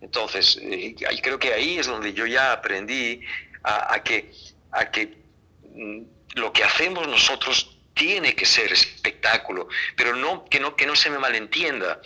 Entonces, 0.00 0.58
eh, 0.60 0.94
creo 1.22 1.38
que 1.38 1.52
ahí 1.52 1.78
es 1.78 1.86
donde 1.86 2.12
yo 2.12 2.26
ya 2.26 2.52
aprendí 2.52 3.20
a, 3.62 4.02
que, 4.02 4.32
a 4.70 4.90
que 4.90 5.16
mm, 5.74 6.02
lo 6.34 6.52
que 6.52 6.62
hacemos 6.62 7.08
nosotros 7.08 7.76
tiene 7.94 8.34
que 8.34 8.44
ser 8.44 8.72
espectáculo, 8.72 9.68
pero 9.96 10.14
no 10.14 10.44
que, 10.44 10.60
no 10.60 10.76
que 10.76 10.86
no 10.86 10.94
se 10.94 11.08
me 11.10 11.18
malentienda. 11.18 12.00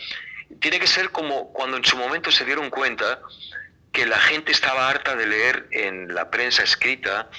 Tiene 0.61 0.79
que 0.79 0.87
ser 0.87 1.11
como 1.11 1.51
cuando 1.51 1.77
en 1.77 1.83
su 1.83 1.97
momento 1.97 2.31
se 2.31 2.45
dieron 2.45 2.69
cuenta 2.69 3.21
que 3.91 4.05
la 4.05 4.19
gente 4.19 4.51
estaba 4.51 4.89
harta 4.89 5.15
de 5.15 5.25
leer 5.25 5.67
en 5.71 6.13
la 6.13 6.29
prensa 6.29 6.63
escrita 6.63 7.29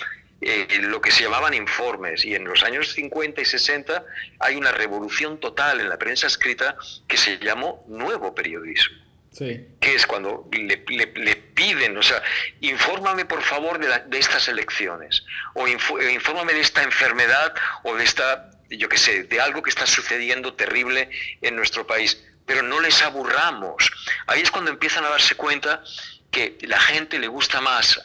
eh, 0.40 0.66
lo 0.82 1.00
que 1.00 1.10
se 1.10 1.22
llamaban 1.22 1.52
informes. 1.54 2.24
Y 2.24 2.34
en 2.34 2.44
los 2.44 2.62
años 2.62 2.92
50 2.92 3.42
y 3.42 3.44
60 3.44 4.04
hay 4.38 4.56
una 4.56 4.72
revolución 4.72 5.38
total 5.38 5.80
en 5.80 5.88
la 5.88 5.98
prensa 5.98 6.26
escrita 6.26 6.76
que 7.06 7.16
se 7.16 7.38
llamó 7.38 7.84
nuevo 7.88 8.34
periodismo. 8.34 8.96
Sí. 9.32 9.68
Que 9.80 9.94
es 9.94 10.06
cuando 10.06 10.48
le, 10.50 10.76
piden, 10.76 11.96
o 11.96 12.02
sea, 12.02 12.20
infórmame 12.60 13.26
por 13.26 13.42
favor 13.42 13.78
de, 13.78 13.86
de 14.08 14.18
estas 14.18 14.48
elecciones, 14.48 15.24
o 15.54 15.68
eh, 15.68 15.78
infórmame 16.12 16.52
de 16.52 16.60
esta 16.60 16.82
enfermedad, 16.82 17.54
o 17.84 17.94
de 17.94 18.02
esta, 18.02 18.50
yo 18.70 18.88
qué 18.88 18.98
sé, 18.98 19.22
de 19.24 19.40
algo 19.40 19.62
que 19.62 19.70
está 19.70 19.86
sucediendo 19.86 20.54
terrible 20.54 21.10
en 21.42 21.54
nuestro 21.54 21.86
país. 21.86 22.24
Pero 22.44 22.62
no 22.62 22.80
les 22.80 23.00
aburramos. 23.02 23.88
Ahí 24.26 24.40
es 24.40 24.50
cuando 24.50 24.72
empiezan 24.72 25.04
a 25.04 25.10
darse 25.10 25.36
cuenta 25.36 25.84
que 26.30 26.58
la 26.62 26.80
gente 26.80 27.18
le 27.18 27.28
gusta 27.28 27.60
más 27.60 28.00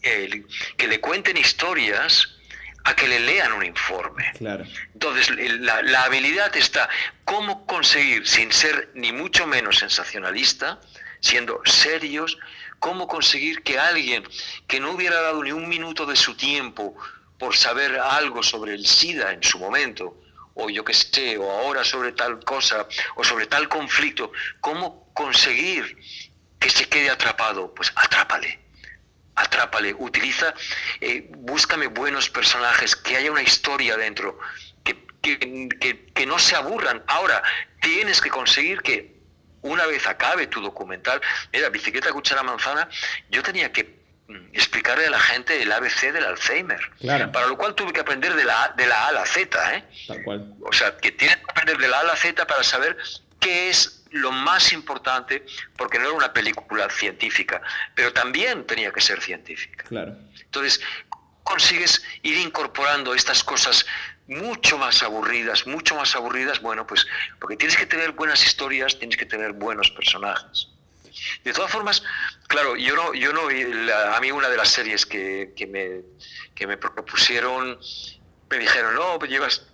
que 0.00 0.86
le 0.88 1.00
cuenten 1.00 1.36
historias 1.36 2.28
a 2.84 2.94
que 2.94 3.08
le 3.08 3.20
lean 3.20 3.52
un 3.52 3.64
informe. 3.64 4.32
Claro. 4.38 4.64
Entonces, 4.94 5.30
la, 5.60 5.82
la, 5.82 6.04
habilidad 6.04 6.56
está 6.56 6.88
cómo 7.24 7.66
conseguir, 7.66 8.26
sin 8.26 8.50
ser 8.52 8.90
ni 8.94 9.12
mucho 9.12 9.46
menos 9.46 9.78
sensacionalista, 9.78 10.80
siendo 11.20 11.60
serios, 11.64 12.38
cómo 12.78 13.06
conseguir 13.06 13.62
que 13.62 13.78
alguien 13.78 14.24
que 14.66 14.80
no 14.80 14.92
hubiera 14.92 15.20
dado 15.20 15.42
ni 15.42 15.52
un 15.52 15.68
minuto 15.68 16.06
de 16.06 16.16
su 16.16 16.34
tiempo 16.34 16.96
por 17.38 17.56
saber 17.56 17.98
algo 17.98 18.42
sobre 18.42 18.74
el 18.74 18.86
SIDA 18.86 19.32
en 19.32 19.42
su 19.42 19.58
momento, 19.58 20.20
o 20.54 20.70
yo 20.70 20.84
qué 20.84 20.94
sé, 20.94 21.36
o 21.38 21.50
ahora 21.50 21.84
sobre 21.84 22.12
tal 22.12 22.42
cosa, 22.44 22.86
o 23.16 23.24
sobre 23.24 23.46
tal 23.46 23.68
conflicto, 23.68 24.32
cómo 24.60 25.12
conseguir 25.12 25.96
que 26.58 26.70
se 26.70 26.88
quede 26.88 27.10
atrapado, 27.10 27.74
pues 27.74 27.92
atrápale 27.94 28.68
atrápale, 29.38 29.94
utiliza, 29.98 30.54
eh, 31.00 31.26
búscame 31.30 31.86
buenos 31.86 32.28
personajes, 32.28 32.96
que 32.96 33.16
haya 33.16 33.30
una 33.30 33.42
historia 33.42 33.96
dentro, 33.96 34.38
que, 34.84 36.08
que, 36.14 36.26
no 36.26 36.38
se 36.38 36.56
aburran. 36.56 37.02
Ahora, 37.06 37.42
tienes 37.80 38.20
que 38.20 38.30
conseguir 38.30 38.80
que 38.82 39.16
una 39.62 39.86
vez 39.86 40.06
acabe 40.06 40.46
tu 40.46 40.60
documental, 40.60 41.20
mira, 41.52 41.68
bicicleta, 41.68 42.12
cuchara, 42.12 42.42
manzana, 42.42 42.88
yo 43.30 43.42
tenía 43.42 43.72
que 43.72 43.98
mm, 44.28 44.54
explicarle 44.54 45.06
a 45.06 45.10
la 45.10 45.20
gente 45.20 45.60
el 45.60 45.70
ABC 45.72 46.12
del 46.12 46.24
Alzheimer. 46.24 46.80
Para 47.32 47.46
lo 47.46 47.56
cual 47.58 47.74
tuve 47.74 47.92
que 47.92 48.00
aprender 48.00 48.34
de 48.34 48.44
la, 48.44 48.72
de 48.76 48.86
la 48.86 49.04
A 49.04 49.08
a 49.08 49.12
la 49.12 49.26
Z. 49.26 49.74
¿eh? 49.74 49.84
Tal 50.06 50.22
cual. 50.22 50.54
O 50.62 50.72
sea, 50.72 50.96
que 50.96 51.12
tienes 51.12 51.36
que 51.36 51.44
aprender 51.48 51.78
de 51.78 51.88
la 51.88 51.98
A 51.98 52.00
a 52.00 52.04
la 52.04 52.16
Z 52.16 52.46
para 52.46 52.62
saber 52.62 52.96
qué 53.40 53.70
es 53.70 53.97
lo 54.10 54.32
más 54.32 54.72
importante, 54.72 55.44
porque 55.76 55.98
no 55.98 56.06
era 56.06 56.14
una 56.14 56.32
película 56.32 56.88
científica, 56.90 57.60
pero 57.94 58.12
también 58.12 58.66
tenía 58.66 58.90
que 58.92 59.00
ser 59.00 59.20
científica. 59.20 59.84
Claro. 59.84 60.16
Entonces, 60.40 60.80
consigues 61.42 62.02
ir 62.22 62.36
incorporando 62.38 63.14
estas 63.14 63.42
cosas 63.42 63.86
mucho 64.26 64.76
más 64.76 65.02
aburridas, 65.02 65.66
mucho 65.66 65.96
más 65.96 66.14
aburridas, 66.14 66.60
bueno, 66.60 66.86
pues 66.86 67.06
porque 67.40 67.56
tienes 67.56 67.76
que 67.76 67.86
tener 67.86 68.12
buenas 68.12 68.44
historias, 68.44 68.98
tienes 68.98 69.16
que 69.16 69.24
tener 69.24 69.52
buenos 69.52 69.90
personajes. 69.90 70.68
De 71.42 71.52
todas 71.52 71.70
formas, 71.70 72.02
claro, 72.46 72.76
yo 72.76 72.94
no, 72.94 73.14
yo 73.14 73.32
no, 73.32 73.48
a 73.48 74.20
mí 74.20 74.30
una 74.30 74.48
de 74.48 74.56
las 74.56 74.68
series 74.68 75.06
que, 75.06 75.52
que, 75.56 75.66
me, 75.66 76.02
que 76.54 76.66
me 76.66 76.76
propusieron, 76.76 77.78
me 78.50 78.58
dijeron, 78.58 78.94
no, 78.94 79.18
pues 79.18 79.30
llevas 79.30 79.67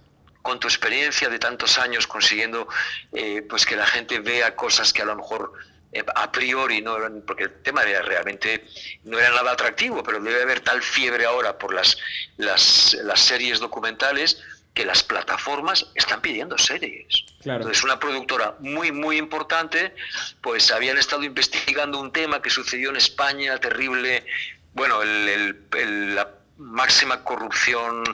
con 0.44 0.60
tu 0.60 0.68
experiencia 0.68 1.30
de 1.30 1.38
tantos 1.38 1.78
años 1.78 2.06
consiguiendo 2.06 2.68
eh, 3.12 3.40
pues 3.48 3.64
que 3.64 3.76
la 3.76 3.86
gente 3.86 4.20
vea 4.20 4.54
cosas 4.54 4.92
que 4.92 5.00
a 5.00 5.06
lo 5.06 5.16
mejor 5.16 5.54
eh, 5.90 6.04
a 6.14 6.30
priori 6.30 6.82
no 6.82 6.98
eran, 6.98 7.22
porque 7.26 7.44
el 7.44 7.62
tema 7.62 7.82
era 7.82 8.02
realmente 8.02 8.62
no 9.04 9.18
era 9.18 9.30
nada 9.30 9.52
atractivo, 9.52 10.02
pero 10.02 10.20
debe 10.20 10.42
haber 10.42 10.60
tal 10.60 10.82
fiebre 10.82 11.24
ahora 11.24 11.56
por 11.56 11.72
las, 11.72 11.96
las, 12.36 12.92
las 13.04 13.20
series 13.20 13.58
documentales 13.58 14.38
que 14.74 14.84
las 14.84 15.02
plataformas 15.02 15.86
están 15.94 16.20
pidiendo 16.20 16.58
series. 16.58 17.24
Entonces, 17.42 17.82
una 17.82 17.98
productora 17.98 18.56
muy, 18.58 18.92
muy 18.92 19.16
importante, 19.16 19.94
pues 20.42 20.70
habían 20.70 20.98
estado 20.98 21.22
investigando 21.22 21.98
un 21.98 22.12
tema 22.12 22.42
que 22.42 22.50
sucedió 22.50 22.90
en 22.90 22.96
España, 22.96 23.58
terrible, 23.58 24.26
bueno, 24.74 25.00
el, 25.00 25.64
el, 25.72 26.14
la 26.14 26.28
máxima 26.58 27.24
corrupción 27.24 28.04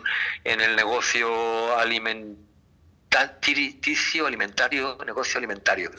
en 0.44 0.60
el 0.60 0.76
negocio 0.76 1.76
alimenticio, 1.78 4.26
alimentario, 4.26 4.98
negocio 5.04 5.38
alimentario. 5.38 5.90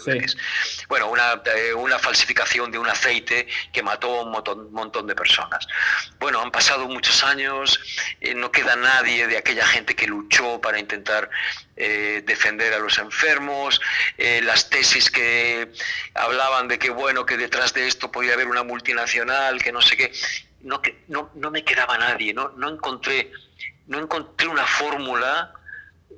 Bueno, 0.88 1.10
una, 1.10 1.42
eh, 1.56 1.74
una, 1.74 2.00
falsificación 2.00 2.72
de 2.72 2.80
un 2.80 2.88
aceite 2.88 3.48
que 3.72 3.84
mató 3.84 4.20
a 4.20 4.24
un 4.24 4.32
montón, 4.72 5.08
de 5.08 5.16
personas. 5.16 5.68
Bueno, 6.20 6.42
han 6.42 6.52
pasado 6.52 6.88
muchos 6.88 7.24
años, 7.24 7.80
eh, 8.22 8.34
no 8.34 8.52
queda 8.52 8.76
nadie 8.76 9.28
de 9.28 9.38
aquella 9.38 9.68
gente 9.68 9.96
que 9.96 10.08
luchó 10.08 10.60
para 10.62 10.80
intentar 10.80 11.30
eh, 11.76 12.24
defender 12.26 12.74
a 12.74 12.80
los 12.80 12.98
enfermos, 12.98 13.80
las 14.18 14.70
tesis 14.70 15.12
que 15.12 15.72
hablaban 16.14 16.68
de 16.68 16.80
que 16.80 16.90
bueno, 16.90 17.26
que 17.26 17.38
detrás 17.38 17.74
de 17.74 17.88
esto 17.88 18.12
podía 18.12 18.34
haber 18.34 18.48
una 18.48 18.64
multinacional, 18.64 19.62
que 19.62 19.72
no 19.72 19.82
sé 19.82 19.98
qué 19.98 20.12
no, 20.64 20.82
no, 21.08 21.32
no 21.36 21.52
me 21.52 21.64
quedaba 21.64 21.98
nadie, 21.98 22.34
no, 22.34 22.50
no, 22.58 22.70
encontré, 22.70 23.32
no 23.88 24.00
encontré 24.00 24.48
una 24.48 24.66
fórmula 24.66 25.54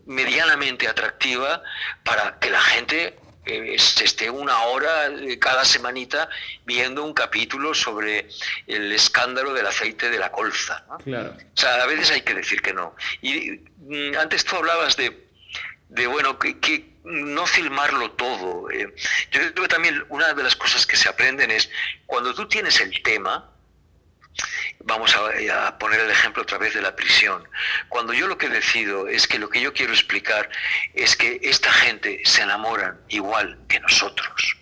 medianamente 0.06 0.88
atractiva 0.88 1.64
para 2.04 2.38
que 2.40 2.50
la 2.50 2.62
gente 2.62 3.18
eh, 3.46 3.76
esté 3.76 4.30
una 4.30 4.64
hora 4.64 5.08
eh, 5.08 5.38
cada 5.38 5.66
semanita 5.66 6.30
viendo 6.66 7.04
un 7.04 7.14
capítulo 7.14 7.74
sobre 7.74 8.30
el 8.68 8.92
escándalo 8.92 9.54
del 9.54 9.68
aceite 9.68 10.10
de 10.10 10.18
la 10.18 10.32
colza. 10.32 10.86
Claro. 11.04 11.36
O 11.54 11.58
sea, 11.58 11.84
a 11.84 11.86
veces 11.86 12.12
hay 12.12 12.22
que 12.22 12.34
decir 12.34 12.62
que 12.62 12.74
no. 12.74 12.96
Y 13.22 13.62
mm, 13.78 14.18
antes 14.18 14.46
tú 14.46 14.56
hablabas 14.56 14.96
de, 14.96 15.28
de 15.90 16.08
bueno, 16.08 16.40
que, 16.40 16.60
que 16.60 16.94
no 17.04 17.46
filmarlo 17.46 18.12
todo. 18.12 18.72
Eh. 18.72 18.94
yo 19.32 19.40
creo 19.40 19.54
que 19.54 19.68
también 19.68 20.04
una 20.10 20.34
de 20.34 20.44
las 20.44 20.56
cosas 20.56 20.86
que 20.86 20.96
se 20.96 21.10
aprenden 21.10 21.52
es 21.52 21.70
cuando 22.06 22.34
tú 22.34 22.48
tienes 22.48 22.80
el 22.80 23.02
tema, 23.04 23.53
Vamos 24.86 25.16
a, 25.16 25.78
poner 25.78 26.02
el 26.02 26.10
ejemplo 26.10 26.44
otra 26.44 26.58
vez 26.58 26.74
de 26.74 26.82
la 26.82 26.96
prisión. 26.96 27.48
Cuando 27.88 28.14
yo 28.14 28.28
lo 28.28 28.38
que 28.38 28.50
decido 28.50 29.08
es 29.08 29.28
que 29.28 29.40
lo 29.40 29.50
que 29.50 29.62
yo 29.62 29.74
quiero 29.74 29.94
explicar 29.94 30.50
es 30.94 31.16
que 31.16 31.40
esta 31.42 31.72
gente 31.72 32.22
se 32.26 32.42
enamoran 32.42 33.00
igual 33.08 33.58
que 33.70 33.80
nosotros. 33.80 34.58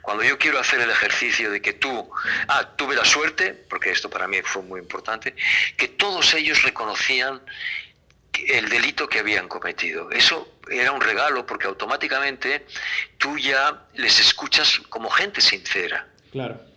Cuando 0.00 0.24
yo 0.24 0.38
quiero 0.38 0.58
hacer 0.58 0.80
el 0.80 0.90
ejercicio 0.90 1.50
de 1.50 1.60
que 1.60 1.74
tú, 1.74 2.10
ah, 2.48 2.70
tuve 2.76 2.94
la 2.94 3.04
suerte, 3.04 3.52
porque 3.52 3.90
esto 3.90 4.08
para 4.08 4.26
mí 4.26 4.40
fue 4.42 4.62
muy 4.62 4.80
importante, 4.80 5.34
que 5.76 5.88
todos 5.88 6.32
ellos 6.32 6.62
reconocían 6.62 7.42
el 8.48 8.68
delito 8.68 9.08
que 9.08 9.18
habían 9.18 9.46
cometido. 9.46 10.10
Eso 10.10 10.58
era 10.70 10.92
un 10.92 11.00
regalo 11.02 11.44
porque 11.44 11.66
automáticamente 11.66 12.66
tú 13.18 13.36
ya 13.36 13.84
les 13.94 14.20
escuchas 14.20 14.80
como 14.88 15.10
gente 15.10 15.40
sincera. 15.40 16.06
Claro 16.30 16.75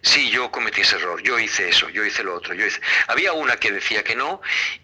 sí, 0.00 0.30
yo 0.30 0.50
cometí 0.50 0.80
ese 0.80 0.96
error, 0.96 1.22
yo 1.22 1.38
hice 1.38 1.68
eso, 1.68 1.88
yo 1.90 2.04
hice 2.04 2.22
lo 2.24 2.34
otro, 2.34 2.54
yo 2.54 2.66
hice... 2.66 2.80
Había 3.08 3.32
una 3.32 3.56
que 3.56 3.70
decía 3.72 4.02
que 4.02 4.14
no 4.14 4.40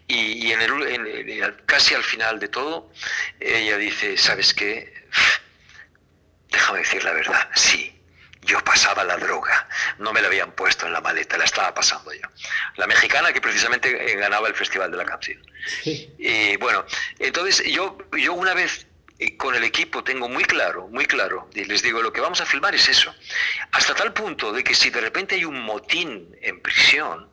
y, 0.07 0.51
en 0.51 0.61
el, 0.61 1.65
casi 1.65 1.95
al 1.95 2.03
final 2.03 2.39
de 2.39 2.47
todo 2.47 2.91
ella 3.39 3.77
dice, 3.77 4.17
¿sabes 4.17 4.53
qué? 4.53 4.93
Déjame 6.49 6.79
decir 6.79 7.03
la 7.03 7.13
verdad, 7.13 7.49
sí, 7.55 7.99
yo 8.41 8.63
pasaba 8.63 9.03
la 9.03 9.17
droga, 9.17 9.67
no 9.99 10.11
me 10.13 10.21
la 10.21 10.27
habían 10.27 10.51
puesto 10.53 10.87
en 10.87 10.93
la 10.93 11.01
maleta, 11.01 11.37
la 11.37 11.45
estaba 11.45 11.73
pasando 11.73 12.11
yo. 12.13 12.27
La 12.77 12.87
mexicana 12.87 13.31
que 13.31 13.41
precisamente 13.41 14.15
ganaba 14.15 14.47
el 14.47 14.55
Festival 14.55 14.89
de 14.91 14.97
la 14.97 15.05
Canción. 15.05 15.39
Y 15.85 16.55
bueno, 16.57 16.85
entonces 17.19 17.63
yo, 17.71 17.97
yo 18.17 18.33
una 18.33 18.53
vez 18.53 18.87
con 19.37 19.53
el 19.55 19.63
equipo 19.63 20.03
tengo 20.03 20.29
muy 20.29 20.45
claro, 20.45 20.87
muy 20.87 21.05
claro, 21.05 21.49
y 21.53 21.65
les 21.65 21.81
digo, 21.81 22.01
lo 22.01 22.13
que 22.13 22.21
vamos 22.21 22.39
a 22.39 22.45
filmar 22.45 22.73
es 22.73 22.87
eso. 22.87 23.13
Hasta 23.71 23.93
tal 23.93 24.13
punto 24.13 24.53
de 24.53 24.63
que 24.63 24.73
si 24.73 24.89
de 24.89 25.01
repente 25.01 25.35
hay 25.35 25.45
un 25.45 25.61
motín 25.61 26.35
en 26.41 26.61
prisión, 26.61 27.29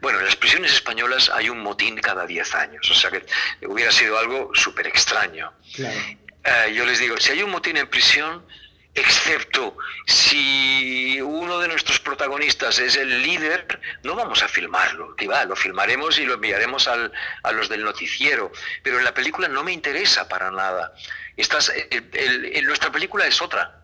bueno, 0.00 0.18
en 0.20 0.24
las 0.26 0.36
prisiones 0.36 0.72
españolas 0.72 1.30
hay 1.30 1.48
un 1.50 1.60
motín 1.60 1.96
cada 1.96 2.26
10 2.26 2.54
años, 2.54 2.90
o 2.90 2.94
sea 2.94 3.10
que 3.10 3.24
hubiera 3.66 3.92
sido 3.92 4.18
algo 4.18 4.50
súper 4.54 4.86
extraño. 4.86 5.52
Eh, 5.78 6.74
yo 6.74 6.84
les 6.84 6.98
digo, 6.98 7.16
si 7.18 7.32
hay 7.32 7.42
un 7.42 7.50
motín 7.50 7.76
en 7.76 7.88
prisión, 7.88 8.46
excepto 8.94 9.76
si 10.06 11.20
uno 11.20 11.58
de 11.58 11.68
nuestros 11.68 11.98
protagonistas 12.00 12.78
es 12.78 12.96
el 12.96 13.22
líder, 13.22 13.80
no 14.02 14.14
vamos 14.14 14.42
a 14.42 14.48
filmarlo, 14.48 15.16
va, 15.28 15.44
lo 15.44 15.56
filmaremos 15.56 16.18
y 16.18 16.24
lo 16.24 16.34
enviaremos 16.34 16.86
al, 16.86 17.12
a 17.42 17.52
los 17.52 17.68
del 17.68 17.84
noticiero, 17.84 18.52
pero 18.82 18.98
en 18.98 19.04
la 19.04 19.14
película 19.14 19.48
no 19.48 19.64
me 19.64 19.72
interesa 19.72 20.28
para 20.28 20.50
nada. 20.50 20.94
Estás, 21.36 21.72
el, 21.90 22.64
nuestra 22.66 22.92
película 22.92 23.26
es 23.26 23.42
otra. 23.42 23.80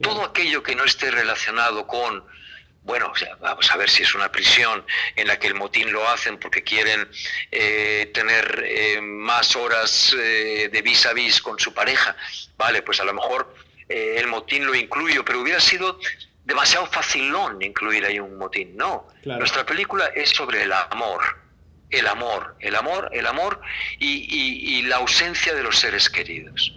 Todo 0.00 0.24
aquello 0.24 0.62
que 0.62 0.74
no 0.74 0.84
esté 0.84 1.10
relacionado 1.10 1.86
con, 1.86 2.24
bueno, 2.82 3.12
vamos 3.40 3.70
a 3.70 3.76
ver 3.76 3.90
si 3.90 4.02
es 4.02 4.14
una 4.14 4.32
prisión 4.32 4.84
en 5.14 5.28
la 5.28 5.38
que 5.38 5.46
el 5.46 5.54
motín 5.54 5.92
lo 5.92 6.08
hacen 6.08 6.38
porque 6.38 6.64
quieren 6.64 7.08
eh, 7.52 8.10
tener 8.12 8.64
eh, 8.66 9.00
más 9.00 9.54
horas 9.54 10.14
eh, 10.18 10.68
de 10.72 10.82
vis 10.82 11.06
a 11.06 11.12
vis 11.12 11.40
con 11.40 11.58
su 11.58 11.72
pareja, 11.72 12.16
vale, 12.56 12.82
pues 12.82 12.98
a 13.00 13.04
lo 13.04 13.12
mejor 13.12 13.54
eh, 13.88 14.16
el 14.18 14.26
motín 14.28 14.66
lo 14.66 14.74
incluyo, 14.74 15.24
pero 15.24 15.40
hubiera 15.40 15.60
sido 15.60 15.98
demasiado 16.44 16.86
facilón 16.86 17.60
incluir 17.62 18.04
ahí 18.04 18.18
un 18.18 18.36
motín. 18.36 18.76
No, 18.76 19.08
nuestra 19.24 19.64
película 19.64 20.06
es 20.14 20.30
sobre 20.30 20.62
el 20.62 20.72
amor, 20.72 21.22
el 21.90 22.06
amor, 22.06 22.56
el 22.60 22.74
amor, 22.76 23.10
el 23.12 23.26
amor 23.26 23.60
y, 23.98 24.82
la 24.82 24.96
ausencia 24.96 25.54
de 25.54 25.62
los 25.62 25.78
seres 25.78 26.10
queridos. 26.10 26.74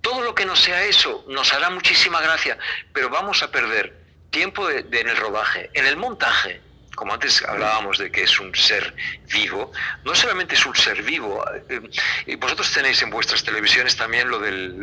Todo 0.00 0.22
lo 0.22 0.34
que 0.34 0.44
no 0.44 0.56
sea 0.56 0.84
eso 0.84 1.24
nos 1.28 1.52
hará 1.54 1.70
muchísima 1.70 2.20
gracia, 2.20 2.58
pero 2.92 3.08
vamos 3.08 3.42
a 3.42 3.50
perder 3.50 4.04
tiempo 4.30 4.68
en 4.68 5.08
el 5.08 5.16
rodaje, 5.16 5.70
en 5.72 5.86
el 5.86 5.96
montaje, 5.96 6.60
como 6.94 7.14
antes 7.14 7.42
hablábamos 7.42 7.98
de 7.98 8.10
que 8.10 8.22
es 8.22 8.40
un 8.40 8.54
ser 8.54 8.94
vivo, 9.32 9.72
no 10.04 10.14
solamente 10.14 10.54
es 10.54 10.66
un 10.66 10.74
ser 10.74 11.02
vivo, 11.02 11.44
eh, 11.68 12.36
vosotros 12.36 12.72
tenéis 12.72 13.02
en 13.02 13.10
vuestras 13.10 13.42
televisiones 13.42 13.96
también 13.96 14.28
lo 14.28 14.38
del 14.38 14.76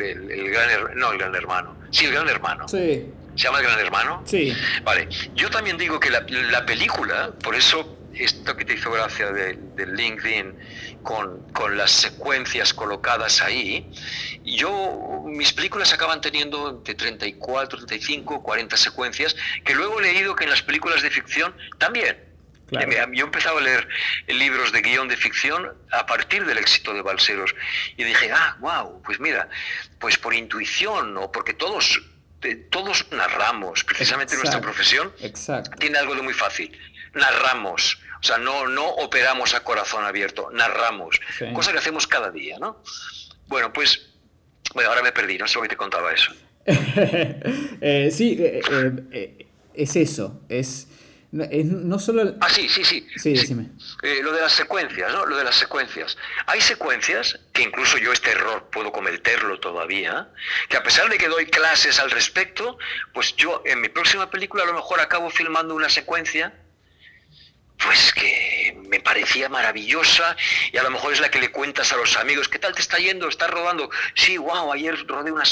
gran, 0.50 0.96
no 0.96 1.12
el 1.12 1.18
gran 1.18 1.34
hermano, 1.34 1.76
sí, 1.90 2.04
el 2.04 2.12
gran 2.12 2.28
hermano. 2.28 2.68
Sí. 2.68 3.06
¿Se 3.34 3.44
llama 3.44 3.60
el 3.60 3.64
gran 3.64 3.80
hermano? 3.80 4.22
Sí. 4.26 4.54
Vale, 4.84 5.08
yo 5.34 5.48
también 5.48 5.78
digo 5.78 5.98
que 5.98 6.10
la, 6.10 6.66
película, 6.66 7.32
por 7.42 7.54
eso 7.54 7.98
esto 8.14 8.56
que 8.56 8.64
te 8.64 8.74
hizo 8.74 8.90
gracia 8.90 9.30
del 9.32 9.74
de 9.74 9.86
LinkedIn 9.86 10.54
con, 11.02 11.52
con, 11.52 11.76
las 11.76 11.90
secuencias 11.90 12.72
colocadas 12.74 13.40
ahí, 13.42 13.90
yo, 14.44 15.24
mis 15.26 15.52
películas 15.52 15.92
acaban 15.92 16.20
teniendo 16.20 16.70
entre 16.70 16.94
34, 16.94 17.78
35, 17.78 18.42
40 18.42 18.76
secuencias, 18.76 19.36
que 19.64 19.74
luego 19.74 20.00
he 20.00 20.02
leído 20.02 20.34
que 20.36 20.44
en 20.44 20.50
las 20.50 20.62
películas 20.62 21.02
de 21.02 21.10
ficción 21.10 21.54
también. 21.78 22.32
Yo 22.72 23.24
he 23.24 23.26
empezado 23.26 23.58
a 23.58 23.60
leer 23.60 23.86
libros 24.28 24.72
de 24.72 24.80
guion 24.80 25.06
de 25.06 25.16
ficción 25.18 25.74
a 25.90 26.06
partir 26.06 26.46
del 26.46 26.56
éxito 26.56 26.94
de 26.94 27.02
Balseros 27.02 27.54
y 27.98 28.04
dije, 28.04 28.30
ah, 28.32 28.56
wow, 28.60 29.02
pues 29.02 29.20
mira, 29.20 29.48
pues 29.98 30.16
por 30.16 30.32
intuición 30.32 31.16
o 31.18 31.30
porque 31.30 31.52
todos 31.52 32.00
todos 32.70 33.06
narramos, 33.12 33.84
precisamente 33.84 34.36
nuestra 34.36 34.60
profesión 34.60 35.12
tiene 35.78 35.98
algo 35.98 36.14
de 36.14 36.22
muy 36.22 36.34
fácil. 36.34 36.76
Narramos, 37.14 37.98
o 38.20 38.22
sea, 38.24 38.38
no, 38.38 38.66
no 38.68 38.88
operamos 38.88 39.54
a 39.54 39.64
corazón 39.64 40.04
abierto, 40.04 40.50
narramos, 40.52 41.20
cosa 41.52 41.72
que 41.72 41.78
hacemos 41.78 42.06
cada 42.06 42.30
día, 42.30 42.58
¿no? 42.58 42.82
Bueno, 43.48 43.72
pues, 43.72 44.10
bueno, 44.74 44.90
ahora 44.90 45.02
me 45.02 45.12
perdí, 45.12 45.38
no 45.38 45.46
sé 45.46 45.54
por 45.54 45.64
qué 45.64 45.70
te 45.70 45.76
contaba 45.76 46.12
eso. 46.12 46.32
Eh, 47.84 48.10
sí, 48.12 48.36
eh, 48.38 48.60
eh, 49.10 49.46
es 49.74 49.96
eso, 49.96 50.42
es 50.48 50.86
no 51.32 51.98
solo... 51.98 52.34
Ah, 52.40 52.50
sí, 52.50 52.68
sí, 52.68 52.84
sí. 52.84 53.06
Sí, 53.16 53.32
decime. 53.32 53.70
Eh, 54.02 54.20
lo 54.22 54.32
de 54.32 54.42
las 54.42 54.52
secuencias, 54.52 55.10
¿no? 55.12 55.24
Lo 55.24 55.38
de 55.38 55.44
las 55.44 55.54
secuencias. 55.54 56.18
Hay 56.46 56.60
secuencias, 56.60 57.40
que 57.54 57.62
incluso 57.62 57.96
yo 57.96 58.12
este 58.12 58.32
error 58.32 58.68
puedo 58.70 58.92
cometerlo 58.92 59.58
todavía, 59.58 60.28
que 60.68 60.76
a 60.76 60.82
pesar 60.82 61.08
de 61.08 61.16
que 61.16 61.28
doy 61.28 61.46
clases 61.46 61.98
al 62.00 62.10
respecto, 62.10 62.76
pues 63.14 63.34
yo 63.34 63.62
en 63.64 63.80
mi 63.80 63.88
próxima 63.88 64.30
película 64.30 64.64
a 64.64 64.66
lo 64.66 64.74
mejor 64.74 65.00
acabo 65.00 65.30
filmando 65.30 65.74
una 65.74 65.88
secuencia 65.88 66.52
pues 67.84 68.12
que 68.12 68.76
me 68.88 69.00
parecía 69.00 69.48
maravillosa 69.48 70.36
y 70.72 70.76
a 70.76 70.82
lo 70.82 70.90
mejor 70.90 71.12
es 71.12 71.20
la 71.20 71.30
que 71.30 71.40
le 71.40 71.50
cuentas 71.50 71.92
a 71.92 71.96
los 71.96 72.16
amigos, 72.16 72.48
¿qué 72.48 72.58
tal 72.58 72.74
te 72.74 72.80
está 72.80 72.98
yendo? 72.98 73.28
¿Estás 73.28 73.50
rodando? 73.50 73.90
Sí, 74.14 74.36
wow, 74.36 74.72
ayer 74.72 75.06
rodé 75.06 75.32
una 75.32 75.44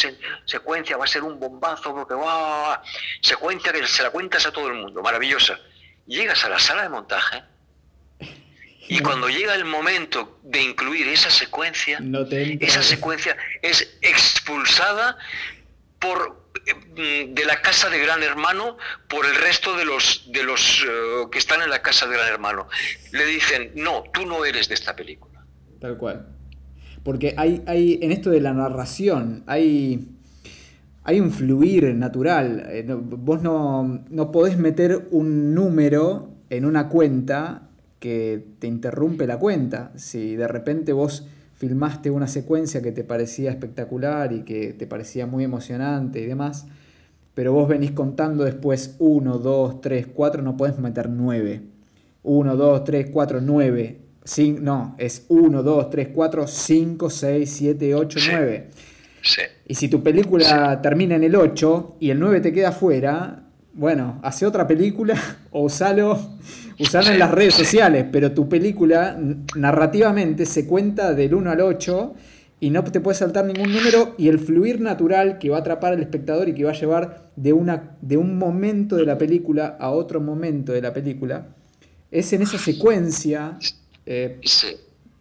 secuencia, 0.45 0.97
va 0.97 1.05
a 1.05 1.09
ser 1.09 1.23
un 1.23 1.41
bombazo, 1.41 1.95
porque 1.95 2.15
wow, 2.15 2.77
secuencia 3.23 3.73
que 3.73 3.87
se 3.87 4.03
la 4.03 4.11
cuentas 4.11 4.47
a 4.47 4.53
todo 4.53 4.69
el 4.69 4.75
mundo, 4.75 5.03
maravillosa. 5.03 5.59
Llegas 6.07 6.45
a 6.45 6.49
la 6.49 6.59
sala 6.59 6.83
de 6.83 6.89
montaje 6.89 7.43
y 8.89 8.99
cuando 9.01 9.29
llega 9.29 9.55
el 9.55 9.65
momento 9.65 10.41
de 10.43 10.63
incluir 10.63 11.07
esa 11.09 11.31
secuencia, 11.31 12.01
esa 12.61 12.83
secuencia 12.83 13.37
es 13.63 13.97
expulsada 14.03 15.17
por 16.01 16.40
de 16.95 17.45
la 17.47 17.61
casa 17.63 17.89
de 17.89 17.99
Gran 17.99 18.23
Hermano 18.23 18.77
por 19.09 19.27
el 19.27 19.35
resto 19.37 19.77
de 19.77 19.85
los 19.85 20.31
de 20.33 20.43
los 20.43 20.85
eh, 20.87 21.27
que 21.31 21.39
están 21.39 21.63
en 21.63 21.71
la 21.71 21.83
casa 21.83 22.07
de 22.07 22.17
Gran 22.17 22.29
Hermano. 22.29 22.69
Le 23.13 23.27
dicen, 23.27 23.73
"No, 23.77 24.05
tú 24.13 24.27
no 24.27 24.45
eres 24.45 24.69
de 24.69 24.75
esta 24.75 24.95
película." 24.95 25.45
Tal 25.81 25.97
cual. 25.97 26.27
Porque 27.03 27.35
hay, 27.37 27.63
hay 27.67 27.99
en 28.03 28.13
esto 28.13 28.31
de 28.31 28.41
la 28.41 28.53
narración, 28.53 29.43
hay 29.47 30.09
hay 31.05 31.21
un 31.21 31.31
fluir 31.31 31.95
natural. 31.95 32.67
Eh, 32.69 32.85
vos 32.89 33.43
no, 33.43 34.05
no, 34.11 34.31
podés 34.31 34.59
meter 34.59 35.09
un 35.11 35.55
número 35.55 36.31
en 36.51 36.65
una 36.65 36.89
cuenta 36.89 37.69
que 37.99 38.45
te 38.59 38.67
interrumpe 38.67 39.27
la 39.27 39.39
cuenta. 39.39 39.93
Si 39.97 40.37
de 40.37 40.47
repente 40.47 40.93
vos 40.93 41.27
filmaste 41.61 42.11
una 42.11 42.27
secuencia 42.27 42.81
que 42.81 42.91
te 42.91 43.05
parecía 43.05 43.51
espectacular 43.51 44.33
y 44.33 44.45
que 44.45 44.73
te 44.73 44.87
parecía 44.87 45.27
muy 45.27 45.45
emocionante 45.45 46.19
y 46.19 46.25
demás, 46.25 46.67
pero 47.35 47.53
vos 47.53 47.69
venís 47.69 47.91
contando 47.91 48.45
después 48.45 48.97
1, 48.99 49.37
2, 49.37 49.83
3, 49.83 50.07
4, 50.07 50.43
no 50.43 50.57
podés 50.57 50.79
meter 50.79 51.11
9. 51.11 51.61
1, 52.23 52.57
2, 52.57 52.85
3, 52.85 53.11
4, 53.13 53.41
9. 53.43 54.01
no, 54.59 54.95
es 54.97 55.27
1, 55.29 55.63
2, 55.63 55.91
3, 55.91 56.09
4, 56.15 56.47
5, 56.47 57.11
6, 57.11 57.51
7, 57.51 57.95
8, 57.95 58.19
9. 58.33 58.69
Y 59.69 59.75
si 59.75 59.89
tu 59.89 60.03
película 60.03 60.81
termina 60.81 61.17
en 61.17 61.25
el 61.25 61.37
8 61.37 61.97
y 62.01 62.09
el 62.09 62.19
9 62.19 62.41
te 62.41 62.55
queda 62.55 62.73
fuera, 62.73 63.50
bueno, 63.73 64.19
hace 64.23 64.47
otra 64.47 64.67
película 64.67 65.15
o 65.51 65.65
usalo, 65.65 66.19
usalo 66.79 67.11
en 67.11 67.19
las 67.19 67.31
redes 67.31 67.55
sociales, 67.55 68.07
pero 68.11 68.33
tu 68.33 68.49
película 68.49 69.19
narrativamente 69.57 70.47
se 70.47 70.67
cuenta 70.67 71.15
del 71.15 71.35
1 71.35 71.51
al 71.51 71.61
8 71.61 72.15
y 72.61 72.71
no 72.71 72.85
te 72.85 73.01
puede 73.01 73.17
saltar 73.17 73.47
ningún 73.47 73.73
número 73.73 74.15
y 74.19 74.29
el 74.29 74.39
fluir 74.39 74.81
natural 74.81 75.39
que 75.39 75.49
va 75.49 75.59
a 75.59 75.61
atrapar 75.61 75.95
al 75.95 76.01
espectador 76.01 76.49
y 76.49 76.55
que 76.55 76.65
va 76.65 76.71
a 76.71 76.75
llevar 76.75 77.31
de, 77.37 77.53
una, 77.53 77.97
de 78.03 78.17
un 78.19 78.37
momento 78.37 78.97
de 78.97 79.07
la 79.07 79.17
película 79.17 79.79
a 79.81 79.91
otro 79.91 80.21
momento 80.21 80.73
de 80.73 80.83
la 80.83 80.93
película, 80.93 81.49
es 82.11 82.33
en 82.33 82.43
esa 82.43 82.59
secuencia 82.59 83.59
eh, 84.05 84.41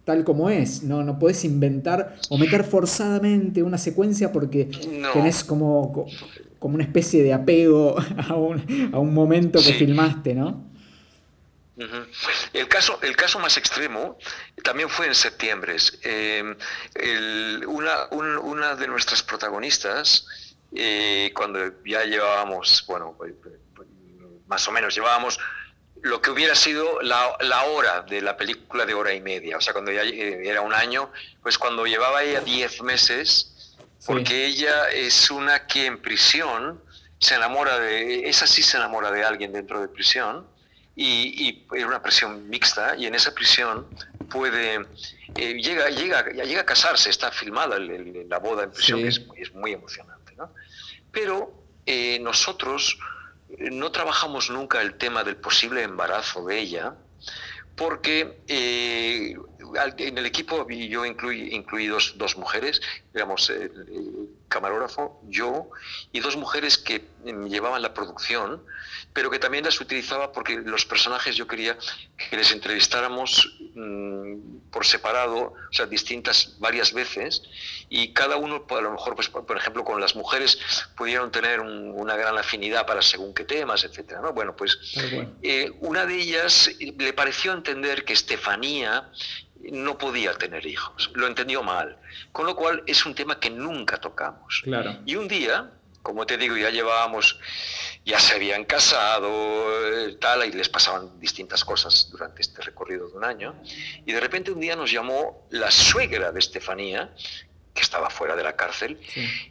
tal 0.04 0.24
como 0.24 0.50
es. 0.50 0.82
No, 0.82 1.02
no 1.02 1.18
puedes 1.18 1.44
inventar 1.44 2.16
o 2.28 2.36
meter 2.36 2.64
forzadamente 2.64 3.62
una 3.62 3.78
secuencia 3.78 4.32
porque 4.32 4.68
tenés 5.12 5.44
como, 5.44 6.06
como 6.60 6.76
una 6.76 6.84
especie 6.84 7.24
de 7.24 7.32
apego 7.32 7.96
a 8.28 8.34
un, 8.34 8.90
a 8.94 8.98
un 9.00 9.12
momento 9.12 9.58
que 9.60 9.72
filmaste, 9.72 10.34
¿no? 10.34 10.70
El 12.52 12.68
caso, 12.68 12.98
el 13.02 13.16
caso 13.16 13.38
más 13.38 13.56
extremo 13.56 14.18
también 14.62 14.90
fue 14.90 15.06
en 15.06 15.14
septiembre. 15.14 15.76
Eh, 16.02 16.54
una, 17.66 18.06
una, 18.10 18.74
de 18.74 18.86
nuestras 18.86 19.22
protagonistas, 19.22 20.26
eh, 20.74 21.32
cuando 21.34 21.82
ya 21.84 22.04
llevábamos, 22.04 22.84
bueno, 22.86 23.14
pues, 23.16 23.32
más 24.46 24.68
o 24.68 24.72
menos 24.72 24.94
llevábamos 24.94 25.40
lo 26.02 26.20
que 26.20 26.30
hubiera 26.30 26.54
sido 26.54 27.00
la, 27.00 27.36
la, 27.40 27.64
hora 27.64 28.02
de 28.02 28.20
la 28.20 28.36
película 28.36 28.84
de 28.84 28.94
hora 28.94 29.14
y 29.14 29.20
media. 29.22 29.56
O 29.56 29.60
sea, 29.60 29.72
cuando 29.72 29.92
ya 29.92 30.02
eh, 30.02 30.48
era 30.48 30.60
un 30.60 30.74
año, 30.74 31.10
pues 31.42 31.56
cuando 31.56 31.86
llevaba 31.86 32.22
ella 32.22 32.40
10 32.40 32.82
meses, 32.82 33.59
porque 34.06 34.46
ella 34.46 34.90
es 34.90 35.30
una 35.30 35.66
que 35.66 35.86
en 35.86 36.00
prisión 36.00 36.82
se 37.18 37.34
enamora 37.34 37.78
de, 37.78 38.28
esa 38.28 38.46
sí 38.46 38.62
se 38.62 38.78
enamora 38.78 39.10
de 39.10 39.24
alguien 39.24 39.52
dentro 39.52 39.80
de 39.80 39.88
prisión, 39.88 40.46
y, 40.96 41.48
y 41.48 41.66
era 41.76 41.86
una 41.86 42.02
prisión 42.02 42.48
mixta, 42.48 42.96
y 42.96 43.06
en 43.06 43.14
esa 43.14 43.34
prisión 43.34 43.86
puede, 44.30 44.86
eh, 45.36 45.54
llega, 45.54 45.90
llega, 45.90 46.24
llega 46.24 46.62
a 46.62 46.66
casarse, 46.66 47.10
está 47.10 47.30
filmada 47.30 47.78
la 47.78 48.38
boda 48.38 48.64
en 48.64 48.72
prisión, 48.72 49.00
que 49.00 49.08
es, 49.08 49.22
es, 49.36 49.54
muy 49.54 49.72
emocionante, 49.72 50.34
¿no? 50.36 50.52
Pero 51.12 51.52
eh, 51.86 52.18
nosotros 52.20 52.98
no 53.58 53.90
trabajamos 53.92 54.50
nunca 54.50 54.80
el 54.80 54.94
tema 54.94 55.24
del 55.24 55.36
posible 55.36 55.82
embarazo 55.82 56.46
de 56.46 56.58
ella, 56.58 56.94
porque 57.76 58.38
eh, 58.46 59.36
en 59.98 60.18
el 60.18 60.26
equipo 60.26 60.68
yo 60.68 61.04
incluí, 61.04 61.54
incluí 61.54 61.86
dos, 61.86 62.36
mujeres, 62.36 62.80
digamos, 63.12 63.50
el, 63.50 64.28
camarógrafo, 64.48 65.22
yo, 65.28 65.70
y 66.12 66.20
dos 66.20 66.36
mujeres 66.36 66.76
que 66.76 67.04
llevaban 67.24 67.82
la 67.82 67.94
producción, 67.94 68.62
pero 69.12 69.30
que 69.30 69.38
también 69.38 69.64
las 69.64 69.80
utilizaba 69.80 70.32
porque 70.32 70.56
los 70.56 70.84
personajes 70.84 71.36
yo 71.36 71.46
quería 71.46 71.78
que 72.16 72.36
les 72.36 72.50
entrevistáramos 72.50 73.58
mm, 73.74 74.70
por 74.72 74.84
separado, 74.84 75.54
o 75.54 75.72
sea, 75.72 75.86
distintas 75.86 76.56
varias 76.58 76.92
veces, 76.92 77.42
y 77.88 78.12
cada 78.12 78.36
uno, 78.36 78.66
pues, 78.66 78.80
a 78.80 78.82
lo 78.82 78.92
mejor, 78.92 79.14
pues, 79.14 79.28
por 79.28 79.56
ejemplo, 79.56 79.84
con 79.84 80.00
las 80.00 80.16
mujeres 80.16 80.58
pudieron 80.96 81.30
tener 81.30 81.60
una 81.60 82.16
gran 82.16 82.36
afinidad 82.36 82.86
para 82.86 83.02
según 83.02 83.32
qué 83.34 83.44
temas, 83.44 83.84
etcétera, 83.84 84.20
¿no? 84.20 84.32
Bueno, 84.32 84.54
pues 84.56 84.78
eh, 85.42 85.72
una 85.80 86.06
de 86.06 86.14
ellas 86.14 86.70
le 86.78 87.12
pareció 87.12 87.52
entender 87.52 88.04
que 88.04 88.12
Estefanía 88.12 89.10
no 89.62 89.98
podía 89.98 90.34
tener 90.34 90.66
hijos, 90.66 91.10
lo 91.14 91.26
entendió 91.26 91.62
mal, 91.62 91.98
con 92.32 92.46
lo 92.46 92.56
cual 92.56 92.82
es 92.86 93.04
un 93.04 93.14
tema 93.14 93.38
que 93.38 93.50
nunca 93.50 93.98
tocamos. 93.98 94.60
Claro. 94.64 94.98
Y 95.04 95.16
un 95.16 95.28
día, 95.28 95.70
como 96.02 96.26
te 96.26 96.38
digo, 96.38 96.56
ya 96.56 96.70
llevábamos, 96.70 97.38
ya 98.04 98.18
se 98.18 98.34
habían 98.34 98.64
casado, 98.64 99.28
eh, 99.28 100.16
tal, 100.20 100.46
y 100.46 100.52
les 100.52 100.68
pasaban 100.68 101.20
distintas 101.20 101.64
cosas 101.64 102.08
durante 102.10 102.42
este 102.42 102.62
recorrido 102.62 103.08
de 103.08 103.16
un 103.16 103.24
año, 103.24 103.54
y 104.06 104.12
de 104.12 104.20
repente 104.20 104.50
un 104.50 104.60
día 104.60 104.76
nos 104.76 104.90
llamó 104.90 105.46
la 105.50 105.70
suegra 105.70 106.32
de 106.32 106.38
Estefanía, 106.38 107.14
que 107.74 107.82
estaba 107.82 108.10
fuera 108.10 108.34
de 108.34 108.42
la 108.42 108.56
cárcel, 108.56 108.98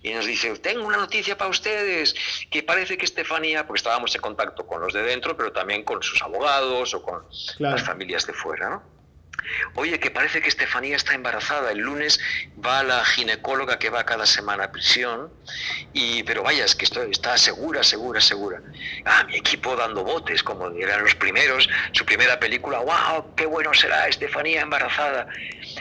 y 0.03 0.12
nos 0.12 0.26
dice, 0.26 0.53
tengo 0.57 0.86
una 0.86 0.97
noticia 0.97 1.38
para 1.38 1.49
ustedes, 1.49 2.16
que 2.49 2.64
parece 2.64 2.97
que 2.97 3.05
Estefanía, 3.05 3.66
porque 3.66 3.78
estábamos 3.78 4.14
en 4.14 4.22
contacto 4.22 4.68
con 4.68 4.82
los 4.82 4.91
de 4.91 5.03
dentro, 5.03 5.38
pero 5.38 5.53
también 5.53 5.84
con 5.84 6.03
sus 6.03 6.22
abogados 6.22 6.93
o 6.93 7.01
con 7.01 7.24
las 7.60 7.84
familias 7.84 8.26
de 8.28 8.34
fuera, 8.34 8.70
¿no? 8.70 8.99
Oye, 9.76 10.00
que 10.00 10.12
parece 10.12 10.41
que 10.41 10.50
Estefanía 10.50 10.95
está 10.95 11.14
embarazada. 11.14 11.72
El 11.72 11.80
lunes 11.80 12.20
va 12.64 12.84
la 12.84 13.04
ginecóloga 13.06 13.80
que 13.80 13.89
va 13.89 14.06
cada 14.06 14.26
semana 14.26 14.66
a 14.66 14.72
prisión. 14.72 15.32
Y, 15.93 16.24
pero 16.24 16.43
vaya, 16.43 16.66
es 16.66 16.76
que 16.76 16.86
está 16.86 17.38
segura, 17.38 17.84
segura, 17.84 18.22
segura. 18.22 18.62
Ah, 19.06 19.24
mi 19.26 19.36
equipo 19.36 19.76
dando 19.76 20.04
botes, 20.04 20.43
como 20.43 20.70
eran 20.72 21.04
los 21.04 21.16
primeros, 21.16 21.70
su 21.91 22.06
primera 22.06 22.39
película. 22.39 22.80
¡Wow! 22.80 23.36
¡Qué 23.36 23.45
bueno 23.45 23.74
será 23.74 24.08
Estefanía 24.08 24.62
embarazada! 24.62 25.28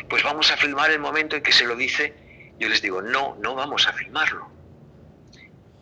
Pues 0.08 0.22
vamos 0.22 0.50
a 0.50 0.56
filmar 0.56 0.90
el 0.90 0.98
momento 0.98 1.36
en 1.36 1.42
que 1.42 1.52
se 1.52 1.64
lo 1.64 1.76
dice. 1.76 2.14
Yo 2.58 2.68
les 2.68 2.82
digo, 2.82 3.02
no, 3.02 3.36
no 3.40 3.54
vamos 3.54 3.86
a 3.86 3.92
filmarlo. 3.92 4.58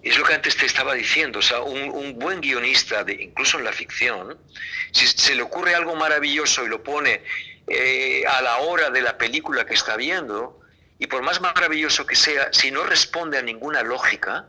Es 0.07 0.17
lo 0.17 0.25
que 0.25 0.35
antes 0.35 0.57
te 0.57 0.67
estaba 0.67 0.95
diciendo, 0.95 1.41
o 1.41 1.43
sea, 1.43 1.63
un, 1.63 2.17
buen 2.17 2.41
guionista, 2.41 3.05
incluso 3.09 3.59
en 3.59 3.65
la 3.65 3.73
ficción, 3.73 4.39
si 4.93 5.05
se 5.09 5.35
le 5.35 5.43
ocurre 5.43 5.75
algo 5.75 5.97
maravilloso 5.97 6.65
y 6.65 6.69
lo 6.69 6.81
pone 6.81 7.23
eh, 7.67 8.25
a 8.27 8.43
la 8.43 8.59
hora 8.59 8.91
de 8.91 9.03
la 9.03 9.19
película 9.19 9.67
que 9.67 9.75
está 9.75 9.97
viendo, 9.97 10.61
y 10.99 11.07
por 11.07 11.23
más 11.23 11.41
maravilloso 11.41 12.07
que 12.07 12.15
sea, 12.15 12.49
si 12.53 12.71
no 12.71 12.85
responde 12.85 13.39
a 13.39 13.43
ninguna 13.43 13.83
lógica, 13.83 14.49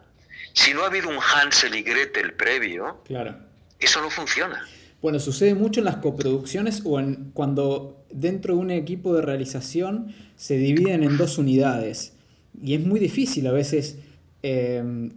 si 0.54 0.74
no 0.74 0.84
ha 0.84 0.88
habido 0.88 1.10
un 1.10 1.18
Hansel 1.18 1.76
y 1.76 1.84
Gretel 1.84 2.34
previo, 2.34 3.02
claro. 3.06 3.36
eso 3.80 4.02
no 4.02 4.10
funciona. 4.10 4.66
Bueno, 5.02 5.20
sucede 5.20 5.54
mucho 5.54 5.82
en 5.82 5.86
las 5.86 5.98
coproducciones 5.98 6.82
o 6.84 7.00
en 7.00 7.32
cuando 7.34 8.06
dentro 8.10 8.56
de 8.56 8.60
un 8.60 8.72
equipo 8.72 9.16
de 9.16 9.22
realización 9.22 10.16
se 10.36 10.58
dividen 10.58 11.04
en 11.04 11.18
dos 11.18 11.38
unidades. 11.38 12.14
Y 12.62 12.74
es 12.74 12.82
muy 12.82 13.00
difícil 13.00 13.46
a 13.48 13.52
veces, 13.52 13.98
eh, 14.42 15.12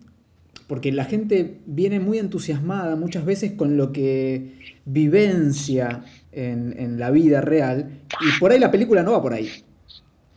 porque 0.66 0.92
la 0.92 1.06
gente 1.06 1.60
viene 1.64 2.00
muy 2.00 2.18
entusiasmada 2.18 2.96
muchas 2.96 3.24
veces 3.24 3.52
con 3.52 3.76
lo 3.76 3.92
que 3.92 4.58
vivencia 4.84 6.04
en, 6.32 6.98
la 6.98 7.10
vida 7.10 7.40
real 7.40 7.90
y 8.20 8.38
por 8.38 8.52
ahí 8.52 8.58
la 8.58 8.70
película 8.70 9.02
no 9.02 9.12
va 9.12 9.22
por 9.22 9.32
ahí. 9.32 9.50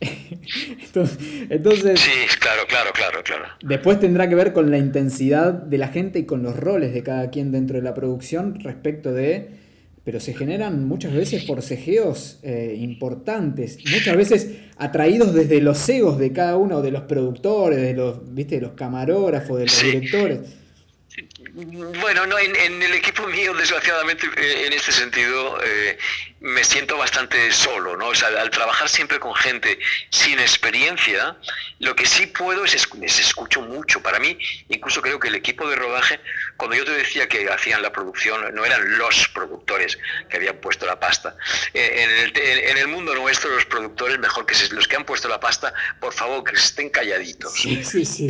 entonces, 0.00 2.00
sí, 2.00 2.10
claro, 2.40 2.62
claro, 2.68 2.90
claro, 2.92 3.22
claro. 3.24 3.44
Después 3.62 4.00
tendrá 4.00 4.28
que 4.28 4.34
ver 4.34 4.52
con 4.52 4.70
la 4.70 4.78
intensidad 4.78 5.52
de 5.52 5.78
la 5.78 5.88
gente 5.88 6.18
y 6.18 6.24
con 6.24 6.42
los 6.42 6.56
roles 6.56 6.92
de 6.92 7.02
cada 7.02 7.30
quien 7.30 7.52
dentro 7.52 7.76
de 7.76 7.82
la 7.82 7.94
producción 7.94 8.60
respecto 8.60 9.12
de... 9.12 9.64
Pero 10.04 10.20
se 10.20 10.34
generan 10.34 10.86
muchas 10.86 11.14
veces 11.14 11.46
forcejeos 11.46 12.38
eh, 12.42 12.76
importantes, 12.78 13.78
muchas 13.90 14.14
veces 14.14 14.50
atraídos 14.76 15.32
desde 15.32 15.62
los 15.62 15.88
egos 15.88 16.18
de 16.18 16.30
cada 16.30 16.58
uno 16.58 16.82
de 16.82 16.90
los 16.90 17.04
productores, 17.04 17.80
de 17.80 17.94
los, 17.94 18.34
¿viste? 18.34 18.56
de 18.56 18.60
los 18.60 18.72
camarógrafos, 18.72 19.58
de 19.58 19.64
los 19.64 19.82
directores. 19.82 20.40
Bueno, 21.56 22.26
no, 22.26 22.36
en, 22.36 22.82
el 22.82 22.94
equipo 22.94 23.28
mío, 23.28 23.54
desgraciadamente, 23.54 24.26
eh, 24.36 24.66
en 24.66 24.72
este 24.72 24.90
sentido, 24.90 25.56
eh, 25.62 25.96
me 26.44 26.62
siento 26.62 26.98
bastante 26.98 27.50
solo, 27.52 27.96
¿no? 27.96 28.08
O 28.08 28.14
sea, 28.14 28.28
al 28.28 28.50
trabajar 28.50 28.90
siempre 28.90 29.18
con 29.18 29.34
gente 29.34 29.78
sin 30.10 30.38
experiencia, 30.38 31.38
lo 31.78 31.96
que 31.96 32.04
sí 32.04 32.26
puedo 32.26 32.66
es, 32.66 32.86
les 32.96 33.18
escucho 33.18 33.62
mucho. 33.62 34.02
Para 34.02 34.18
mí, 34.18 34.36
incluso 34.68 35.00
creo 35.00 35.18
que 35.18 35.28
el 35.28 35.36
equipo 35.36 35.66
de 35.66 35.76
rodaje, 35.76 36.20
cuando 36.58 36.76
yo 36.76 36.84
te 36.84 36.92
decía 36.92 37.26
que 37.28 37.48
hacían 37.48 37.80
la 37.80 37.90
producción, 37.92 38.54
no 38.54 38.62
eran 38.62 38.98
los 38.98 39.26
productores 39.28 39.98
que 40.28 40.36
habían 40.36 40.58
puesto 40.58 40.84
la 40.84 41.00
pasta. 41.00 41.34
Eh, 41.72 42.28
en, 42.36 42.76
el, 42.76 42.88
mundo 42.88 43.14
nuestro, 43.14 43.48
los 43.48 43.64
productores, 43.64 44.18
mejor 44.18 44.44
que 44.44 44.54
los 44.72 44.86
que 44.86 44.96
han 44.96 45.06
puesto 45.06 45.28
la 45.28 45.40
pasta, 45.40 45.72
por 45.98 46.12
favor, 46.12 46.44
que 46.44 46.56
estén 46.56 46.90
calladitos. 46.90 47.54
Sí, 47.54 47.82
sí, 47.82 48.04
sí, 48.04 48.28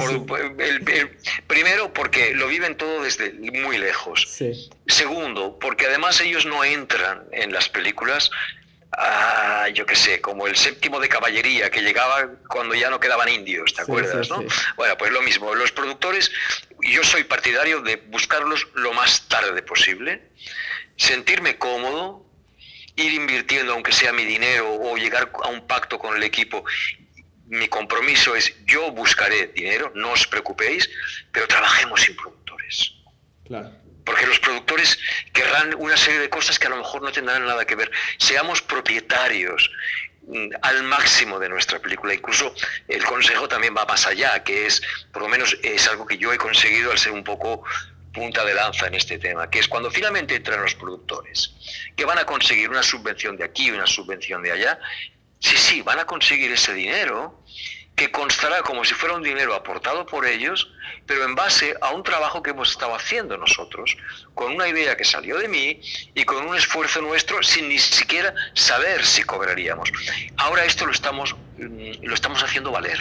primero, 1.48 1.92
porque 1.92 2.32
lo 2.34 2.46
viven 2.46 2.76
todo 2.76 3.02
desde 3.02 3.32
muy 3.32 3.76
lejos. 3.78 4.24
Segundo, 4.86 5.58
porque 5.58 5.86
además 5.86 6.20
ellos 6.20 6.44
no 6.46 6.62
entran 6.64 7.24
en 7.32 7.52
las 7.52 7.68
películas, 7.68 8.30
yo 9.72 9.86
qué 9.86 9.96
sé, 9.96 10.20
como 10.20 10.46
el 10.46 10.56
séptimo 10.56 11.00
de 11.00 11.08
caballería 11.08 11.70
que 11.70 11.82
llegaba 11.82 12.28
cuando 12.48 12.74
ya 12.74 12.90
no 12.90 13.00
quedaban 13.00 13.28
indios, 13.28 13.74
¿te 13.74 13.82
acuerdas? 13.82 14.28
¿no? 14.28 14.44
Bueno, 14.76 14.96
pues 14.98 15.10
lo 15.10 15.22
mismo, 15.22 15.54
los 15.54 15.72
productores, 15.72 16.30
yo 16.80 17.02
soy 17.02 17.24
partidario 17.24 17.80
de 17.80 17.96
buscarlos 17.96 18.68
lo 18.74 18.92
más 18.92 19.26
tarde 19.28 19.62
posible, 19.62 20.22
sentirme 20.96 21.56
cómodo, 21.56 22.24
ir 22.96 23.12
invirtiendo 23.12 23.72
aunque 23.72 23.92
sea 23.92 24.12
mi 24.12 24.24
dinero 24.24 24.72
o 24.72 24.96
llegar 24.96 25.32
a 25.42 25.48
un 25.48 25.66
pacto 25.66 25.98
con 25.98 26.16
el 26.16 26.22
equipo 26.22 26.64
mi 27.46 27.68
compromiso 27.68 28.34
es 28.34 28.54
yo 28.66 28.90
buscaré 28.92 29.48
dinero, 29.48 29.92
no 29.94 30.12
os 30.12 30.26
preocupéis, 30.26 30.88
pero 31.32 31.46
trabajemos 31.46 32.00
sin 32.00 32.16
productores. 32.16 32.94
Claro. 33.44 33.70
Porque 34.04 34.26
los 34.26 34.38
productores 34.38 34.98
querrán 35.32 35.74
una 35.78 35.96
serie 35.96 36.20
de 36.20 36.28
cosas 36.28 36.58
que 36.58 36.66
a 36.66 36.70
lo 36.70 36.76
mejor 36.76 37.02
no 37.02 37.10
tendrán 37.10 37.46
nada 37.46 37.64
que 37.64 37.74
ver. 37.74 37.90
Seamos 38.18 38.60
propietarios 38.60 39.70
mm, 40.26 40.48
al 40.62 40.82
máximo 40.82 41.38
de 41.38 41.48
nuestra 41.48 41.78
película. 41.78 42.14
Incluso 42.14 42.54
el 42.88 43.04
consejo 43.04 43.48
también 43.48 43.74
va 43.76 43.86
más 43.86 44.06
allá, 44.06 44.42
que 44.44 44.66
es, 44.66 44.82
por 45.12 45.22
lo 45.22 45.28
menos 45.28 45.56
es 45.62 45.88
algo 45.88 46.06
que 46.06 46.18
yo 46.18 46.32
he 46.32 46.38
conseguido 46.38 46.92
al 46.92 46.98
ser 46.98 47.12
un 47.12 47.24
poco 47.24 47.64
punta 48.14 48.44
de 48.44 48.54
lanza 48.54 48.86
en 48.86 48.94
este 48.94 49.18
tema, 49.18 49.50
que 49.50 49.58
es 49.58 49.68
cuando 49.68 49.90
finalmente 49.90 50.36
entran 50.36 50.62
los 50.62 50.74
productores, 50.76 51.52
que 51.96 52.04
van 52.04 52.18
a 52.18 52.24
conseguir 52.24 52.70
una 52.70 52.82
subvención 52.82 53.36
de 53.36 53.44
aquí 53.44 53.66
y 53.66 53.70
una 53.72 53.86
subvención 53.86 54.42
de 54.42 54.52
allá, 54.52 54.78
sí, 55.40 55.56
sí, 55.56 55.82
van 55.82 55.98
a 55.98 56.06
conseguir 56.06 56.52
ese 56.52 56.72
dinero, 56.72 57.42
que 57.96 58.10
constará 58.10 58.62
como 58.62 58.84
si 58.84 58.94
fuera 58.94 59.14
un 59.14 59.22
dinero 59.22 59.54
aportado 59.54 60.04
por 60.04 60.26
ellos, 60.26 60.70
pero 61.06 61.24
en 61.24 61.34
base 61.34 61.76
a 61.80 61.90
un 61.90 62.02
trabajo 62.02 62.42
que 62.42 62.50
hemos 62.50 62.70
estado 62.70 62.94
haciendo 62.94 63.36
nosotros, 63.36 63.96
con 64.34 64.52
una 64.52 64.68
idea 64.68 64.96
que 64.96 65.04
salió 65.04 65.38
de 65.38 65.48
mí 65.48 65.80
y 66.14 66.24
con 66.24 66.44
un 66.44 66.56
esfuerzo 66.56 67.00
nuestro 67.00 67.42
sin 67.42 67.68
ni 67.68 67.78
siquiera 67.78 68.34
saber 68.54 69.04
si 69.04 69.22
cobraríamos. 69.22 69.90
Ahora 70.36 70.64
esto 70.64 70.86
lo 70.86 70.92
estamos, 70.92 71.36
mm, 71.58 72.02
lo 72.02 72.14
estamos 72.14 72.42
haciendo 72.42 72.72
valer. 72.72 72.98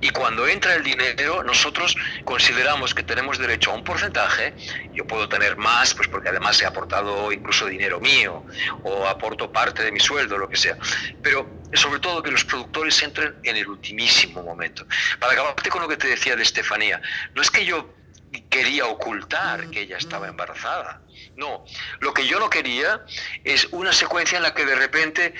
Y 0.00 0.10
cuando 0.10 0.46
entra 0.46 0.74
el 0.74 0.82
dinero, 0.82 1.42
nosotros 1.42 1.96
consideramos 2.24 2.94
que 2.94 3.02
tenemos 3.02 3.38
derecho 3.38 3.70
a 3.70 3.74
un 3.74 3.84
porcentaje. 3.84 4.54
Yo 4.92 5.06
puedo 5.06 5.28
tener 5.28 5.56
más, 5.56 5.94
pues 5.94 6.08
porque 6.08 6.28
además 6.28 6.60
he 6.62 6.66
aportado 6.66 7.32
incluso 7.32 7.66
dinero 7.66 8.00
mío 8.00 8.44
o 8.82 9.06
aporto 9.06 9.50
parte 9.52 9.82
de 9.82 9.92
mi 9.92 10.00
sueldo, 10.00 10.38
lo 10.38 10.48
que 10.48 10.56
sea. 10.56 10.76
Pero 11.22 11.48
sobre 11.74 12.00
todo 12.00 12.22
que 12.22 12.30
los 12.30 12.44
productores 12.44 13.02
entren 13.02 13.36
en 13.44 13.56
el 13.56 13.68
ultimísimo 13.68 14.42
momento. 14.42 14.86
Para 15.18 15.32
acabarte 15.32 15.70
con 15.70 15.82
lo 15.82 15.88
que 15.88 15.96
te 15.96 16.08
decía 16.08 16.36
de 16.36 16.42
Estefanía, 16.42 17.00
no 17.34 17.42
es 17.42 17.50
que 17.50 17.64
yo 17.64 17.94
quería 18.48 18.86
ocultar 18.86 19.68
que 19.70 19.82
ella 19.82 19.96
estaba 19.96 20.28
embarazada. 20.28 21.02
No, 21.36 21.64
lo 22.00 22.14
que 22.14 22.26
yo 22.26 22.38
no 22.38 22.50
quería 22.50 23.04
es 23.44 23.66
una 23.72 23.92
secuencia 23.92 24.36
en 24.36 24.42
la 24.42 24.54
que 24.54 24.64
de 24.64 24.74
repente 24.74 25.34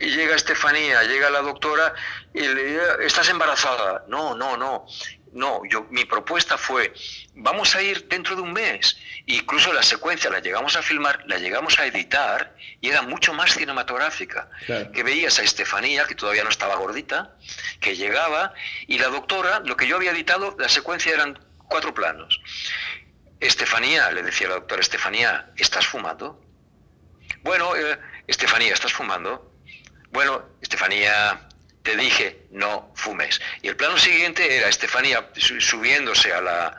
y 0.00 0.06
llega 0.10 0.36
Estefanía, 0.36 1.02
llega 1.04 1.30
la 1.30 1.40
doctora 1.40 1.94
y 2.32 2.40
le 2.40 2.64
dice, 2.64 2.82
¿estás 3.00 3.28
embarazada? 3.28 4.04
No, 4.08 4.34
no, 4.34 4.56
no. 4.56 4.86
No, 5.32 5.62
yo, 5.64 5.86
mi 5.90 6.04
propuesta 6.04 6.58
fue, 6.58 6.92
vamos 7.34 7.74
a 7.74 7.80
ir 7.80 8.06
dentro 8.06 8.36
de 8.36 8.42
un 8.42 8.52
mes. 8.52 8.98
incluso 9.24 9.72
la 9.72 9.82
secuencia 9.82 10.28
la 10.28 10.40
llegamos 10.40 10.76
a 10.76 10.82
filmar, 10.82 11.24
la 11.26 11.38
llegamos 11.38 11.78
a 11.78 11.86
editar 11.86 12.54
y 12.82 12.90
era 12.90 13.00
mucho 13.00 13.32
más 13.32 13.54
cinematográfica. 13.54 14.50
Que 14.66 15.02
veías 15.02 15.38
a 15.38 15.42
Estefanía, 15.42 16.04
que 16.04 16.14
todavía 16.14 16.44
no 16.44 16.50
estaba 16.50 16.74
gordita, 16.76 17.34
que 17.80 17.96
llegaba 17.96 18.52
y 18.86 18.98
la 18.98 19.08
doctora, 19.08 19.60
lo 19.64 19.74
que 19.74 19.86
yo 19.86 19.96
había 19.96 20.10
editado, 20.10 20.54
la 20.58 20.68
secuencia 20.68 21.14
eran 21.14 21.38
cuatro 21.68 21.94
planos. 21.94 22.38
Estefanía, 23.40 24.10
le 24.10 24.22
decía 24.22 24.48
la 24.48 24.56
doctora, 24.56 24.82
Estefanía, 24.82 25.50
¿estás 25.56 25.86
fumando? 25.86 26.44
Bueno, 27.42 27.74
eh, 27.74 27.98
Estefanía, 28.26 28.74
¿estás 28.74 28.92
fumando? 28.92 29.51
Bueno, 30.12 30.42
Estefanía, 30.60 31.48
te 31.82 31.96
dije, 31.96 32.46
no 32.50 32.92
fumes. 32.94 33.40
Y 33.62 33.68
el 33.68 33.76
plano 33.76 33.98
siguiente 33.98 34.56
era 34.56 34.68
Estefanía 34.68 35.30
subiéndose 35.36 36.32
a 36.32 36.40
la, 36.40 36.76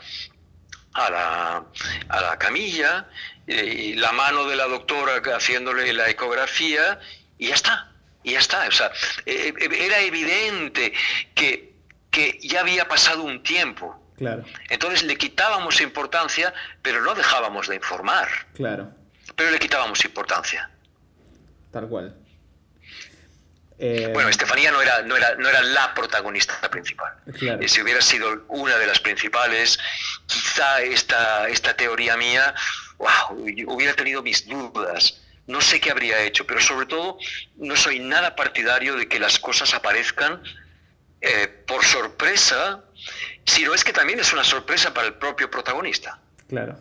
a 0.93 1.09
la, 1.09 1.65
a 2.09 2.21
la 2.21 2.37
camilla, 2.37 3.07
y 3.45 3.95
la 3.95 4.11
mano 4.13 4.45
de 4.45 4.55
la 4.55 4.67
doctora 4.67 5.21
haciéndole 5.35 5.91
la 5.93 6.09
ecografía, 6.09 6.99
y 7.37 7.47
ya 7.47 7.55
está, 7.55 7.91
y 8.23 8.33
ya 8.33 8.39
está. 8.39 8.67
O 8.67 8.71
sea, 8.71 8.91
e, 9.25 9.53
e, 9.59 9.85
era 9.85 9.99
evidente 9.99 10.93
que, 11.33 11.73
que 12.09 12.39
ya 12.41 12.61
había 12.61 12.87
pasado 12.87 13.23
un 13.23 13.43
tiempo. 13.43 13.99
Claro. 14.15 14.45
Entonces 14.69 15.03
le 15.03 15.17
quitábamos 15.17 15.81
importancia, 15.81 16.53
pero 16.81 17.01
no 17.01 17.15
dejábamos 17.15 17.67
de 17.67 17.75
informar. 17.75 18.29
Claro. 18.53 18.91
Pero 19.35 19.49
le 19.51 19.59
quitábamos 19.59 20.05
importancia. 20.05 20.69
Tal 21.71 21.87
cual. 21.89 22.15
Eh, 23.85 24.11
bueno, 24.13 24.29
Estefanía 24.29 24.71
no 24.71 24.81
era, 24.81 25.01
no, 25.01 25.17
era, 25.17 25.35
no 25.35 25.49
era 25.49 25.61
la 25.61 25.93
protagonista 25.93 26.57
principal. 26.71 27.15
Eh, 27.27 27.67
si 27.67 27.81
hubiera 27.81 27.99
sido 27.99 28.45
una 28.47 28.77
de 28.77 28.87
las 28.87 29.01
principales, 29.01 29.77
quizá 30.25 30.81
esta, 30.81 31.49
esta 31.49 31.75
teoría 31.75 32.15
mía 32.15 32.55
hubiera 33.67 33.93
tenido 33.93 34.23
mis 34.23 34.47
dudas. 34.47 35.21
No 35.47 35.59
sé 35.59 35.81
qué 35.81 35.91
habría 35.91 36.21
hecho, 36.23 36.47
pero 36.47 36.61
sobre 36.61 36.85
todo 36.85 37.17
no 37.57 37.75
soy 37.75 37.99
nada 37.99 38.37
partidario 38.37 38.95
de 38.95 39.09
que 39.09 39.19
las 39.19 39.37
cosas 39.37 39.73
aparezcan 39.73 40.41
eh, 41.19 41.49
por 41.67 41.83
sorpresa, 41.83 42.85
sino 43.43 43.73
es 43.73 43.83
que 43.83 43.91
también 43.91 44.17
es 44.17 44.31
una 44.31 44.45
sorpresa 44.45 44.93
para 44.93 45.07
el 45.07 45.15
propio 45.15 45.51
protagonista. 45.51 46.21
Claro. 46.47 46.79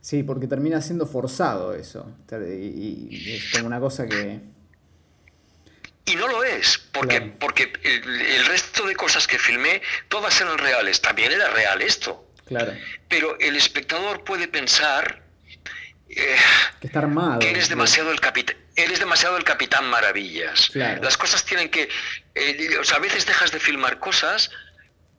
Sí, 0.00 0.22
porque 0.22 0.46
termina 0.46 0.80
siendo 0.80 1.06
forzado 1.06 1.74
eso. 1.74 2.08
Y, 2.30 3.34
es 3.34 3.50
como 3.50 3.66
una 3.66 3.80
cosa 3.80 4.06
que... 4.06 4.51
Y 6.04 6.16
no 6.16 6.26
lo 6.26 6.42
es, 6.42 6.78
porque, 6.90 7.20
porque 7.20 7.72
el, 7.84 8.46
resto 8.46 8.86
de 8.86 8.96
cosas 8.96 9.26
que 9.26 9.38
filmé, 9.38 9.82
todas 10.08 10.40
eran 10.40 10.58
reales. 10.58 11.00
También 11.00 11.30
era 11.30 11.48
real 11.50 11.80
esto. 11.80 12.28
Claro. 12.46 12.74
Pero 13.08 13.38
el 13.38 13.54
espectador 13.56 14.24
puede 14.24 14.48
pensar 14.48 15.22
eh, 16.08 16.36
que 16.80 16.88
está 16.88 16.98
armado. 16.98 17.38
Que 17.38 17.50
eres 17.50 17.68
demasiado 17.68 18.10
el 18.10 18.20
capitán. 18.20 18.56
Eres 18.74 18.98
demasiado 18.98 19.36
el 19.36 19.44
capitán 19.44 19.88
maravillas. 19.90 20.74
Las 20.74 21.16
cosas 21.16 21.44
tienen 21.44 21.68
que... 21.68 21.88
Eh, 22.34 22.78
o 22.80 22.84
sea, 22.84 22.96
a 22.96 23.00
veces 23.00 23.26
dejas 23.26 23.52
de 23.52 23.60
filmar 23.60 23.98
cosas 23.98 24.50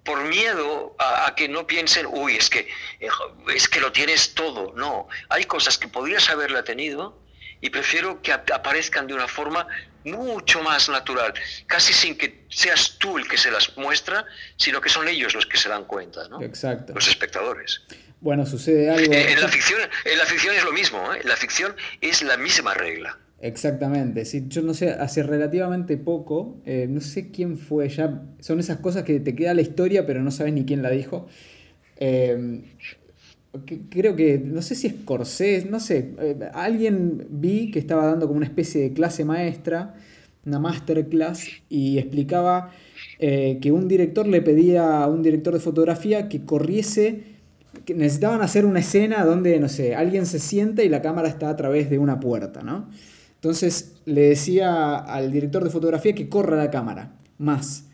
por 0.04 0.24
miedo 0.24 0.96
a, 1.00 1.34
que 1.36 1.48
no 1.48 1.66
piensen, 1.66 2.06
uy, 2.10 2.36
es 2.36 2.50
que, 2.50 2.68
eh, 3.00 3.10
es 3.54 3.70
que 3.70 3.80
lo 3.80 3.92
tienes 3.92 4.34
todo. 4.34 4.74
No, 4.76 5.08
hay 5.30 5.46
cosas 5.46 5.78
que 5.78 5.88
podrías 5.88 6.30
haberla 6.30 6.64
tenido 6.64 7.22
y 7.62 7.70
prefiero 7.70 8.22
que 8.22 8.34
aparezcan 8.34 9.08
de 9.08 9.14
una 9.14 9.28
forma 9.28 9.68
mucho 10.06 10.62
más 10.62 10.90
natural, 10.90 11.34
casi 11.68 11.94
sin 11.94 12.18
que 12.18 12.46
seas 12.50 12.98
tú 13.00 13.18
el 13.18 13.28
que 13.28 13.38
se 13.38 13.52
las 13.52 13.76
muestra, 13.78 14.26
sino 14.58 14.82
que 14.82 14.90
son 14.90 15.08
ellos 15.08 15.34
los 15.34 15.46
que 15.46 15.58
se 15.58 15.70
dan 15.70 15.86
cuenta, 15.86 16.28
¿no? 16.28 16.42
Exacto. 16.42 16.94
Los 16.94 17.08
espectadores. 17.08 17.82
Bueno, 18.22 18.46
sucede 18.46 18.90
algo... 18.90 19.12
Eh, 19.12 19.34
en, 19.34 19.42
la 19.42 19.48
ficción, 19.48 19.80
en 20.06 20.18
la 20.18 20.26
ficción 20.26 20.56
es 20.56 20.64
lo 20.64 20.72
mismo, 20.72 21.14
¿eh? 21.14 21.20
la 21.24 21.36
ficción 21.36 21.76
es 22.00 22.22
la 22.22 22.38
misma 22.38 22.74
regla. 22.74 23.18
Exactamente, 23.42 24.24
sí, 24.24 24.46
yo 24.48 24.62
no 24.62 24.74
sé, 24.74 24.92
hace 24.92 25.22
relativamente 25.22 25.98
poco, 25.98 26.62
eh, 26.66 26.88
no 26.90 27.02
sé 27.02 27.30
quién 27.30 27.58
fue, 27.58 27.90
ya 27.90 28.22
son 28.40 28.62
esas 28.62 28.78
cosas 28.78 29.04
que 29.04 29.20
te 29.20 29.36
queda 29.36 29.54
la 29.54 29.62
historia 29.62 30.06
pero 30.06 30.22
no 30.22 30.32
sabes 30.32 30.54
ni 30.54 30.64
quién 30.64 30.82
la 30.82 30.90
dijo. 30.90 31.28
Eh, 31.98 32.62
creo 33.90 34.16
que, 34.16 34.40
no 34.40 34.62
sé 34.62 34.76
si 34.76 34.88
es 34.88 34.94
Corsés, 35.06 35.70
no 35.70 35.80
sé, 35.80 36.14
eh, 36.20 36.50
alguien 36.54 37.28
vi 37.30 37.72
que 37.72 37.80
estaba 37.80 38.06
dando 38.06 38.28
como 38.28 38.38
una 38.38 38.46
especie 38.46 38.82
de 38.82 38.94
clase 38.94 39.26
maestra, 39.26 39.96
una 40.46 40.60
masterclass, 40.60 41.48
y 41.70 41.98
explicaba 41.98 42.72
que 43.20 43.72
un 43.72 43.88
director 43.88 44.28
le 44.28 44.42
pedía 44.42 45.02
a 45.02 45.08
un 45.08 45.24
director 45.24 45.54
de 45.54 45.62
fotografía 45.62 46.28
que 46.28 46.44
corriese, 46.44 47.24
que 47.86 47.94
necesitaban 47.94 48.42
hacer 48.42 48.66
una 48.66 48.80
escena 48.80 49.24
donde, 49.24 49.60
no 49.62 49.70
sé, 49.70 49.96
alguien 49.96 50.26
se 50.26 50.40
sienta 50.40 50.84
y 50.84 50.90
la 50.90 51.02
cámara 51.02 51.30
está 51.30 51.50
a 51.50 51.56
través 51.56 51.90
de 51.90 52.00
una 52.00 52.20
puerta, 52.20 52.64
¿no? 52.64 52.90
Entonces 53.36 53.96
le 54.06 54.22
decía 54.22 54.96
al 54.96 55.32
director 55.32 55.66
de 55.66 55.70
fotografía 55.70 56.14
que 56.14 56.30
corra 56.30 56.56
la 56.56 56.72
cámara, 56.72 57.14
más, 57.38 57.88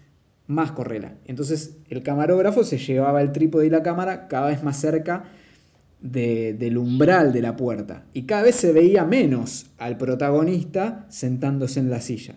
más 0.45 0.71
correla. 0.73 1.15
Entonces 1.25 1.77
el 1.89 2.03
camarógrafo 2.03 2.63
se 2.63 2.77
llevaba 2.77 3.21
el 3.21 3.31
trípode 3.31 3.65
y 3.65 3.69
la 3.71 3.81
cámara 3.81 4.27
cada 4.27 4.47
vez 4.47 4.63
más 4.63 4.79
cerca 4.79 5.23
del 6.01 6.77
umbral 6.77 7.33
de 7.33 7.41
la 7.41 7.55
puerta. 7.55 8.05
Y 8.13 8.23
cada 8.23 8.43
vez 8.43 8.55
se 8.55 8.71
veía 8.71 9.05
menos 9.05 9.67
al 9.77 9.97
protagonista 9.97 11.05
sentándose 11.09 11.79
en 11.79 11.89
la 11.89 12.01
silla. 12.01 12.35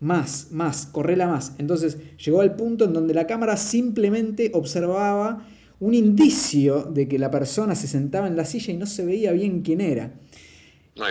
Más, 0.00 0.48
más, 0.50 0.86
correla 0.86 1.26
más. 1.28 1.54
Entonces 1.58 1.98
llegó 2.18 2.40
al 2.40 2.56
punto 2.56 2.84
en 2.84 2.92
donde 2.92 3.14
la 3.14 3.26
cámara 3.26 3.56
simplemente 3.56 4.50
observaba 4.54 5.46
un 5.80 5.94
indicio 5.94 6.84
de 6.84 7.08
que 7.08 7.18
la 7.18 7.30
persona 7.30 7.74
se 7.74 7.88
sentaba 7.88 8.26
en 8.26 8.36
la 8.36 8.44
silla 8.44 8.72
y 8.72 8.76
no 8.76 8.86
se 8.86 9.04
veía 9.04 9.32
bien 9.32 9.62
quién 9.62 9.80
era 9.80 10.12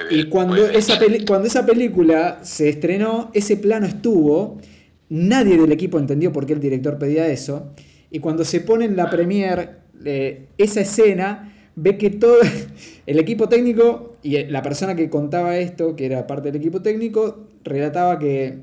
y 0.09 0.25
cuando 0.25 0.65
esa, 0.65 0.97
cuando 1.27 1.47
esa 1.47 1.65
película 1.65 2.39
se 2.43 2.69
estrenó, 2.69 3.31
ese 3.33 3.57
plano 3.57 3.85
estuvo, 3.85 4.57
nadie 5.09 5.57
del 5.57 5.71
equipo 5.71 5.99
entendió 5.99 6.31
por 6.31 6.45
qué 6.45 6.53
el 6.53 6.61
director 6.61 6.97
pedía 6.97 7.27
eso, 7.27 7.73
y 8.09 8.19
cuando 8.19 8.45
se 8.45 8.61
pone 8.61 8.85
en 8.85 8.95
la 8.95 9.09
premier 9.09 9.79
eh, 10.05 10.47
esa 10.57 10.81
escena, 10.81 11.52
ve 11.75 11.97
que 11.97 12.09
todo 12.09 12.37
el 13.05 13.19
equipo 13.19 13.49
técnico 13.49 14.17
y 14.23 14.43
la 14.45 14.61
persona 14.61 14.95
que 14.95 15.09
contaba 15.09 15.57
esto, 15.57 15.95
que 15.95 16.05
era 16.05 16.27
parte 16.27 16.51
del 16.51 16.61
equipo 16.61 16.81
técnico, 16.81 17.47
relataba 17.63 18.19
que 18.19 18.59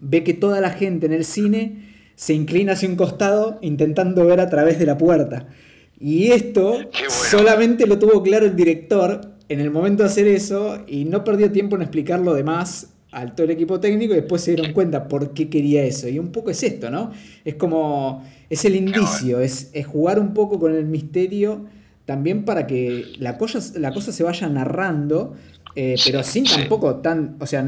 ve 0.00 0.24
que 0.24 0.34
toda 0.34 0.60
la 0.60 0.70
gente 0.70 1.06
en 1.06 1.12
el 1.12 1.24
cine 1.24 1.92
se 2.14 2.34
inclina 2.34 2.72
hacia 2.72 2.88
un 2.88 2.96
costado 2.96 3.58
intentando 3.62 4.26
ver 4.26 4.40
a 4.40 4.48
través 4.48 4.78
de 4.78 4.86
la 4.86 4.98
puerta. 4.98 5.48
Y 5.98 6.32
esto 6.32 6.78
solamente 7.08 7.86
lo 7.86 7.98
tuvo 7.98 8.22
claro 8.22 8.46
el 8.46 8.56
director 8.56 9.20
en 9.48 9.60
el 9.60 9.70
momento 9.70 10.02
de 10.02 10.08
hacer 10.08 10.26
eso 10.26 10.78
y 10.86 11.04
no 11.04 11.24
perdió 11.24 11.52
tiempo 11.52 11.76
en 11.76 11.82
explicar 11.82 12.20
lo 12.20 12.34
demás 12.34 12.88
al 13.12 13.34
todo 13.34 13.44
el 13.44 13.50
equipo 13.50 13.78
técnico 13.78 14.14
y 14.14 14.16
después 14.16 14.42
se 14.42 14.54
dieron 14.54 14.72
cuenta 14.72 15.06
por 15.06 15.34
qué 15.34 15.48
quería 15.48 15.84
eso. 15.84 16.08
Y 16.08 16.18
un 16.18 16.32
poco 16.32 16.50
es 16.50 16.62
esto, 16.62 16.90
¿no? 16.90 17.12
Es 17.44 17.54
como, 17.54 18.24
es 18.48 18.64
el 18.64 18.74
indicio, 18.74 19.40
es, 19.40 19.70
jugar 19.86 20.18
un 20.18 20.32
poco 20.34 20.58
con 20.58 20.74
el 20.74 20.86
misterio 20.86 21.66
también 22.04 22.44
para 22.44 22.66
que 22.66 23.12
la 23.18 23.38
cosa, 23.38 23.60
la 23.78 23.92
cosa 23.92 24.12
se 24.12 24.24
vaya 24.24 24.48
narrando, 24.48 25.34
eh, 25.76 25.96
pero 26.04 26.22
sin 26.22 26.44
tampoco 26.44 26.96
tan, 26.96 27.36
o 27.40 27.46
sea, 27.46 27.66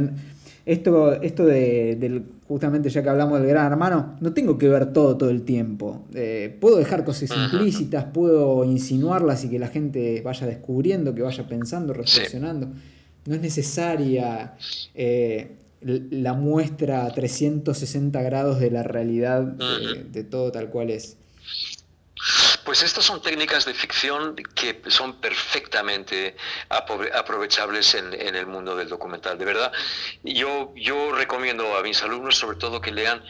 esto, 0.67 1.13
esto 1.21 1.45
de, 1.45 1.97
del, 1.97 2.25
justamente 2.49 2.89
ya 2.89 3.03
que 3.03 3.09
hablamos 3.09 3.39
del 3.41 3.49
gran 3.49 3.71
hermano, 3.71 4.17
no 4.21 4.33
tengo 4.33 4.59
que 4.59 4.69
ver 4.69 4.93
todo 4.93 5.17
todo 5.17 5.31
el 5.31 5.43
tiempo. 5.43 6.05
Eh, 6.15 6.57
puedo 6.61 6.77
dejar 6.77 7.05
cosas 7.05 7.31
implícitas, 7.37 8.05
puedo 8.05 8.65
insinuarlas 8.65 9.45
y 9.45 9.51
que 9.51 9.59
la 9.59 9.69
gente 9.69 10.21
vaya 10.23 10.47
descubriendo, 10.47 11.15
que 11.15 11.23
vaya 11.23 11.47
pensando, 11.47 11.93
reflexionando. 11.93 12.69
No 13.27 13.35
es 13.35 13.41
necesaria 13.41 14.55
eh, 14.95 15.57
la 15.81 16.35
muestra 16.35 17.11
360 17.13 18.23
grados 18.23 18.59
de 18.59 18.71
la 18.71 18.83
realidad 18.83 19.43
de 19.43 20.25
todo 20.25 20.51
tal 20.51 20.71
cual 20.71 20.91
es. 20.91 21.19
Pues 22.65 22.83
estas 22.83 23.05
son 23.05 23.21
técnicas 23.21 23.65
de 23.65 23.75
ficción 23.75 24.35
que 24.55 24.81
son 24.89 25.21
perfectamente 25.21 26.37
aprovechables 26.69 27.95
en, 27.95 28.15
el 28.15 28.47
mundo 28.47 28.75
del 28.75 28.89
documental. 28.89 29.37
De 29.37 29.45
verdad, 29.45 29.73
yo, 30.23 30.73
yo 30.75 31.13
recomiendo 31.13 31.77
a 31.77 31.83
mis 31.83 32.03
alumnos 32.03 32.37
sobre 32.37 32.57
todo 32.57 32.81
que 32.81 32.91
lean 32.91 33.23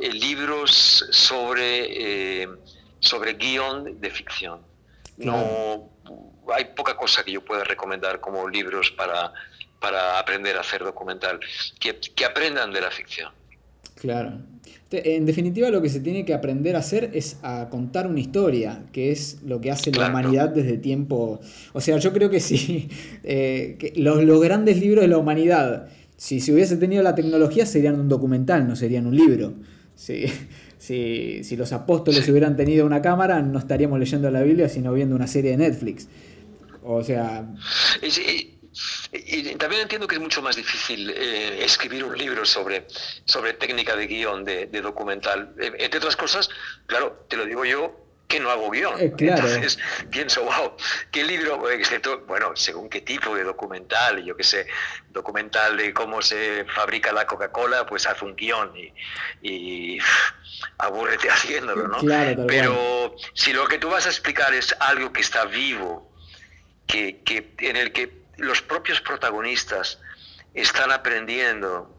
eh, 0.00 0.12
libros 0.12 1.06
sobre, 1.10 2.42
eh, 2.42 2.48
sobre 2.98 3.34
guion 3.34 4.00
de 4.00 4.10
ficción. 4.10 4.62
No, 5.18 5.90
hay 6.54 6.64
poca 6.76 6.96
cosa 6.96 7.22
que 7.22 7.32
yo 7.32 7.44
pueda 7.44 7.62
recomendar 7.62 8.20
como 8.20 8.48
libros 8.48 8.90
para, 8.90 9.32
para 9.78 10.18
aprender 10.18 10.56
a 10.56 10.60
hacer 10.60 10.82
documental, 10.82 11.38
que, 11.78 12.00
que 12.00 12.24
aprendan 12.24 12.72
de 12.72 12.80
la 12.80 12.90
ficción. 12.90 13.32
Claro. 13.94 14.32
En 14.92 15.24
definitiva, 15.24 15.70
lo 15.70 15.80
que 15.80 15.88
se 15.88 16.00
tiene 16.00 16.24
que 16.24 16.34
aprender 16.34 16.74
a 16.74 16.80
hacer 16.80 17.10
es 17.14 17.36
a 17.42 17.68
contar 17.70 18.08
una 18.08 18.18
historia, 18.18 18.82
que 18.92 19.12
es 19.12 19.38
lo 19.46 19.60
que 19.60 19.70
hace 19.70 19.92
la 19.92 20.08
humanidad 20.08 20.48
desde 20.48 20.78
tiempo. 20.78 21.40
O 21.72 21.80
sea, 21.80 21.98
yo 21.98 22.12
creo 22.12 22.28
que 22.28 22.40
sí, 22.40 22.88
eh, 23.22 23.92
los, 23.96 24.40
grandes 24.40 24.80
libros 24.80 25.02
de 25.02 25.08
la 25.08 25.18
humanidad, 25.18 25.86
si 26.16 26.40
se 26.40 26.52
hubiese 26.52 26.76
tenido 26.76 27.04
la 27.04 27.14
tecnología, 27.14 27.66
serían 27.66 28.00
un 28.00 28.08
documental, 28.08 28.66
no 28.66 28.74
serían 28.74 29.06
un 29.06 29.16
libro. 29.16 29.54
Si, 30.80 31.44
si 31.44 31.56
los 31.56 31.74
apóstoles 31.74 32.26
hubieran 32.30 32.56
tenido 32.56 32.86
una 32.86 33.02
cámara, 33.02 33.42
no 33.42 33.58
estaríamos 33.58 33.98
leyendo 33.98 34.30
la 34.30 34.40
Biblia, 34.40 34.66
sino 34.66 34.94
viendo 34.94 35.14
una 35.14 35.26
serie 35.26 35.50
de 35.50 35.58
Netflix. 35.58 36.08
O 36.82 37.02
sea. 37.02 37.46
Y 38.02 38.49
también 39.58 39.82
entiendo 39.82 40.06
que 40.06 40.14
es 40.14 40.20
mucho 40.20 40.40
más 40.40 40.54
difícil 40.54 41.10
eh, 41.10 41.64
escribir 41.64 42.04
un 42.04 42.16
libro 42.16 42.44
sobre, 42.44 42.86
sobre 43.24 43.54
técnica 43.54 43.96
de 43.96 44.06
guion 44.06 44.44
de, 44.44 44.66
documental. 44.66 45.52
Eh, 45.58 45.72
entre 45.78 45.98
otras 45.98 46.16
cosas, 46.16 46.48
claro, 46.86 47.24
te 47.28 47.36
lo 47.36 47.44
digo 47.44 47.64
yo, 47.64 47.96
que 48.28 48.38
no 48.38 48.48
hago 48.50 48.70
guion. 48.70 49.00
Eh, 49.00 49.12
Entonces 49.18 49.78
pienso, 50.10 50.44
wow, 50.44 50.76
¿qué 51.10 51.24
libro? 51.24 51.68
Excepto, 51.68 52.20
bueno, 52.20 52.52
según 52.54 52.88
qué 52.88 53.00
tipo 53.00 53.34
de 53.34 53.42
documental, 53.42 54.24
yo 54.24 54.36
qué 54.36 54.44
sé, 54.44 54.68
documental 55.10 55.76
de 55.76 55.92
cómo 55.92 56.22
se 56.22 56.64
fabrica 56.66 57.12
la 57.12 57.26
Coca-Cola, 57.26 57.86
pues 57.86 58.06
haz 58.06 58.22
un 58.22 58.36
guion 58.36 58.72
y, 58.76 58.92
y 59.42 59.98
abúrrete 60.78 61.28
haciéndolo, 61.28 61.88
¿no? 61.88 61.98
Pero 62.46 63.16
si 63.34 63.52
lo 63.52 63.66
que 63.66 63.78
tú 63.78 63.90
vas 63.90 64.06
a 64.06 64.10
explicar 64.10 64.54
es 64.54 64.76
algo 64.78 65.12
que 65.12 65.20
está 65.20 65.46
vivo, 65.46 66.08
que, 66.86 67.22
que, 67.24 67.54
en 67.58 67.76
el 67.76 67.92
que 67.92 68.19
los 68.40 68.62
propios 68.62 69.00
protagonistas 69.00 69.98
están 70.54 70.90
aprendiendo 70.90 71.94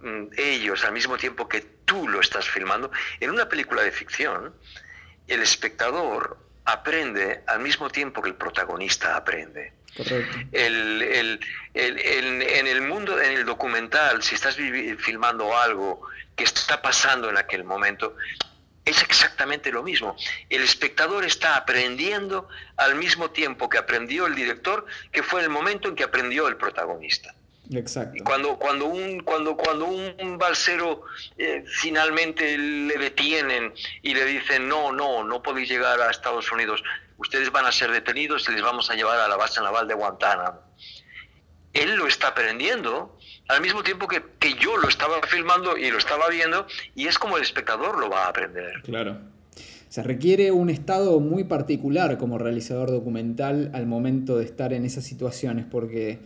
mm, 0.00 0.24
ellos 0.36 0.84
al 0.84 0.92
mismo 0.92 1.16
tiempo 1.16 1.48
que 1.48 1.60
tú 1.84 2.08
lo 2.08 2.20
estás 2.20 2.48
filmando, 2.48 2.90
en 3.20 3.30
una 3.30 3.48
película 3.48 3.82
de 3.82 3.92
ficción, 3.92 4.54
el 5.26 5.42
espectador 5.42 6.38
aprende 6.64 7.42
al 7.46 7.60
mismo 7.60 7.90
tiempo 7.90 8.22
que 8.22 8.30
el 8.30 8.36
protagonista 8.36 9.16
aprende. 9.16 9.72
en 10.54 12.66
el 12.66 12.82
mundo, 12.82 13.20
en 13.20 13.32
el 13.32 13.44
documental, 13.44 14.22
si 14.22 14.36
estás 14.36 14.56
filmando 14.98 15.56
algo 15.56 16.02
que 16.36 16.44
está 16.44 16.80
pasando 16.80 17.28
en 17.28 17.36
aquel 17.36 17.64
momento, 17.64 18.16
es 18.84 19.02
exactamente 19.02 19.70
lo 19.70 19.82
mismo. 19.82 20.16
El 20.48 20.62
espectador 20.62 21.24
está 21.24 21.56
aprendiendo 21.56 22.48
al 22.76 22.96
mismo 22.96 23.30
tiempo 23.30 23.68
que 23.68 23.78
aprendió 23.78 24.26
el 24.26 24.34
director, 24.34 24.86
que 25.12 25.22
fue 25.22 25.42
el 25.42 25.50
momento 25.50 25.88
en 25.88 25.94
que 25.94 26.04
aprendió 26.04 26.48
el 26.48 26.56
protagonista. 26.56 27.34
Exacto. 27.70 28.22
Cuando, 28.24 28.58
cuando, 28.58 28.86
un, 28.86 29.20
cuando, 29.20 29.56
cuando 29.56 29.86
un 29.86 30.36
balsero 30.36 31.02
eh, 31.38 31.64
finalmente 31.80 32.58
le 32.58 32.98
detienen 32.98 33.72
y 34.02 34.14
le 34.14 34.24
dicen, 34.26 34.68
no, 34.68 34.92
no, 34.92 35.24
no 35.24 35.42
podéis 35.42 35.68
llegar 35.68 36.00
a 36.00 36.10
Estados 36.10 36.50
Unidos, 36.50 36.82
ustedes 37.18 37.50
van 37.50 37.66
a 37.66 37.72
ser 37.72 37.92
detenidos 37.92 38.48
y 38.48 38.52
les 38.52 38.62
vamos 38.62 38.90
a 38.90 38.94
llevar 38.94 39.18
a 39.20 39.28
la 39.28 39.36
base 39.36 39.60
naval 39.60 39.86
de 39.86 39.94
Guantánamo. 39.94 40.60
Él 41.72 41.94
lo 41.94 42.06
está 42.06 42.28
aprendiendo 42.28 43.18
al 43.52 43.62
mismo 43.62 43.82
tiempo 43.82 44.08
que, 44.08 44.22
que 44.38 44.54
yo 44.54 44.76
lo 44.76 44.88
estaba 44.88 45.20
filmando 45.26 45.76
y 45.76 45.90
lo 45.90 45.98
estaba 45.98 46.28
viendo 46.28 46.66
y 46.94 47.06
es 47.06 47.18
como 47.18 47.36
el 47.36 47.42
espectador 47.42 47.98
lo 47.98 48.08
va 48.08 48.26
a 48.26 48.28
aprender. 48.28 48.82
Claro. 48.82 49.18
Se 49.88 50.02
requiere 50.02 50.52
un 50.52 50.70
estado 50.70 51.20
muy 51.20 51.44
particular 51.44 52.16
como 52.16 52.38
realizador 52.38 52.90
documental 52.90 53.70
al 53.74 53.86
momento 53.86 54.38
de 54.38 54.44
estar 54.46 54.72
en 54.72 54.86
esas 54.86 55.04
situaciones 55.04 55.66
porque 55.70 56.18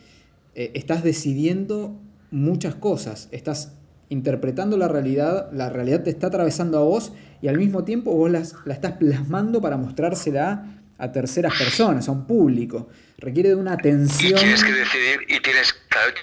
eh, 0.54 0.70
estás 0.74 1.02
decidiendo 1.02 1.96
muchas 2.30 2.76
cosas, 2.76 3.28
estás 3.32 3.72
interpretando 4.08 4.76
la 4.76 4.86
realidad, 4.86 5.50
la 5.52 5.68
realidad 5.68 6.04
te 6.04 6.10
está 6.10 6.28
atravesando 6.28 6.78
a 6.78 6.82
vos 6.82 7.12
y 7.42 7.48
al 7.48 7.58
mismo 7.58 7.82
tiempo 7.82 8.14
vos 8.14 8.30
la 8.30 8.38
estás 8.72 8.92
plasmando 8.92 9.60
para 9.60 9.76
mostrársela 9.76 10.75
a 10.98 11.12
terceras 11.12 11.54
personas, 11.56 12.08
a 12.08 12.12
un 12.12 12.26
público. 12.26 12.88
Requiere 13.18 13.50
de 13.50 13.54
una 13.54 13.72
atención. 13.72 14.38
Y 14.38 14.40
tienes 14.40 14.64
que 14.64 14.72
decidir, 14.72 15.20
y 15.28 15.40
tienes, 15.40 15.74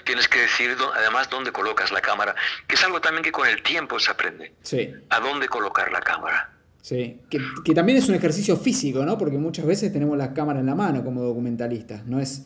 tienes 0.04 0.28
que 0.28 0.40
decidir 0.40 0.76
además 0.96 1.28
dónde 1.30 1.52
colocas 1.52 1.90
la 1.92 2.00
cámara, 2.00 2.34
que 2.66 2.74
es 2.74 2.84
algo 2.84 3.00
también 3.00 3.22
que 3.22 3.32
con 3.32 3.48
el 3.48 3.62
tiempo 3.62 3.98
se 3.98 4.10
aprende. 4.10 4.52
Sí. 4.62 4.92
A 5.10 5.20
dónde 5.20 5.48
colocar 5.48 5.90
la 5.92 6.00
cámara. 6.00 6.50
Sí, 6.80 7.20
que, 7.30 7.40
que, 7.64 7.72
también 7.72 7.96
es 7.96 8.10
un 8.10 8.14
ejercicio 8.14 8.58
físico, 8.58 9.06
¿no? 9.06 9.16
Porque 9.16 9.38
muchas 9.38 9.64
veces 9.64 9.90
tenemos 9.90 10.18
la 10.18 10.34
cámara 10.34 10.60
en 10.60 10.66
la 10.66 10.74
mano 10.74 11.02
como 11.02 11.22
documentalistas. 11.22 12.04
No, 12.04 12.20
es, 12.20 12.44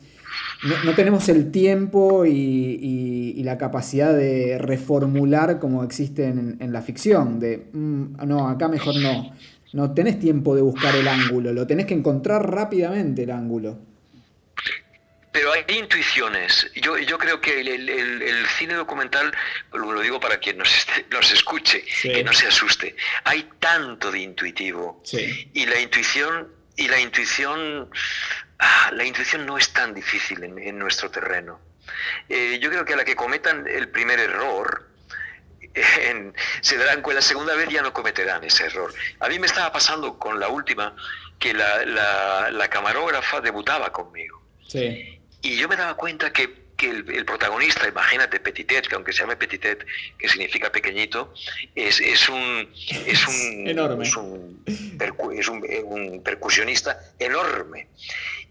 no, 0.84 0.94
tenemos 0.94 1.28
el 1.28 1.50
tiempo 1.50 2.24
y, 2.24 2.30
y, 3.36 3.42
la 3.42 3.58
capacidad 3.58 4.14
de 4.14 4.58
reformular 4.58 5.58
como 5.58 5.82
existe 5.82 6.26
en, 6.26 6.56
en 6.60 6.72
la 6.72 6.82
ficción, 6.82 7.40
de, 7.40 7.68
mm, 7.72 8.26
no, 8.26 8.48
acá 8.48 8.68
mejor 8.68 8.94
no. 8.96 9.32
No 9.72 9.92
tenés 9.92 10.18
tiempo 10.18 10.56
de 10.56 10.62
buscar 10.62 10.94
el 10.94 11.06
ángulo, 11.06 11.52
lo 11.52 11.66
tenés 11.66 11.86
que 11.86 11.94
encontrar 11.94 12.50
rápidamente 12.50 13.24
el 13.24 13.30
ángulo. 13.30 13.78
Pero 15.30 15.52
hay 15.52 15.64
intuiciones. 15.68 16.70
Yo, 16.74 16.98
yo 16.98 17.18
creo 17.18 17.40
que 17.40 17.60
el, 17.60 18.46
cine 18.58 18.74
documental, 18.74 19.32
lo 19.72 20.00
digo 20.00 20.18
para 20.18 20.38
quien 20.38 20.58
nos, 20.58 20.86
nos 21.10 21.32
escuche, 21.32 21.84
que 22.02 22.24
no 22.24 22.32
se 22.32 22.46
asuste, 22.46 22.96
hay 23.24 23.48
tanto 23.60 24.10
de 24.10 24.20
intuitivo. 24.20 25.02
Y 25.52 25.66
la 25.66 25.80
intuición, 25.80 26.48
y 26.76 26.88
la 26.88 26.98
intuición, 26.98 27.90
ah, 28.58 28.90
la 28.94 29.04
intuición 29.04 29.44
no 29.44 29.58
es 29.58 29.72
tan 29.72 29.94
difícil 29.94 30.42
en, 30.42 30.78
nuestro 30.78 31.10
terreno. 31.10 31.60
Eh, 32.28 32.58
yo 32.60 32.70
creo 32.70 32.84
que 32.84 32.94
a 32.94 32.96
la 32.96 33.04
que 33.04 33.14
cometan 33.14 33.66
el 33.68 33.88
primer 33.90 34.18
error, 34.18 34.88
se 36.60 36.76
darán 36.76 37.02
cuenta, 37.02 37.20
la 37.20 37.26
segunda 37.26 37.54
vez 37.54 37.68
ya 37.68 37.82
no 37.82 37.92
cometerán 37.92 38.44
ese 38.44 38.66
error. 38.66 38.92
A 39.20 39.28
mí 39.28 39.38
me 39.38 39.46
estaba 39.46 39.72
pasando 39.72 40.18
con 40.18 40.38
la 40.40 40.48
última, 40.48 40.94
que 41.38 41.54
la, 41.54 42.50
la 42.50 42.68
camarógrafa 42.68 43.40
debutaba 43.40 43.92
conmigo. 43.92 44.42
Sí. 44.66 45.18
Y 45.42 45.56
yo 45.56 45.68
me 45.68 45.76
daba 45.76 45.94
cuenta 45.94 46.32
que, 46.32 46.68
que 46.76 46.90
el, 46.90 47.24
protagonista, 47.24 47.88
imagínate 47.88 48.40
Petitet, 48.40 48.86
que 48.86 48.94
aunque 48.94 49.12
se 49.12 49.20
llame 49.20 49.36
Petitet, 49.36 49.84
que 50.16 50.28
significa 50.28 50.70
pequeñito, 50.70 51.34
es, 51.74 52.00
es 52.00 52.28
un 52.28 52.68
es 53.06 53.26
un, 53.26 53.66
enorme. 53.68 54.04
Es, 54.04 54.16
un, 54.16 54.64
es 55.36 55.48
un, 55.48 55.64
un, 55.84 56.22
percusionista 56.22 56.98
enorme. 57.18 57.88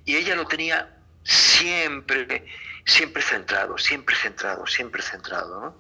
Y 0.06 0.16
ella 0.16 0.36
lo 0.36 0.46
tenía 0.46 0.90
siempre, 1.24 2.46
siempre 2.86 3.22
centrado, 3.22 3.78
siempre 3.78 4.16
centrado, 4.16 4.66
siempre 4.66 5.02
centrado. 5.02 5.62
¿no? 5.62 5.78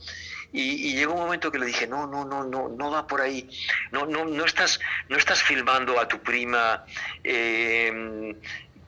Y, 0.58 0.90
y, 0.90 0.96
llegó 0.96 1.14
un 1.14 1.20
momento 1.20 1.52
que 1.52 1.60
le 1.60 1.68
dije, 1.68 1.86
no, 1.86 2.08
no, 2.08 2.26
no, 2.26 2.44
no, 2.44 2.68
no 2.68 2.90
va 2.90 3.06
por 3.06 3.22
ahí. 3.22 3.48
No, 3.92 4.08
no, 4.08 4.26
no, 4.26 4.44
estás, 4.44 4.80
no 5.08 5.16
estás 5.16 5.44
filmando 5.44 6.00
a 6.00 6.08
tu 6.08 6.20
prima 6.20 6.84
eh, 7.24 8.36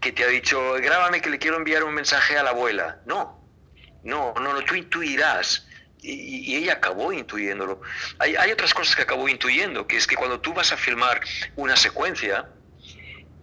que 0.02 0.12
te 0.12 0.24
ha 0.24 0.28
dicho, 0.28 0.74
grábame 0.82 1.22
que 1.22 1.30
le 1.30 1.38
quiero 1.38 1.58
enviar 1.58 1.84
un 1.84 1.94
mensaje 1.94 2.36
a 2.40 2.42
la 2.42 2.50
abuela. 2.50 2.98
No, 3.06 3.40
no, 4.04 4.34
no, 4.34 4.54
no 4.54 4.62
tú 4.64 4.74
intuirás. 4.74 5.68
Y, 6.02 6.56
ella 6.56 6.74
acabó 6.74 7.14
intuyéndolo. 7.14 7.82
Hay, 8.18 8.36
hay, 8.36 8.52
otras 8.52 8.74
cosas 8.74 8.96
que 8.96 9.04
acabó 9.04 9.30
intuyendo, 9.30 9.86
que 9.86 9.98
es 9.98 10.08
que 10.08 10.16
cuando 10.16 10.40
tú 10.40 10.56
vas 10.56 10.72
a 10.72 10.78
filmar 10.78 11.22
una 11.56 11.76
secuencia, 11.76 12.50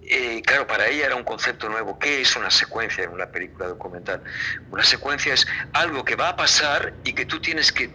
eh, 0.08 0.42
claro, 0.44 0.66
para 0.66 0.88
ella 0.88 1.06
era 1.06 1.16
un 1.16 1.24
concepto 1.24 1.68
nuevo. 1.68 1.98
¿Qué 1.98 2.20
es 2.20 2.36
una 2.36 2.50
secuencia 2.50 3.04
en 3.04 3.10
una 3.10 3.26
película 3.26 3.66
documental? 3.66 4.22
Una 4.70 4.84
secuencia 4.84 5.34
es 5.34 5.46
algo 5.72 6.04
que 6.04 6.16
va 6.16 6.30
a 6.30 6.36
pasar 6.36 6.94
y 7.04 7.12
que 7.12 7.26
tú 7.26 7.40
tienes 7.40 7.72
que, 7.72 7.90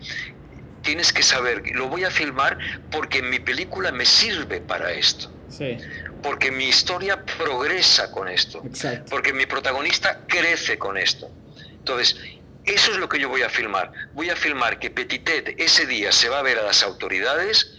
tienes 0.81 1.13
que 1.13 1.23
saber, 1.23 1.63
lo 1.73 1.87
voy 1.87 2.03
a 2.03 2.11
filmar 2.11 2.57
porque 2.91 3.21
mi 3.21 3.39
película 3.39 3.91
me 3.91 4.05
sirve 4.05 4.61
para 4.61 4.91
esto. 4.91 5.31
Sí 5.49 5.77
porque 6.21 6.51
mi 6.51 6.67
historia 6.67 7.23
progresa 7.25 8.11
con 8.11 8.27
esto, 8.27 8.61
porque 9.09 9.33
mi 9.33 9.45
protagonista 9.45 10.21
crece 10.27 10.77
con 10.77 10.97
esto. 10.97 11.31
Entonces, 11.71 12.17
eso 12.63 12.91
es 12.91 12.97
lo 12.97 13.09
que 13.09 13.19
yo 13.19 13.27
voy 13.29 13.41
a 13.41 13.49
filmar. 13.49 13.91
Voy 14.13 14.29
a 14.29 14.35
filmar 14.35 14.77
que 14.79 14.91
Petitet 14.91 15.55
ese 15.59 15.85
día 15.85 16.11
se 16.11 16.29
va 16.29 16.39
a 16.39 16.41
ver 16.43 16.59
a 16.59 16.63
las 16.63 16.83
autoridades 16.83 17.73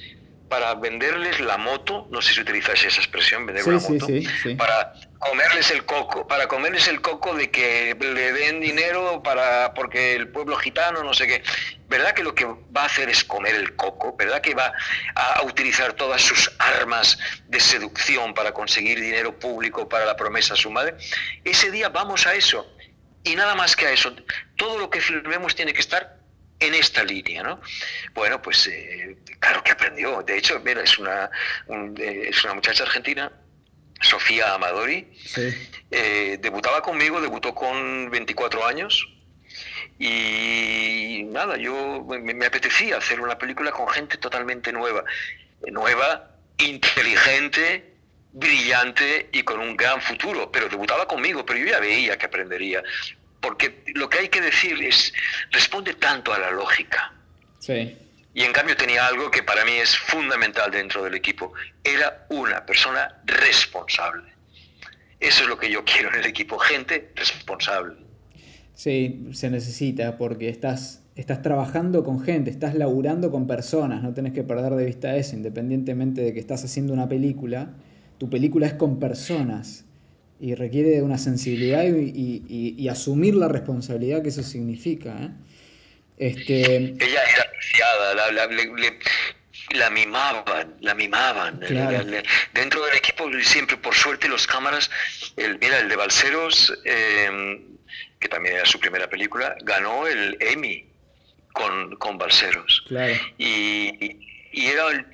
para 0.53 0.75
venderles 0.75 1.41
la 1.41 1.57
moto, 1.57 2.07
no 2.11 2.21
sé 2.21 2.35
si 2.35 2.41
utilizáis 2.43 2.85
esa 2.85 3.01
expresión, 3.01 3.47
vender 3.47 3.67
una 3.67 3.79
moto, 3.79 4.07
para 4.59 4.93
comerles 5.19 5.71
el 5.71 5.87
coco, 5.87 6.29
para 6.29 6.47
comerles 6.47 6.89
el 6.89 7.01
coco 7.01 7.35
de 7.35 7.51
que 7.51 7.97
le 7.99 8.33
den 8.35 8.61
dinero 8.61 9.23
para 9.23 9.73
porque 9.73 10.15
el 10.15 10.29
pueblo 10.29 10.59
gitano, 10.59 11.03
no 11.03 11.15
sé 11.15 11.27
qué. 11.27 11.43
¿Verdad 11.89 12.13
que 12.13 12.23
lo 12.23 12.35
que 12.35 12.45
va 12.45 12.83
a 12.83 12.85
hacer 12.85 13.09
es 13.09 13.25
comer 13.25 13.55
el 13.55 13.77
coco? 13.77 14.15
¿Verdad 14.15 14.43
que 14.43 14.55
va 14.55 14.75
a 15.15 15.43
utilizar 15.45 15.95
todas 15.95 16.21
sus 16.21 16.53
armas 16.59 17.19
de 17.49 17.59
seducción 17.59 18.35
para 18.35 18.53
conseguir 18.53 19.01
dinero 19.01 19.39
público 19.39 19.89
para 19.89 20.05
la 20.05 20.17
promesa 20.17 20.53
a 20.53 20.59
su 20.59 20.71
madre? 20.71 20.97
Ese 21.45 21.71
día 21.71 21.89
vamos 21.89 22.27
a 22.27 22.35
eso. 22.35 22.71
Y 23.25 23.37
nada 23.37 23.55
más 23.55 23.75
que 23.75 23.87
a 23.87 23.91
eso. 23.91 24.15
Todo 24.57 24.77
lo 24.77 24.91
que 24.91 25.01
filmemos 25.01 25.55
tiene 25.55 25.73
que 25.73 25.81
estar 25.81 26.19
en 26.63 26.75
esta 26.75 27.03
línea, 27.05 27.43
¿no? 27.43 27.61
Bueno, 28.15 28.41
pues 28.41 28.69
eh, 28.69 29.17
claro 29.41 29.63
que 29.65 29.73
aprendió. 29.73 30.23
De 30.23 30.39
hecho, 30.39 30.61
mira, 30.65 30.83
es 30.83 30.99
una, 30.99 31.31
eh, 31.99 32.29
es 32.29 32.45
una 32.45 32.55
muchacha 32.55 32.85
argentina, 32.85 33.33
Sofía 34.01 34.55
Amadori. 34.55 35.13
Eh, 35.91 36.39
debutaba 36.41 36.81
conmigo, 36.83 37.21
debutó 37.21 37.55
con 37.55 38.11
24 38.11 38.65
años. 38.65 39.09
Y 39.99 41.25
nada, 41.29 41.57
yo 41.57 42.05
me, 42.09 42.47
apetecía 42.47 42.97
hacer 42.97 43.21
una 43.21 43.37
película 43.39 43.71
con 43.73 43.89
gente 43.89 44.17
totalmente 44.19 44.73
nueva. 44.73 45.05
Nueva, 45.71 46.31
inteligente, 46.59 47.95
brillante 48.33 49.29
y 49.33 49.43
con 49.43 49.61
un 49.61 49.77
gran 49.77 50.01
futuro. 50.01 50.51
Pero 50.51 50.69
debutaba 50.69 51.07
conmigo, 51.07 51.45
pero 51.45 51.59
yo 51.59 51.67
ya 51.67 51.81
veía 51.81 52.17
que 52.17 52.27
aprendería 52.27 52.83
porque 53.43 53.83
lo 53.95 54.09
que 54.09 54.21
hay 54.21 54.29
que 54.29 54.41
decir 54.41 54.81
es, 54.83 55.13
responde 55.51 55.95
tanto 55.95 56.33
a 56.33 56.39
la 56.39 56.51
lógica. 56.53 57.13
Sí. 57.59 57.97
Y 58.33 58.43
en 58.43 58.53
cambio 58.53 58.77
tenía 58.77 59.07
algo 59.07 59.31
que 59.31 59.43
para 59.43 59.65
mí 59.65 59.73
es 59.73 59.95
fundamental 59.97 60.71
dentro 60.71 61.05
del 61.05 61.15
equipo. 61.15 61.53
Era 61.85 62.27
una 62.31 62.65
persona 62.65 63.21
responsable. 63.27 64.33
Eso 65.21 65.43
es 65.43 65.49
lo 65.49 65.59
que 65.59 65.71
yo 65.71 65.85
quiero 65.85 66.09
en 66.09 66.21
el 66.21 66.27
equipo, 66.27 66.59
gente 66.59 67.13
responsable. 67.15 67.97
Sí, 68.75 69.29
se 69.33 69.51
necesita 69.51 70.17
porque 70.17 70.49
estás, 70.49 71.03
estás 71.15 71.43
trabajando 71.43 72.05
con 72.05 72.23
gente, 72.23 72.51
estás 72.51 72.75
laburando 72.75 73.31
con 73.31 73.47
personas, 73.47 74.03
no 74.03 74.15
tenés 74.15 74.33
que 74.33 74.45
perder 74.45 74.73
de 74.73 74.85
vista 74.87 75.15
eso, 75.15 75.37
independientemente 75.37 76.23
de 76.23 76.33
que 76.33 76.41
estás 76.41 76.65
haciendo 76.65 76.93
una 76.95 77.09
película, 77.09 77.75
tu 78.19 78.31
película 78.31 78.67
es 78.67 78.75
con 78.75 78.99
personas 78.99 79.85
y 80.43 80.57
requiere 80.57 80.91
de 80.91 81.03
una 81.03 81.19
sensibilidad 81.19 81.85
y, 81.85 82.89
asumir 82.89 83.37
la 83.37 83.47
responsabilidad 83.47 84.23
que 84.25 84.31
eso 84.31 84.43
significa. 84.43 85.11
¿eh? 85.11 85.31
Este... 86.19 86.75
Ella 86.75 87.23
era 87.33 87.45
apreciada, 87.45 88.33
la, 88.33 89.89
mimaban, 89.91 90.75
la 90.81 90.95
mimaban. 90.97 91.61
dentro 92.53 92.85
del 92.85 92.97
equipo 92.97 93.31
siempre, 93.41 93.77
por 93.77 93.95
suerte, 93.95 94.29
los 94.29 94.49
cámaras, 94.49 94.91
el, 95.37 95.61
mira, 95.61 95.79
el 95.79 95.89
de 95.89 95.95
Balseros, 95.95 96.77
em, 96.85 97.61
que 98.19 98.29
también 98.29 98.57
era 98.57 98.67
su 98.67 98.81
primera 98.81 99.09
película, 99.09 99.55
ganó 99.63 100.09
el 100.09 100.37
Emmy 100.41 100.87
con, 101.53 101.95
con 101.97 102.19
Balseros. 102.19 102.85
Y, 103.39 104.19
y, 104.51 104.67
era 104.67 104.89
el, 104.89 105.07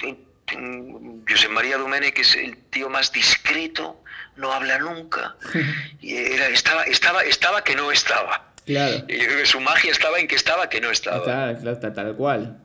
José 1.29 1.49
María 1.49 1.77
Domene, 1.77 2.13
que 2.13 2.23
es 2.23 2.35
el 2.35 2.57
tío 2.71 2.89
más 2.89 3.13
discreto, 3.13 4.03
no 4.39 4.53
habla 4.53 4.79
nunca. 4.79 5.37
Y 6.01 6.15
era, 6.15 6.49
estaba, 6.49 6.85
estaba, 6.85 7.23
estaba 7.23 7.63
que 7.63 7.75
no 7.75 7.91
estaba. 7.91 8.53
Claro. 8.65 9.05
Y 9.09 9.19
yo 9.19 9.25
creo 9.25 9.39
que 9.39 9.47
su 9.47 9.61
magia 9.61 9.91
estaba 9.91 10.19
en 10.19 10.29
que 10.29 10.37
estaba 10.37 10.69
que 10.69 10.81
no 10.81 10.91
estaba. 10.91 11.25
Claro, 11.25 11.79
tal, 11.79 12.17
cual. 12.17 12.59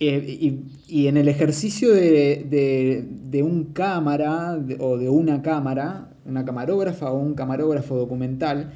Eh, 0.00 0.60
y, 0.86 1.06
en 1.08 1.16
el 1.16 1.28
ejercicio 1.28 1.92
de, 1.92 2.44
de, 2.48 3.42
un 3.42 3.72
cámara 3.72 4.56
o 4.78 4.96
de 4.96 5.08
una 5.08 5.42
cámara, 5.42 6.10
una 6.24 6.44
camarógrafa 6.44 7.10
o 7.10 7.18
un 7.18 7.34
camarógrafo 7.34 7.96
documental, 7.96 8.72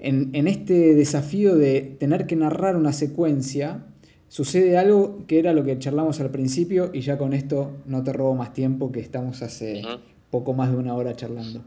en, 0.00 0.30
en 0.32 0.48
este 0.48 0.94
desafío 0.94 1.54
de 1.54 1.96
tener 2.00 2.26
que 2.26 2.34
narrar 2.34 2.74
una 2.74 2.92
secuencia, 2.92 3.84
sucede 4.28 4.76
algo 4.76 5.26
que 5.26 5.38
era 5.38 5.52
lo 5.52 5.64
que 5.64 5.78
charlamos 5.78 6.20
al 6.20 6.30
principio 6.30 6.90
y 6.92 7.00
ya 7.02 7.18
con 7.18 7.32
esto 7.32 7.76
no 7.86 8.02
te 8.02 8.12
robo 8.12 8.34
más 8.34 8.52
tiempo 8.52 8.90
que 8.90 9.00
estamos 9.00 9.42
hace 9.42 9.82
poco 10.30 10.54
más 10.54 10.70
de 10.70 10.76
una 10.76 10.94
hora 10.94 11.14
charlando. 11.14 11.64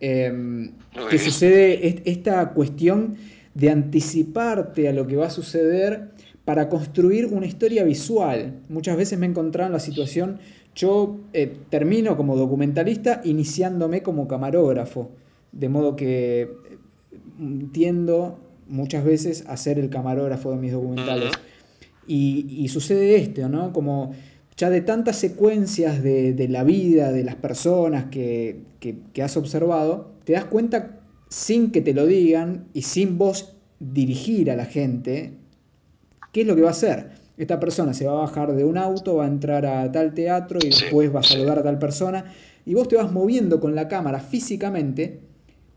Em, 0.00 0.72
que 1.10 1.18
sucede 1.18 2.02
esta 2.04 2.50
cuestión 2.50 3.16
de 3.54 3.70
anticiparte 3.70 4.88
a 4.88 4.92
lo 4.92 5.06
que 5.06 5.16
va 5.16 5.26
a 5.26 5.30
suceder 5.30 6.10
para 6.44 6.68
construir 6.68 7.26
una 7.26 7.46
historia 7.46 7.84
visual. 7.84 8.60
Muchas 8.68 8.96
veces 8.96 9.18
me 9.18 9.26
he 9.26 9.30
encontrado 9.30 9.68
en 9.68 9.72
la 9.74 9.80
situación, 9.80 10.38
yo 10.74 11.18
eh, 11.32 11.54
termino 11.70 12.16
como 12.16 12.36
documentalista 12.36 13.20
iniciándome 13.24 14.02
como 14.02 14.26
camarógrafo, 14.26 15.10
de 15.52 15.68
modo 15.68 15.94
que 15.94 16.42
eh, 16.42 16.48
tiendo 17.72 18.38
muchas 18.68 19.04
veces 19.04 19.44
a 19.46 19.56
ser 19.56 19.78
el 19.78 19.90
camarógrafo 19.90 20.50
de 20.50 20.56
mis 20.56 20.72
documentales. 20.72 21.32
Y, 22.06 22.68
sucede 22.68 23.16
esto, 23.16 23.48
¿no? 23.48 23.72
Como 23.72 24.12
ya 24.56 24.70
de 24.70 24.80
tantas 24.80 25.16
secuencias 25.16 26.02
de, 26.02 26.46
la 26.48 26.64
vida, 26.64 27.12
de 27.12 27.24
las 27.24 27.36
personas 27.36 28.06
que, 28.10 28.60
has 29.22 29.36
observado, 29.36 30.12
te 30.24 30.34
das 30.34 30.44
cuenta 30.44 31.00
sin 31.28 31.70
que 31.70 31.80
te 31.80 31.94
lo 31.94 32.06
digan 32.06 32.66
y 32.74 32.82
sin 32.82 33.18
vos 33.18 33.54
dirigir 33.80 34.50
a 34.50 34.56
la 34.56 34.66
gente, 34.66 35.32
qué 36.32 36.42
es 36.42 36.46
lo 36.46 36.54
que 36.54 36.62
va 36.62 36.68
a 36.68 36.72
hacer. 36.72 37.22
Esta 37.38 37.58
persona 37.58 37.94
se 37.94 38.06
va 38.06 38.12
a 38.12 38.20
bajar 38.20 38.54
de 38.54 38.64
un 38.64 38.76
auto, 38.76 39.16
va 39.16 39.24
a 39.24 39.28
entrar 39.28 39.64
a 39.64 39.90
tal 39.90 40.12
teatro 40.14 40.58
y 40.62 40.68
después 40.68 41.14
va 41.14 41.20
a 41.20 41.24
saludar 41.24 41.58
a 41.58 41.62
tal 41.62 41.78
persona. 41.78 42.24
Y 42.66 42.74
vos 42.74 42.86
te 42.88 42.96
vas 42.96 43.10
moviendo 43.10 43.58
con 43.58 43.74
la 43.74 43.88
cámara 43.88 44.20
físicamente 44.20 45.20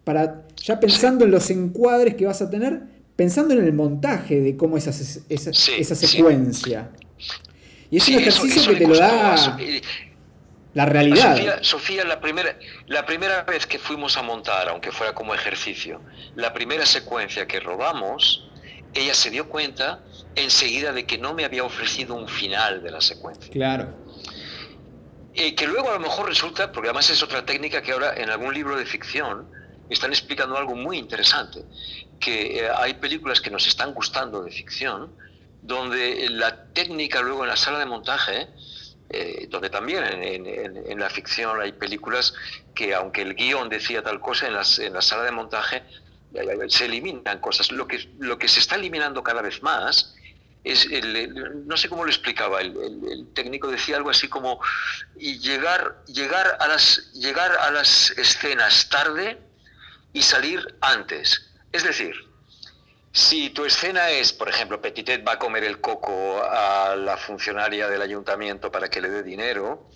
para, 0.04 0.46
ya 0.58 0.80
pensando 0.80 1.26
en 1.26 1.32
los 1.32 1.50
encuadres 1.50 2.16
que 2.16 2.26
vas 2.26 2.42
a 2.42 2.50
tener, 2.50 2.84
pensando 3.16 3.54
en 3.54 3.64
el 3.64 3.74
montaje 3.74 4.42
de 4.42 4.58
cómo 4.58 4.78
esa, 4.78 4.92
esa, 4.92 5.50
esa 5.50 5.96
secuencia. 5.96 6.92
Y 7.92 7.98
es 7.98 8.08
un 8.08 8.16
ejercicio 8.16 8.74
que 8.74 8.78
te 8.80 8.88
lo 8.88 8.98
da 8.98 9.58
la 10.76 10.86
realidad. 10.86 11.60
Sofía, 11.62 12.04
la, 12.04 12.20
primera, 12.20 12.58
la 12.88 13.06
primera 13.06 13.44
vez 13.44 13.66
que 13.66 13.80
fuimos 13.80 14.18
a 14.18 14.22
montar, 14.22 14.68
aunque 14.70 14.92
fuera 14.92 15.14
como 15.14 15.34
ejercicio, 15.34 16.02
la 16.36 16.54
primera 16.54 16.86
secuencia 16.86 17.48
que 17.48 17.62
robamos, 17.62 18.50
ella 18.94 19.14
se 19.14 19.30
dio 19.30 19.48
cuenta 19.48 20.02
enseguida 20.36 20.92
de 20.92 21.06
que 21.06 21.18
no 21.18 21.34
me 21.34 21.46
había 21.46 21.64
ofrecido 21.64 22.16
un 22.16 22.28
final 22.28 22.84
de 22.84 22.92
la 22.92 23.00
secuencia. 23.00 23.52
Claro. 23.52 23.96
Y 25.34 25.54
que 25.54 25.66
luego 25.66 25.90
a 25.92 25.94
lo 25.94 26.00
mejor 26.02 26.28
resulta, 26.28 26.72
porque 26.72 26.90
además 26.90 27.10
es 27.10 27.24
otra 27.24 27.46
técnica 27.46 27.82
que 27.82 27.94
ahora 27.94 28.14
en 28.16 28.30
algún 28.30 28.54
libro 28.54 28.78
de 28.78 28.86
ficción 28.86 29.48
están 29.90 30.12
explicando 30.12 30.58
algo 30.58 30.76
muy 30.76 30.98
interesante, 30.98 31.64
que 32.20 32.60
eh, 32.60 32.70
hay 32.76 32.96
películas 32.96 33.40
que 33.40 33.50
nos 33.50 33.66
están 33.68 33.94
gustando 33.94 34.44
de 34.44 34.52
ficción, 34.52 35.14
donde 35.66 36.30
la 36.30 36.66
técnica 36.74 37.22
luego 37.22 37.44
en 37.44 37.50
la 37.50 37.56
sala 37.56 37.80
de 37.80 37.86
montaje, 37.86 38.48
eh, 39.10 39.48
donde 39.50 39.70
también 39.70 40.04
en, 40.04 41.00
la 41.00 41.10
ficción 41.10 41.60
hay 41.60 41.72
películas 41.72 42.34
que 42.74 42.94
aunque 42.94 43.22
el 43.24 43.34
guion 43.36 43.70
decía 43.70 44.04
tal 44.04 44.20
cosa, 44.20 44.48
en, 44.48 44.54
las, 44.54 44.80
en 44.80 44.94
la 44.94 45.02
sala 45.02 45.24
de 45.24 45.32
montaje 45.32 45.84
eh, 46.34 46.58
se 46.68 46.86
eliminan 46.86 47.40
cosas. 47.40 47.72
Lo 47.72 47.88
que, 47.88 48.10
lo 48.20 48.38
que 48.38 48.48
se 48.48 48.60
está 48.60 48.76
eliminando 48.76 49.24
cada 49.24 49.42
vez 49.42 49.64
más 49.64 50.16
es, 50.64 50.86
el, 50.92 51.68
no 51.68 51.78
sé 51.78 51.90
cómo 51.90 52.04
lo 52.04 52.10
explicaba, 52.10 52.62
el, 52.62 53.28
técnico 53.34 53.70
decía 53.70 53.98
algo 53.98 54.10
así 54.12 54.28
como 54.28 54.60
y 55.18 55.40
llegar, 55.40 56.04
llegar, 56.08 56.58
a 56.60 56.68
las, 56.68 57.12
llegar 57.14 57.52
a 57.58 57.72
las 57.72 58.12
escenas 58.12 58.90
tarde 58.90 59.40
y 60.14 60.22
salir 60.22 60.76
antes. 60.82 61.52
Es 61.72 61.84
decir, 61.84 62.16
si 63.16 63.50
tu 63.52 63.64
escena 63.64 64.10
es, 64.10 64.34
por 64.34 64.50
ejemplo, 64.50 64.82
Petitet 64.82 65.26
va 65.26 65.34
a 65.34 65.40
comer 65.40 65.64
el 65.64 65.80
coco 65.80 66.44
a 66.44 66.98
la 66.98 67.16
funcionaria 67.16 67.88
del 67.88 68.02
ayuntamiento 68.02 68.70
para 68.70 68.90
que 68.90 69.00
le 69.00 69.10
dé 69.10 69.24
dinero, 69.24 69.90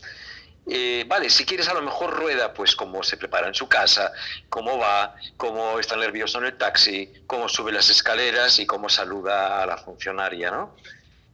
eh, 0.66 1.04
vale, 1.06 1.30
si 1.30 1.46
quieres 1.46 1.68
a 1.68 1.74
lo 1.74 1.82
mejor 1.82 2.16
rueda, 2.18 2.54
pues 2.54 2.78
cómo 2.78 3.04
se 3.04 3.18
prepara 3.18 3.50
en 3.50 3.54
su 3.54 3.68
casa, 3.68 4.14
cómo 4.48 4.78
va, 4.78 5.16
cómo 5.36 5.80
está 5.80 5.98
nervioso 5.98 6.38
en 6.38 6.46
el 6.46 6.58
taxi, 6.58 7.12
cómo 7.28 7.50
sube 7.50 7.74
las 7.74 7.90
escaleras 7.90 8.58
y 8.58 8.66
cómo 8.66 8.88
saluda 8.88 9.64
a 9.64 9.66
la 9.66 9.76
funcionaria, 9.76 10.50
¿no? 10.50 10.78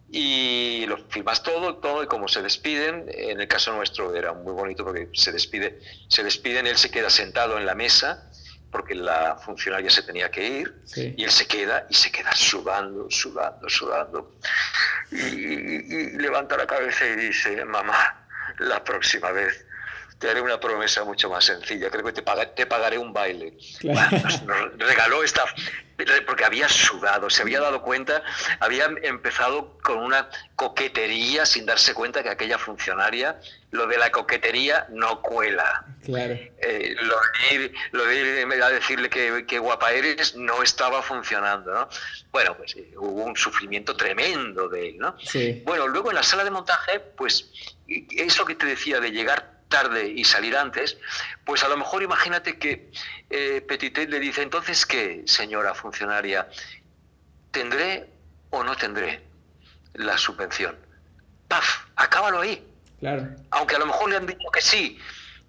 Y 0.09 0.87
lo 0.87 0.97
filmas 1.09 1.43
todo, 1.43 1.75
todo 1.75 2.01
y 2.01 2.07
cómo 2.07 2.27
se 2.27 2.41
despiden. 2.41 3.05
En 3.09 3.39
el 3.39 3.47
caso 3.47 3.71
nuestro 3.73 4.15
era 4.15 4.33
muy 4.33 4.53
bonito 4.53 4.83
porque 4.83 5.09
se 5.13 5.31
despide, 5.31 5.79
se 6.07 6.23
despiden, 6.23 6.65
él 6.65 6.77
se 6.77 6.89
queda 6.89 7.11
sentado 7.11 7.59
en 7.59 7.67
la 7.67 7.75
mesa 7.75 8.31
porque 8.75 8.93
la 8.93 9.37
funcionaria 9.37 9.89
se 9.89 10.03
tenía 10.03 10.29
que 10.29 10.45
ir 10.45 10.81
y 10.97 11.23
él 11.23 11.31
se 11.31 11.47
queda 11.47 11.87
y 11.89 11.93
se 11.93 12.11
queda 12.11 12.35
sudando, 12.35 13.07
sudando, 13.09 13.69
sudando. 13.69 14.35
Y, 15.13 16.17
levanta 16.17 16.57
la 16.57 16.67
cabeza 16.67 17.05
y 17.07 17.15
dice, 17.15 17.63
mamá, 17.63 18.27
la 18.59 18.83
próxima 18.83 19.31
vez 19.31 19.64
te 20.19 20.29
haré 20.29 20.41
una 20.41 20.59
promesa 20.59 21.03
mucho 21.03 21.29
más 21.29 21.45
sencilla, 21.45 21.89
creo 21.89 22.03
que 22.05 22.13
te, 22.13 22.21
te 22.21 22.65
pagaré 22.65 22.97
un 22.97 23.11
baile. 23.11 23.53
nos, 23.83 24.77
regaló 24.77 25.23
esta, 25.23 25.43
porque 26.25 26.45
había 26.45 26.69
sudado, 26.69 27.29
se 27.29 27.41
había 27.41 27.59
dado 27.59 27.81
cuenta, 27.81 28.23
había 28.59 28.85
empezado 29.03 29.77
con 29.83 29.97
una 29.97 30.29
coquetería 30.55 31.45
sin 31.45 31.65
darse 31.65 31.93
cuenta 31.93 32.23
que 32.23 32.29
aquella 32.29 32.57
funcionaria, 32.57 33.39
lo 33.71 33.87
de 33.87 33.97
la 33.97 34.09
coquetería 34.09 34.87
no 34.89 35.21
cuela. 35.21 35.85
Claro. 36.03 36.33
Eh, 36.33 36.95
lo, 37.91 38.05
de 38.05 38.41
ir, 38.41 38.63
a 38.63 38.69
decirle 38.69 39.09
que, 39.09 39.59
guapa 39.59 39.91
eres 39.91 40.35
no 40.35 40.63
estaba 40.63 41.01
funcionando, 41.01 41.73
¿no? 41.73 41.89
Bueno, 42.31 42.55
pues 42.55 42.75
eh, 42.77 42.93
hubo 42.97 43.23
un 43.23 43.35
sufrimiento 43.35 43.97
tremendo 43.97 44.69
de 44.69 44.89
él, 44.89 44.97
¿no? 44.97 45.17
Bueno, 45.65 45.87
luego 45.87 46.09
en 46.09 46.15
la 46.15 46.23
sala 46.23 46.45
de 46.45 46.51
montaje, 46.51 46.99
pues 46.99 47.49
eso 47.87 48.45
que 48.45 48.55
te 48.55 48.65
decía 48.65 48.99
de 48.99 49.11
llegar 49.11 49.54
tarde 49.67 50.07
y 50.07 50.23
salir 50.23 50.55
antes, 50.55 50.97
pues 51.45 51.63
a 51.63 51.67
lo 51.67 51.77
mejor 51.77 52.03
imagínate 52.03 52.57
que 52.57 52.91
eh, 53.29 53.61
Petitet 53.67 54.09
le 54.09 54.19
dice, 54.19 54.41
entonces, 54.41 54.85
¿qué, 54.85 55.23
señora 55.25 55.73
funcionaria? 55.73 56.47
¿Tendré 57.51 58.09
o 58.51 58.63
no 58.63 58.75
tendré 58.75 59.25
la 59.93 60.17
subvención? 60.17 60.75
¡Paf! 61.47 61.85
Acábalo 61.95 62.41
ahí. 62.41 62.65
Claro. 62.99 63.27
Aunque 63.51 63.75
a 63.75 63.79
lo 63.79 63.85
mejor 63.85 64.09
le 64.09 64.17
han 64.17 64.25
dicho 64.25 64.49
que 64.51 64.61
sí, 64.61 64.99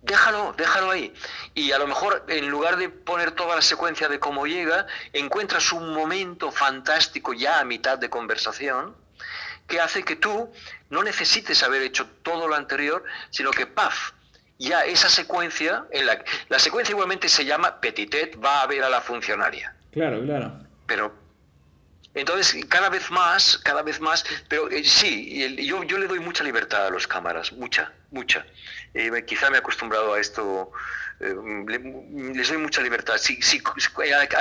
déjalo, 0.03 0.55
déjalo 0.57 0.91
ahí. 0.91 1.13
Y 1.55 1.73
a 1.73 1.79
lo 1.79 1.87
mejor 1.87 2.25
en 2.29 2.49
lugar 2.49 2.77
de 2.77 2.89
poner 2.89 3.33
toda 3.33 3.57
la 3.57 3.63
secuencia 3.63 4.09
de 4.09 4.19
cómo 4.19 4.47
llega, 4.47 4.87
encuentras 5.13 5.73
un 5.73 5.95
momento 5.95 6.51
fantástico 6.51 7.33
ya 7.33 7.61
a 7.61 7.65
mitad 7.65 7.99
de 7.99 8.11
conversación 8.11 8.97
que 9.67 9.81
hace 9.81 10.03
que 10.05 10.17
tú 10.17 10.53
no 10.91 11.03
necesites 11.03 11.63
haber 11.63 11.83
hecho 11.83 12.07
todo 12.23 12.49
lo 12.49 12.55
anterior, 12.55 13.05
sino 13.31 13.51
que, 13.51 13.67
paf, 13.67 14.13
ya 14.59 14.85
esa 14.85 15.09
secuencia, 15.09 15.85
en 15.91 16.07
la, 16.07 16.25
la 16.49 16.59
secuencia 16.59 16.93
igualmente 16.93 17.29
se 17.29 17.45
llama 17.45 17.81
Petitet 17.81 18.43
va 18.43 18.63
a 18.63 18.67
ver 18.67 18.83
a 18.85 18.89
la 18.89 19.01
funcionaria. 19.01 19.75
Claro, 19.93 20.23
claro. 20.25 20.61
Pero 20.87 21.27
entonces, 22.17 22.65
cada 22.67 22.89
vez 22.89 23.11
más, 23.11 23.59
cada 23.59 23.83
vez 23.83 24.01
más, 24.01 24.25
pero 24.49 24.71
eh, 24.71 24.83
sí, 24.85 25.55
yo, 25.67 25.83
yo 25.85 25.99
le 25.99 26.07
doy 26.07 26.19
mucha 26.19 26.43
libertad 26.43 26.87
a 26.87 26.91
los 26.91 27.07
cámaras, 27.07 27.53
mucha, 27.53 27.93
mucha. 28.11 28.47
Eh, 28.95 29.11
quizá 29.27 29.51
me 29.51 29.57
he 29.57 29.59
acostumbrado 29.59 30.15
a 30.15 30.19
esto, 30.19 30.73
eh, 31.21 31.35
les 32.35 32.49
doy 32.49 32.57
mucha 32.57 32.81
libertad. 32.81 33.19
Sí, 33.19 33.39
sí, 33.43 33.63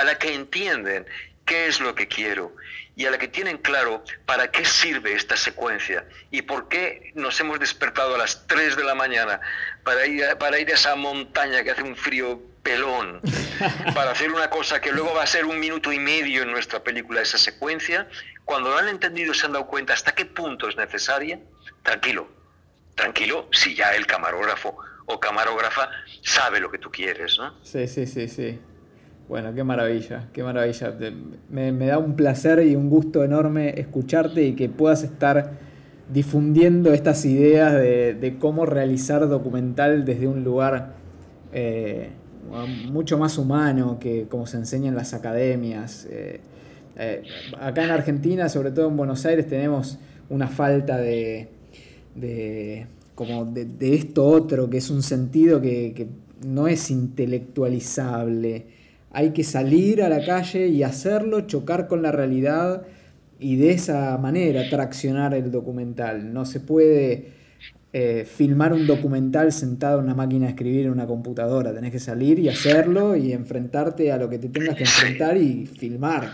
a 0.00 0.04
la 0.04 0.18
que 0.18 0.34
entienden 0.34 1.06
qué 1.44 1.66
es 1.66 1.78
lo 1.78 1.94
que 1.94 2.08
quiero 2.08 2.56
y 2.96 3.04
a 3.04 3.10
la 3.10 3.18
que 3.18 3.28
tienen 3.28 3.58
claro 3.58 4.02
para 4.24 4.50
qué 4.50 4.64
sirve 4.64 5.12
esta 5.12 5.36
secuencia 5.36 6.06
y 6.30 6.42
por 6.42 6.66
qué 6.68 7.12
nos 7.14 7.38
hemos 7.38 7.60
despertado 7.60 8.14
a 8.14 8.18
las 8.18 8.46
3 8.46 8.74
de 8.74 8.84
la 8.84 8.94
mañana 8.94 9.38
para 9.84 10.06
ir 10.06 10.24
a, 10.24 10.38
para 10.38 10.58
ir 10.58 10.70
a 10.70 10.74
esa 10.74 10.96
montaña 10.96 11.62
que 11.62 11.72
hace 11.72 11.82
un 11.82 11.94
frío 11.94 12.40
pelón, 12.62 13.20
para 13.94 14.12
hacer 14.12 14.32
una 14.32 14.48
cosa 14.48 14.80
que 14.80 14.90
luego 14.92 15.14
va 15.14 15.22
a 15.22 15.26
ser 15.26 15.44
un 15.44 15.60
minuto 15.60 15.92
y 15.92 15.98
medio 15.98 16.42
en 16.42 16.50
nuestra 16.50 16.82
película, 16.82 17.20
esa 17.20 17.38
secuencia, 17.38 18.08
cuando 18.44 18.70
lo 18.70 18.78
han 18.78 18.88
entendido 18.88 19.32
y 19.32 19.34
se 19.34 19.44
han 19.44 19.52
dado 19.52 19.66
cuenta 19.66 19.92
hasta 19.92 20.14
qué 20.14 20.24
punto 20.24 20.68
es 20.68 20.76
necesaria, 20.76 21.38
tranquilo, 21.82 22.28
tranquilo, 22.94 23.48
si 23.52 23.74
ya 23.74 23.94
el 23.94 24.06
camarógrafo 24.06 24.78
o 25.04 25.20
camarógrafa 25.20 25.90
sabe 26.22 26.60
lo 26.60 26.70
que 26.70 26.78
tú 26.78 26.90
quieres, 26.90 27.38
¿no? 27.38 27.54
Sí, 27.62 27.86
sí, 27.86 28.06
sí, 28.06 28.26
sí. 28.26 28.58
Bueno, 29.28 29.52
qué 29.54 29.64
maravilla, 29.64 30.28
qué 30.32 30.44
maravilla. 30.44 30.96
Me, 31.50 31.72
da 31.72 31.98
un 31.98 32.14
placer 32.14 32.64
y 32.64 32.76
un 32.76 32.88
gusto 32.88 33.24
enorme 33.24 33.80
escucharte 33.80 34.44
y 34.44 34.52
que 34.52 34.68
puedas 34.68 35.02
estar 35.02 35.58
difundiendo 36.12 36.92
estas 36.92 37.24
ideas 37.24 37.72
de, 37.72 38.36
cómo 38.38 38.66
realizar 38.66 39.28
documental 39.28 40.04
desde 40.04 40.28
un 40.28 40.44
lugar 40.44 40.94
eh, 41.52 42.10
mucho 42.88 43.18
más 43.18 43.36
humano 43.36 43.98
que 43.98 44.28
como 44.28 44.46
se 44.46 44.58
enseña 44.58 44.90
en 44.90 44.94
las 44.94 45.12
academias. 45.12 46.06
Eh, 46.08 46.40
eh, 46.96 47.22
acá 47.60 47.82
en 47.82 47.90
Argentina, 47.90 48.48
sobre 48.48 48.70
todo 48.70 48.86
en 48.86 48.96
Buenos 48.96 49.26
Aires, 49.26 49.48
tenemos 49.48 49.98
una 50.30 50.46
falta 50.46 50.98
de, 50.98 51.48
como 53.16 53.44
de, 53.44 53.92
esto 53.92 54.24
otro, 54.24 54.70
que 54.70 54.76
es 54.76 54.88
un 54.88 55.02
sentido 55.02 55.60
que, 55.60 55.94
que 55.94 56.06
no 56.46 56.68
es 56.68 56.92
intelectualizable 56.92 58.85
hay 59.16 59.30
que 59.30 59.44
salir 59.44 60.02
a 60.02 60.10
la 60.10 60.22
calle 60.26 60.68
y 60.68 60.82
hacerlo, 60.82 61.40
chocar 61.40 61.88
con 61.88 62.02
la 62.02 62.12
realidad 62.12 62.82
y 63.40 63.56
de 63.56 63.70
esa 63.70 64.18
manera 64.18 64.68
traccionar 64.68 65.32
el 65.32 65.50
documental. 65.50 66.34
No 66.34 66.44
se 66.44 66.60
puede 66.60 67.28
eh, 67.94 68.26
filmar 68.26 68.74
un 68.74 68.86
documental 68.86 69.52
sentado 69.52 70.00
en 70.00 70.04
una 70.04 70.14
máquina 70.14 70.44
de 70.44 70.50
escribir 70.50 70.84
en 70.84 70.92
una 70.92 71.06
computadora. 71.06 71.72
Tenés 71.72 71.92
que 71.92 71.98
salir 71.98 72.38
y 72.40 72.50
hacerlo 72.50 73.16
y 73.16 73.32
enfrentarte 73.32 74.12
a 74.12 74.18
lo 74.18 74.28
que 74.28 74.38
te 74.38 74.50
tengas 74.50 74.76
que 74.76 74.84
enfrentar 74.84 75.38
y 75.38 75.64
filmar 75.64 76.28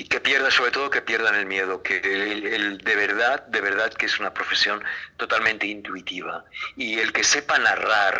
y 0.00 0.04
que 0.04 0.18
pierda 0.18 0.50
sobre 0.50 0.70
todo 0.70 0.88
que 0.88 1.02
pierdan 1.02 1.34
el 1.34 1.44
miedo 1.44 1.82
que 1.82 1.98
el, 1.98 2.78
de 2.78 2.96
verdad 2.96 3.44
de 3.48 3.60
verdad 3.60 3.92
que 3.92 4.06
es 4.06 4.18
una 4.18 4.32
profesión 4.32 4.82
totalmente 5.18 5.66
intuitiva. 5.66 6.46
Y 6.74 6.98
el 7.00 7.12
que 7.12 7.22
sepa 7.22 7.58
narrar 7.58 8.18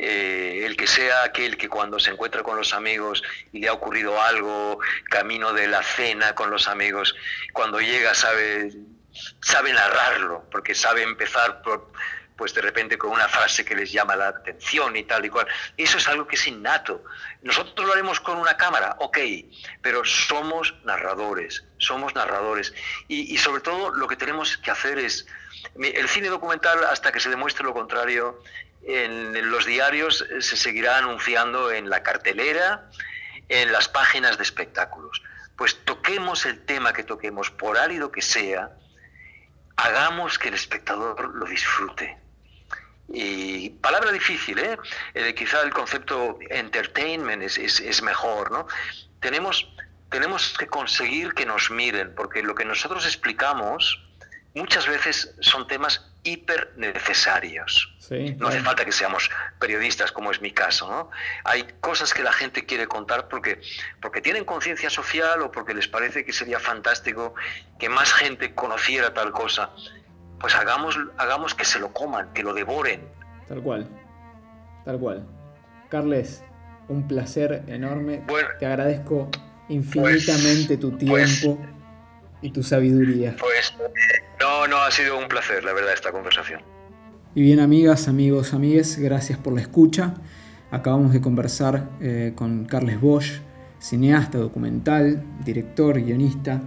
eh, 0.00 0.62
el 0.66 0.76
que 0.76 0.88
sea 0.88 1.22
aquel 1.22 1.56
que 1.56 1.68
cuando 1.68 2.00
se 2.00 2.10
encuentra 2.10 2.42
con 2.42 2.56
los 2.56 2.74
amigos 2.74 3.22
y 3.52 3.60
le 3.60 3.68
ha 3.68 3.74
ocurrido 3.74 4.20
algo 4.20 4.80
camino 5.08 5.52
de 5.52 5.68
la 5.68 5.84
cena 5.84 6.34
con 6.34 6.50
los 6.50 6.66
amigos 6.66 7.14
cuando 7.52 7.78
llega 7.78 8.12
sabe 8.14 8.72
sabe 9.40 9.72
narrarlo 9.72 10.44
porque 10.50 10.74
sabe 10.74 11.04
empezar 11.04 11.62
por 11.62 11.92
pues 12.36 12.52
de 12.54 12.62
repente 12.62 12.98
con 12.98 13.10
una 13.10 13.28
frase 13.28 13.64
que 13.64 13.74
les 13.74 13.92
llama 13.92 14.16
la 14.16 14.28
atención 14.28 14.96
y 14.96 15.04
tal 15.04 15.24
y 15.24 15.30
cual. 15.30 15.46
Eso 15.76 15.98
es 15.98 16.08
algo 16.08 16.26
que 16.26 16.36
es 16.36 16.46
innato. 16.46 17.04
Nosotros 17.42 17.86
lo 17.86 17.92
haremos 17.92 18.20
con 18.20 18.38
una 18.38 18.56
cámara, 18.56 18.96
ok, 18.98 19.18
pero 19.82 20.04
somos 20.04 20.74
narradores, 20.84 21.64
somos 21.78 22.14
narradores. 22.14 22.74
Y, 23.08 23.36
sobre 23.38 23.62
todo 23.62 23.90
lo 23.94 24.08
que 24.08 24.16
tenemos 24.16 24.56
que 24.58 24.70
hacer 24.70 24.98
es, 24.98 25.26
el 25.80 26.08
cine 26.08 26.28
documental, 26.28 26.84
hasta 26.84 27.12
que 27.12 27.20
se 27.20 27.30
demuestre 27.30 27.64
lo 27.64 27.72
contrario, 27.72 28.42
en 28.86 29.50
los 29.50 29.64
diarios 29.64 30.26
se 30.40 30.56
seguirá 30.56 30.98
anunciando 30.98 31.72
en 31.72 31.88
la 31.88 32.02
cartelera, 32.02 32.90
en 33.48 33.72
las 33.72 33.88
páginas 33.88 34.36
de 34.36 34.42
espectáculos. 34.42 35.22
Pues 35.56 35.84
toquemos 35.84 36.46
el 36.46 36.64
tema 36.64 36.92
que 36.92 37.04
toquemos, 37.04 37.50
por 37.50 37.78
árido 37.78 38.10
que 38.10 38.22
sea, 38.22 38.72
hagamos 39.76 40.38
que 40.38 40.48
el 40.48 40.54
espectador 40.54 41.34
lo 41.34 41.46
disfrute. 41.46 42.23
Y 43.08 43.70
palabra 43.70 44.10
difícil, 44.12 44.58
¿eh? 44.58 44.78
¿eh? 45.14 45.34
quizá 45.34 45.62
el 45.62 45.70
concepto 45.70 46.38
entertainment 46.50 47.42
es, 47.42 47.58
es, 47.58 48.02
mejor, 48.02 48.50
¿no? 48.50 48.66
Tenemos, 49.20 49.68
tenemos 50.10 50.56
que 50.58 50.66
conseguir 50.66 51.34
que 51.34 51.44
nos 51.44 51.70
miren, 51.70 52.14
porque 52.14 52.42
lo 52.42 52.54
que 52.54 52.64
nosotros 52.64 53.04
explicamos 53.06 54.00
muchas 54.54 54.86
veces 54.86 55.34
son 55.40 55.66
temas 55.66 56.10
hiper 56.22 56.72
necesarios. 56.76 57.92
no 58.38 58.48
hace 58.48 58.60
falta 58.60 58.84
que 58.84 58.92
seamos 58.92 59.30
periodistas, 59.60 60.10
como 60.10 60.30
es 60.30 60.40
mi 60.40 60.52
caso. 60.52 60.88
¿no? 60.88 61.10
Hay 61.44 61.64
cosas 61.80 62.14
que 62.14 62.22
la 62.22 62.32
gente 62.32 62.64
quiere 62.64 62.86
contar 62.86 63.28
porque, 63.28 63.60
porque 64.00 64.22
tienen 64.22 64.44
conciencia 64.44 64.88
social 64.88 65.42
o 65.42 65.52
porque 65.52 65.74
les 65.74 65.86
parece 65.86 66.24
que 66.24 66.32
sería 66.32 66.58
fantástico 66.58 67.34
que 67.78 67.88
más 67.88 68.12
gente 68.12 68.54
conociera 68.54 69.12
tal 69.12 69.32
cosa 69.32 69.70
pues 70.44 70.56
hagamos, 70.56 70.98
hagamos 71.16 71.54
que 71.54 71.64
se 71.64 71.78
lo 71.78 71.90
coman, 71.90 72.30
que 72.34 72.42
lo 72.42 72.52
devoren. 72.52 73.00
Tal 73.48 73.62
cual, 73.62 73.88
tal 74.84 74.98
cual. 74.98 75.26
Carles, 75.88 76.44
un 76.88 77.08
placer 77.08 77.64
enorme. 77.66 78.22
Te 78.58 78.66
agradezco 78.66 79.30
infinitamente 79.70 80.76
tu 80.76 80.98
pues, 80.98 81.40
tiempo 81.40 81.58
y 82.42 82.50
tu 82.50 82.62
sabiduría. 82.62 83.36
Pues 83.40 83.74
no, 84.38 84.66
no, 84.66 84.76
ha 84.82 84.90
sido 84.90 85.16
un 85.18 85.28
placer, 85.28 85.64
la 85.64 85.72
verdad, 85.72 85.94
esta 85.94 86.12
conversación. 86.12 86.60
Y 87.34 87.40
bien, 87.40 87.58
amigas, 87.58 88.06
amigos, 88.06 88.52
amigues, 88.52 88.98
gracias 88.98 89.38
por 89.38 89.54
la 89.54 89.62
escucha. 89.62 90.12
Acabamos 90.70 91.14
de 91.14 91.22
conversar 91.22 91.88
eh, 92.02 92.34
con 92.34 92.66
Carles 92.66 93.00
Bosch, 93.00 93.40
cineasta, 93.78 94.36
documental, 94.36 95.24
director, 95.42 95.98
guionista. 96.02 96.60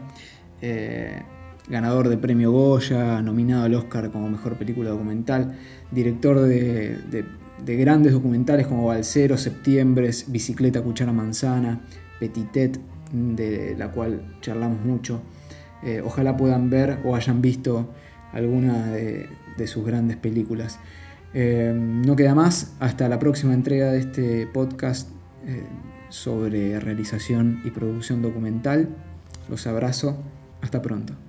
Eh, 0.64 1.22
ganador 1.70 2.10
de 2.10 2.18
premio 2.18 2.52
Goya, 2.52 3.22
nominado 3.22 3.66
al 3.66 3.74
Oscar 3.76 4.10
como 4.12 4.30
mejor 4.30 4.58
película 4.58 4.90
documental, 4.90 5.58
director 5.92 6.40
de, 6.40 7.26
grandes 7.66 8.14
documentales 8.14 8.68
como 8.68 8.86
Balcero, 8.86 9.38
Septiembre, 9.38 10.10
Bicicleta, 10.28 10.82
Cuchara 10.82 11.12
Manzana, 11.12 11.82
Petitet, 12.20 12.80
de 13.12 13.76
la 13.78 13.92
cual 13.92 14.22
charlamos 14.42 14.84
mucho. 14.86 15.22
Eh, 15.84 16.02
ojalá 16.04 16.36
puedan 16.38 16.70
ver 16.70 17.00
o 17.06 17.16
hayan 17.16 17.42
visto 17.42 17.90
alguna 18.34 18.88
de, 18.88 19.30
sus 19.66 19.86
grandes 19.86 20.18
películas. 20.18 20.80
Eh, 21.34 21.74
no 21.76 22.16
queda 22.16 22.36
más, 22.36 22.76
hasta 22.80 23.10
la 23.10 23.20
próxima 23.20 23.54
entrega 23.54 23.92
de 23.92 24.00
este 24.00 24.48
podcast 24.48 25.10
eh, 25.46 25.64
sobre 26.10 26.80
realización 26.80 27.62
y 27.66 27.72
producción 27.72 28.22
documental. 28.22 28.90
Los 29.50 29.68
abrazo, 29.68 30.18
hasta 30.62 30.82
pronto. 30.82 31.27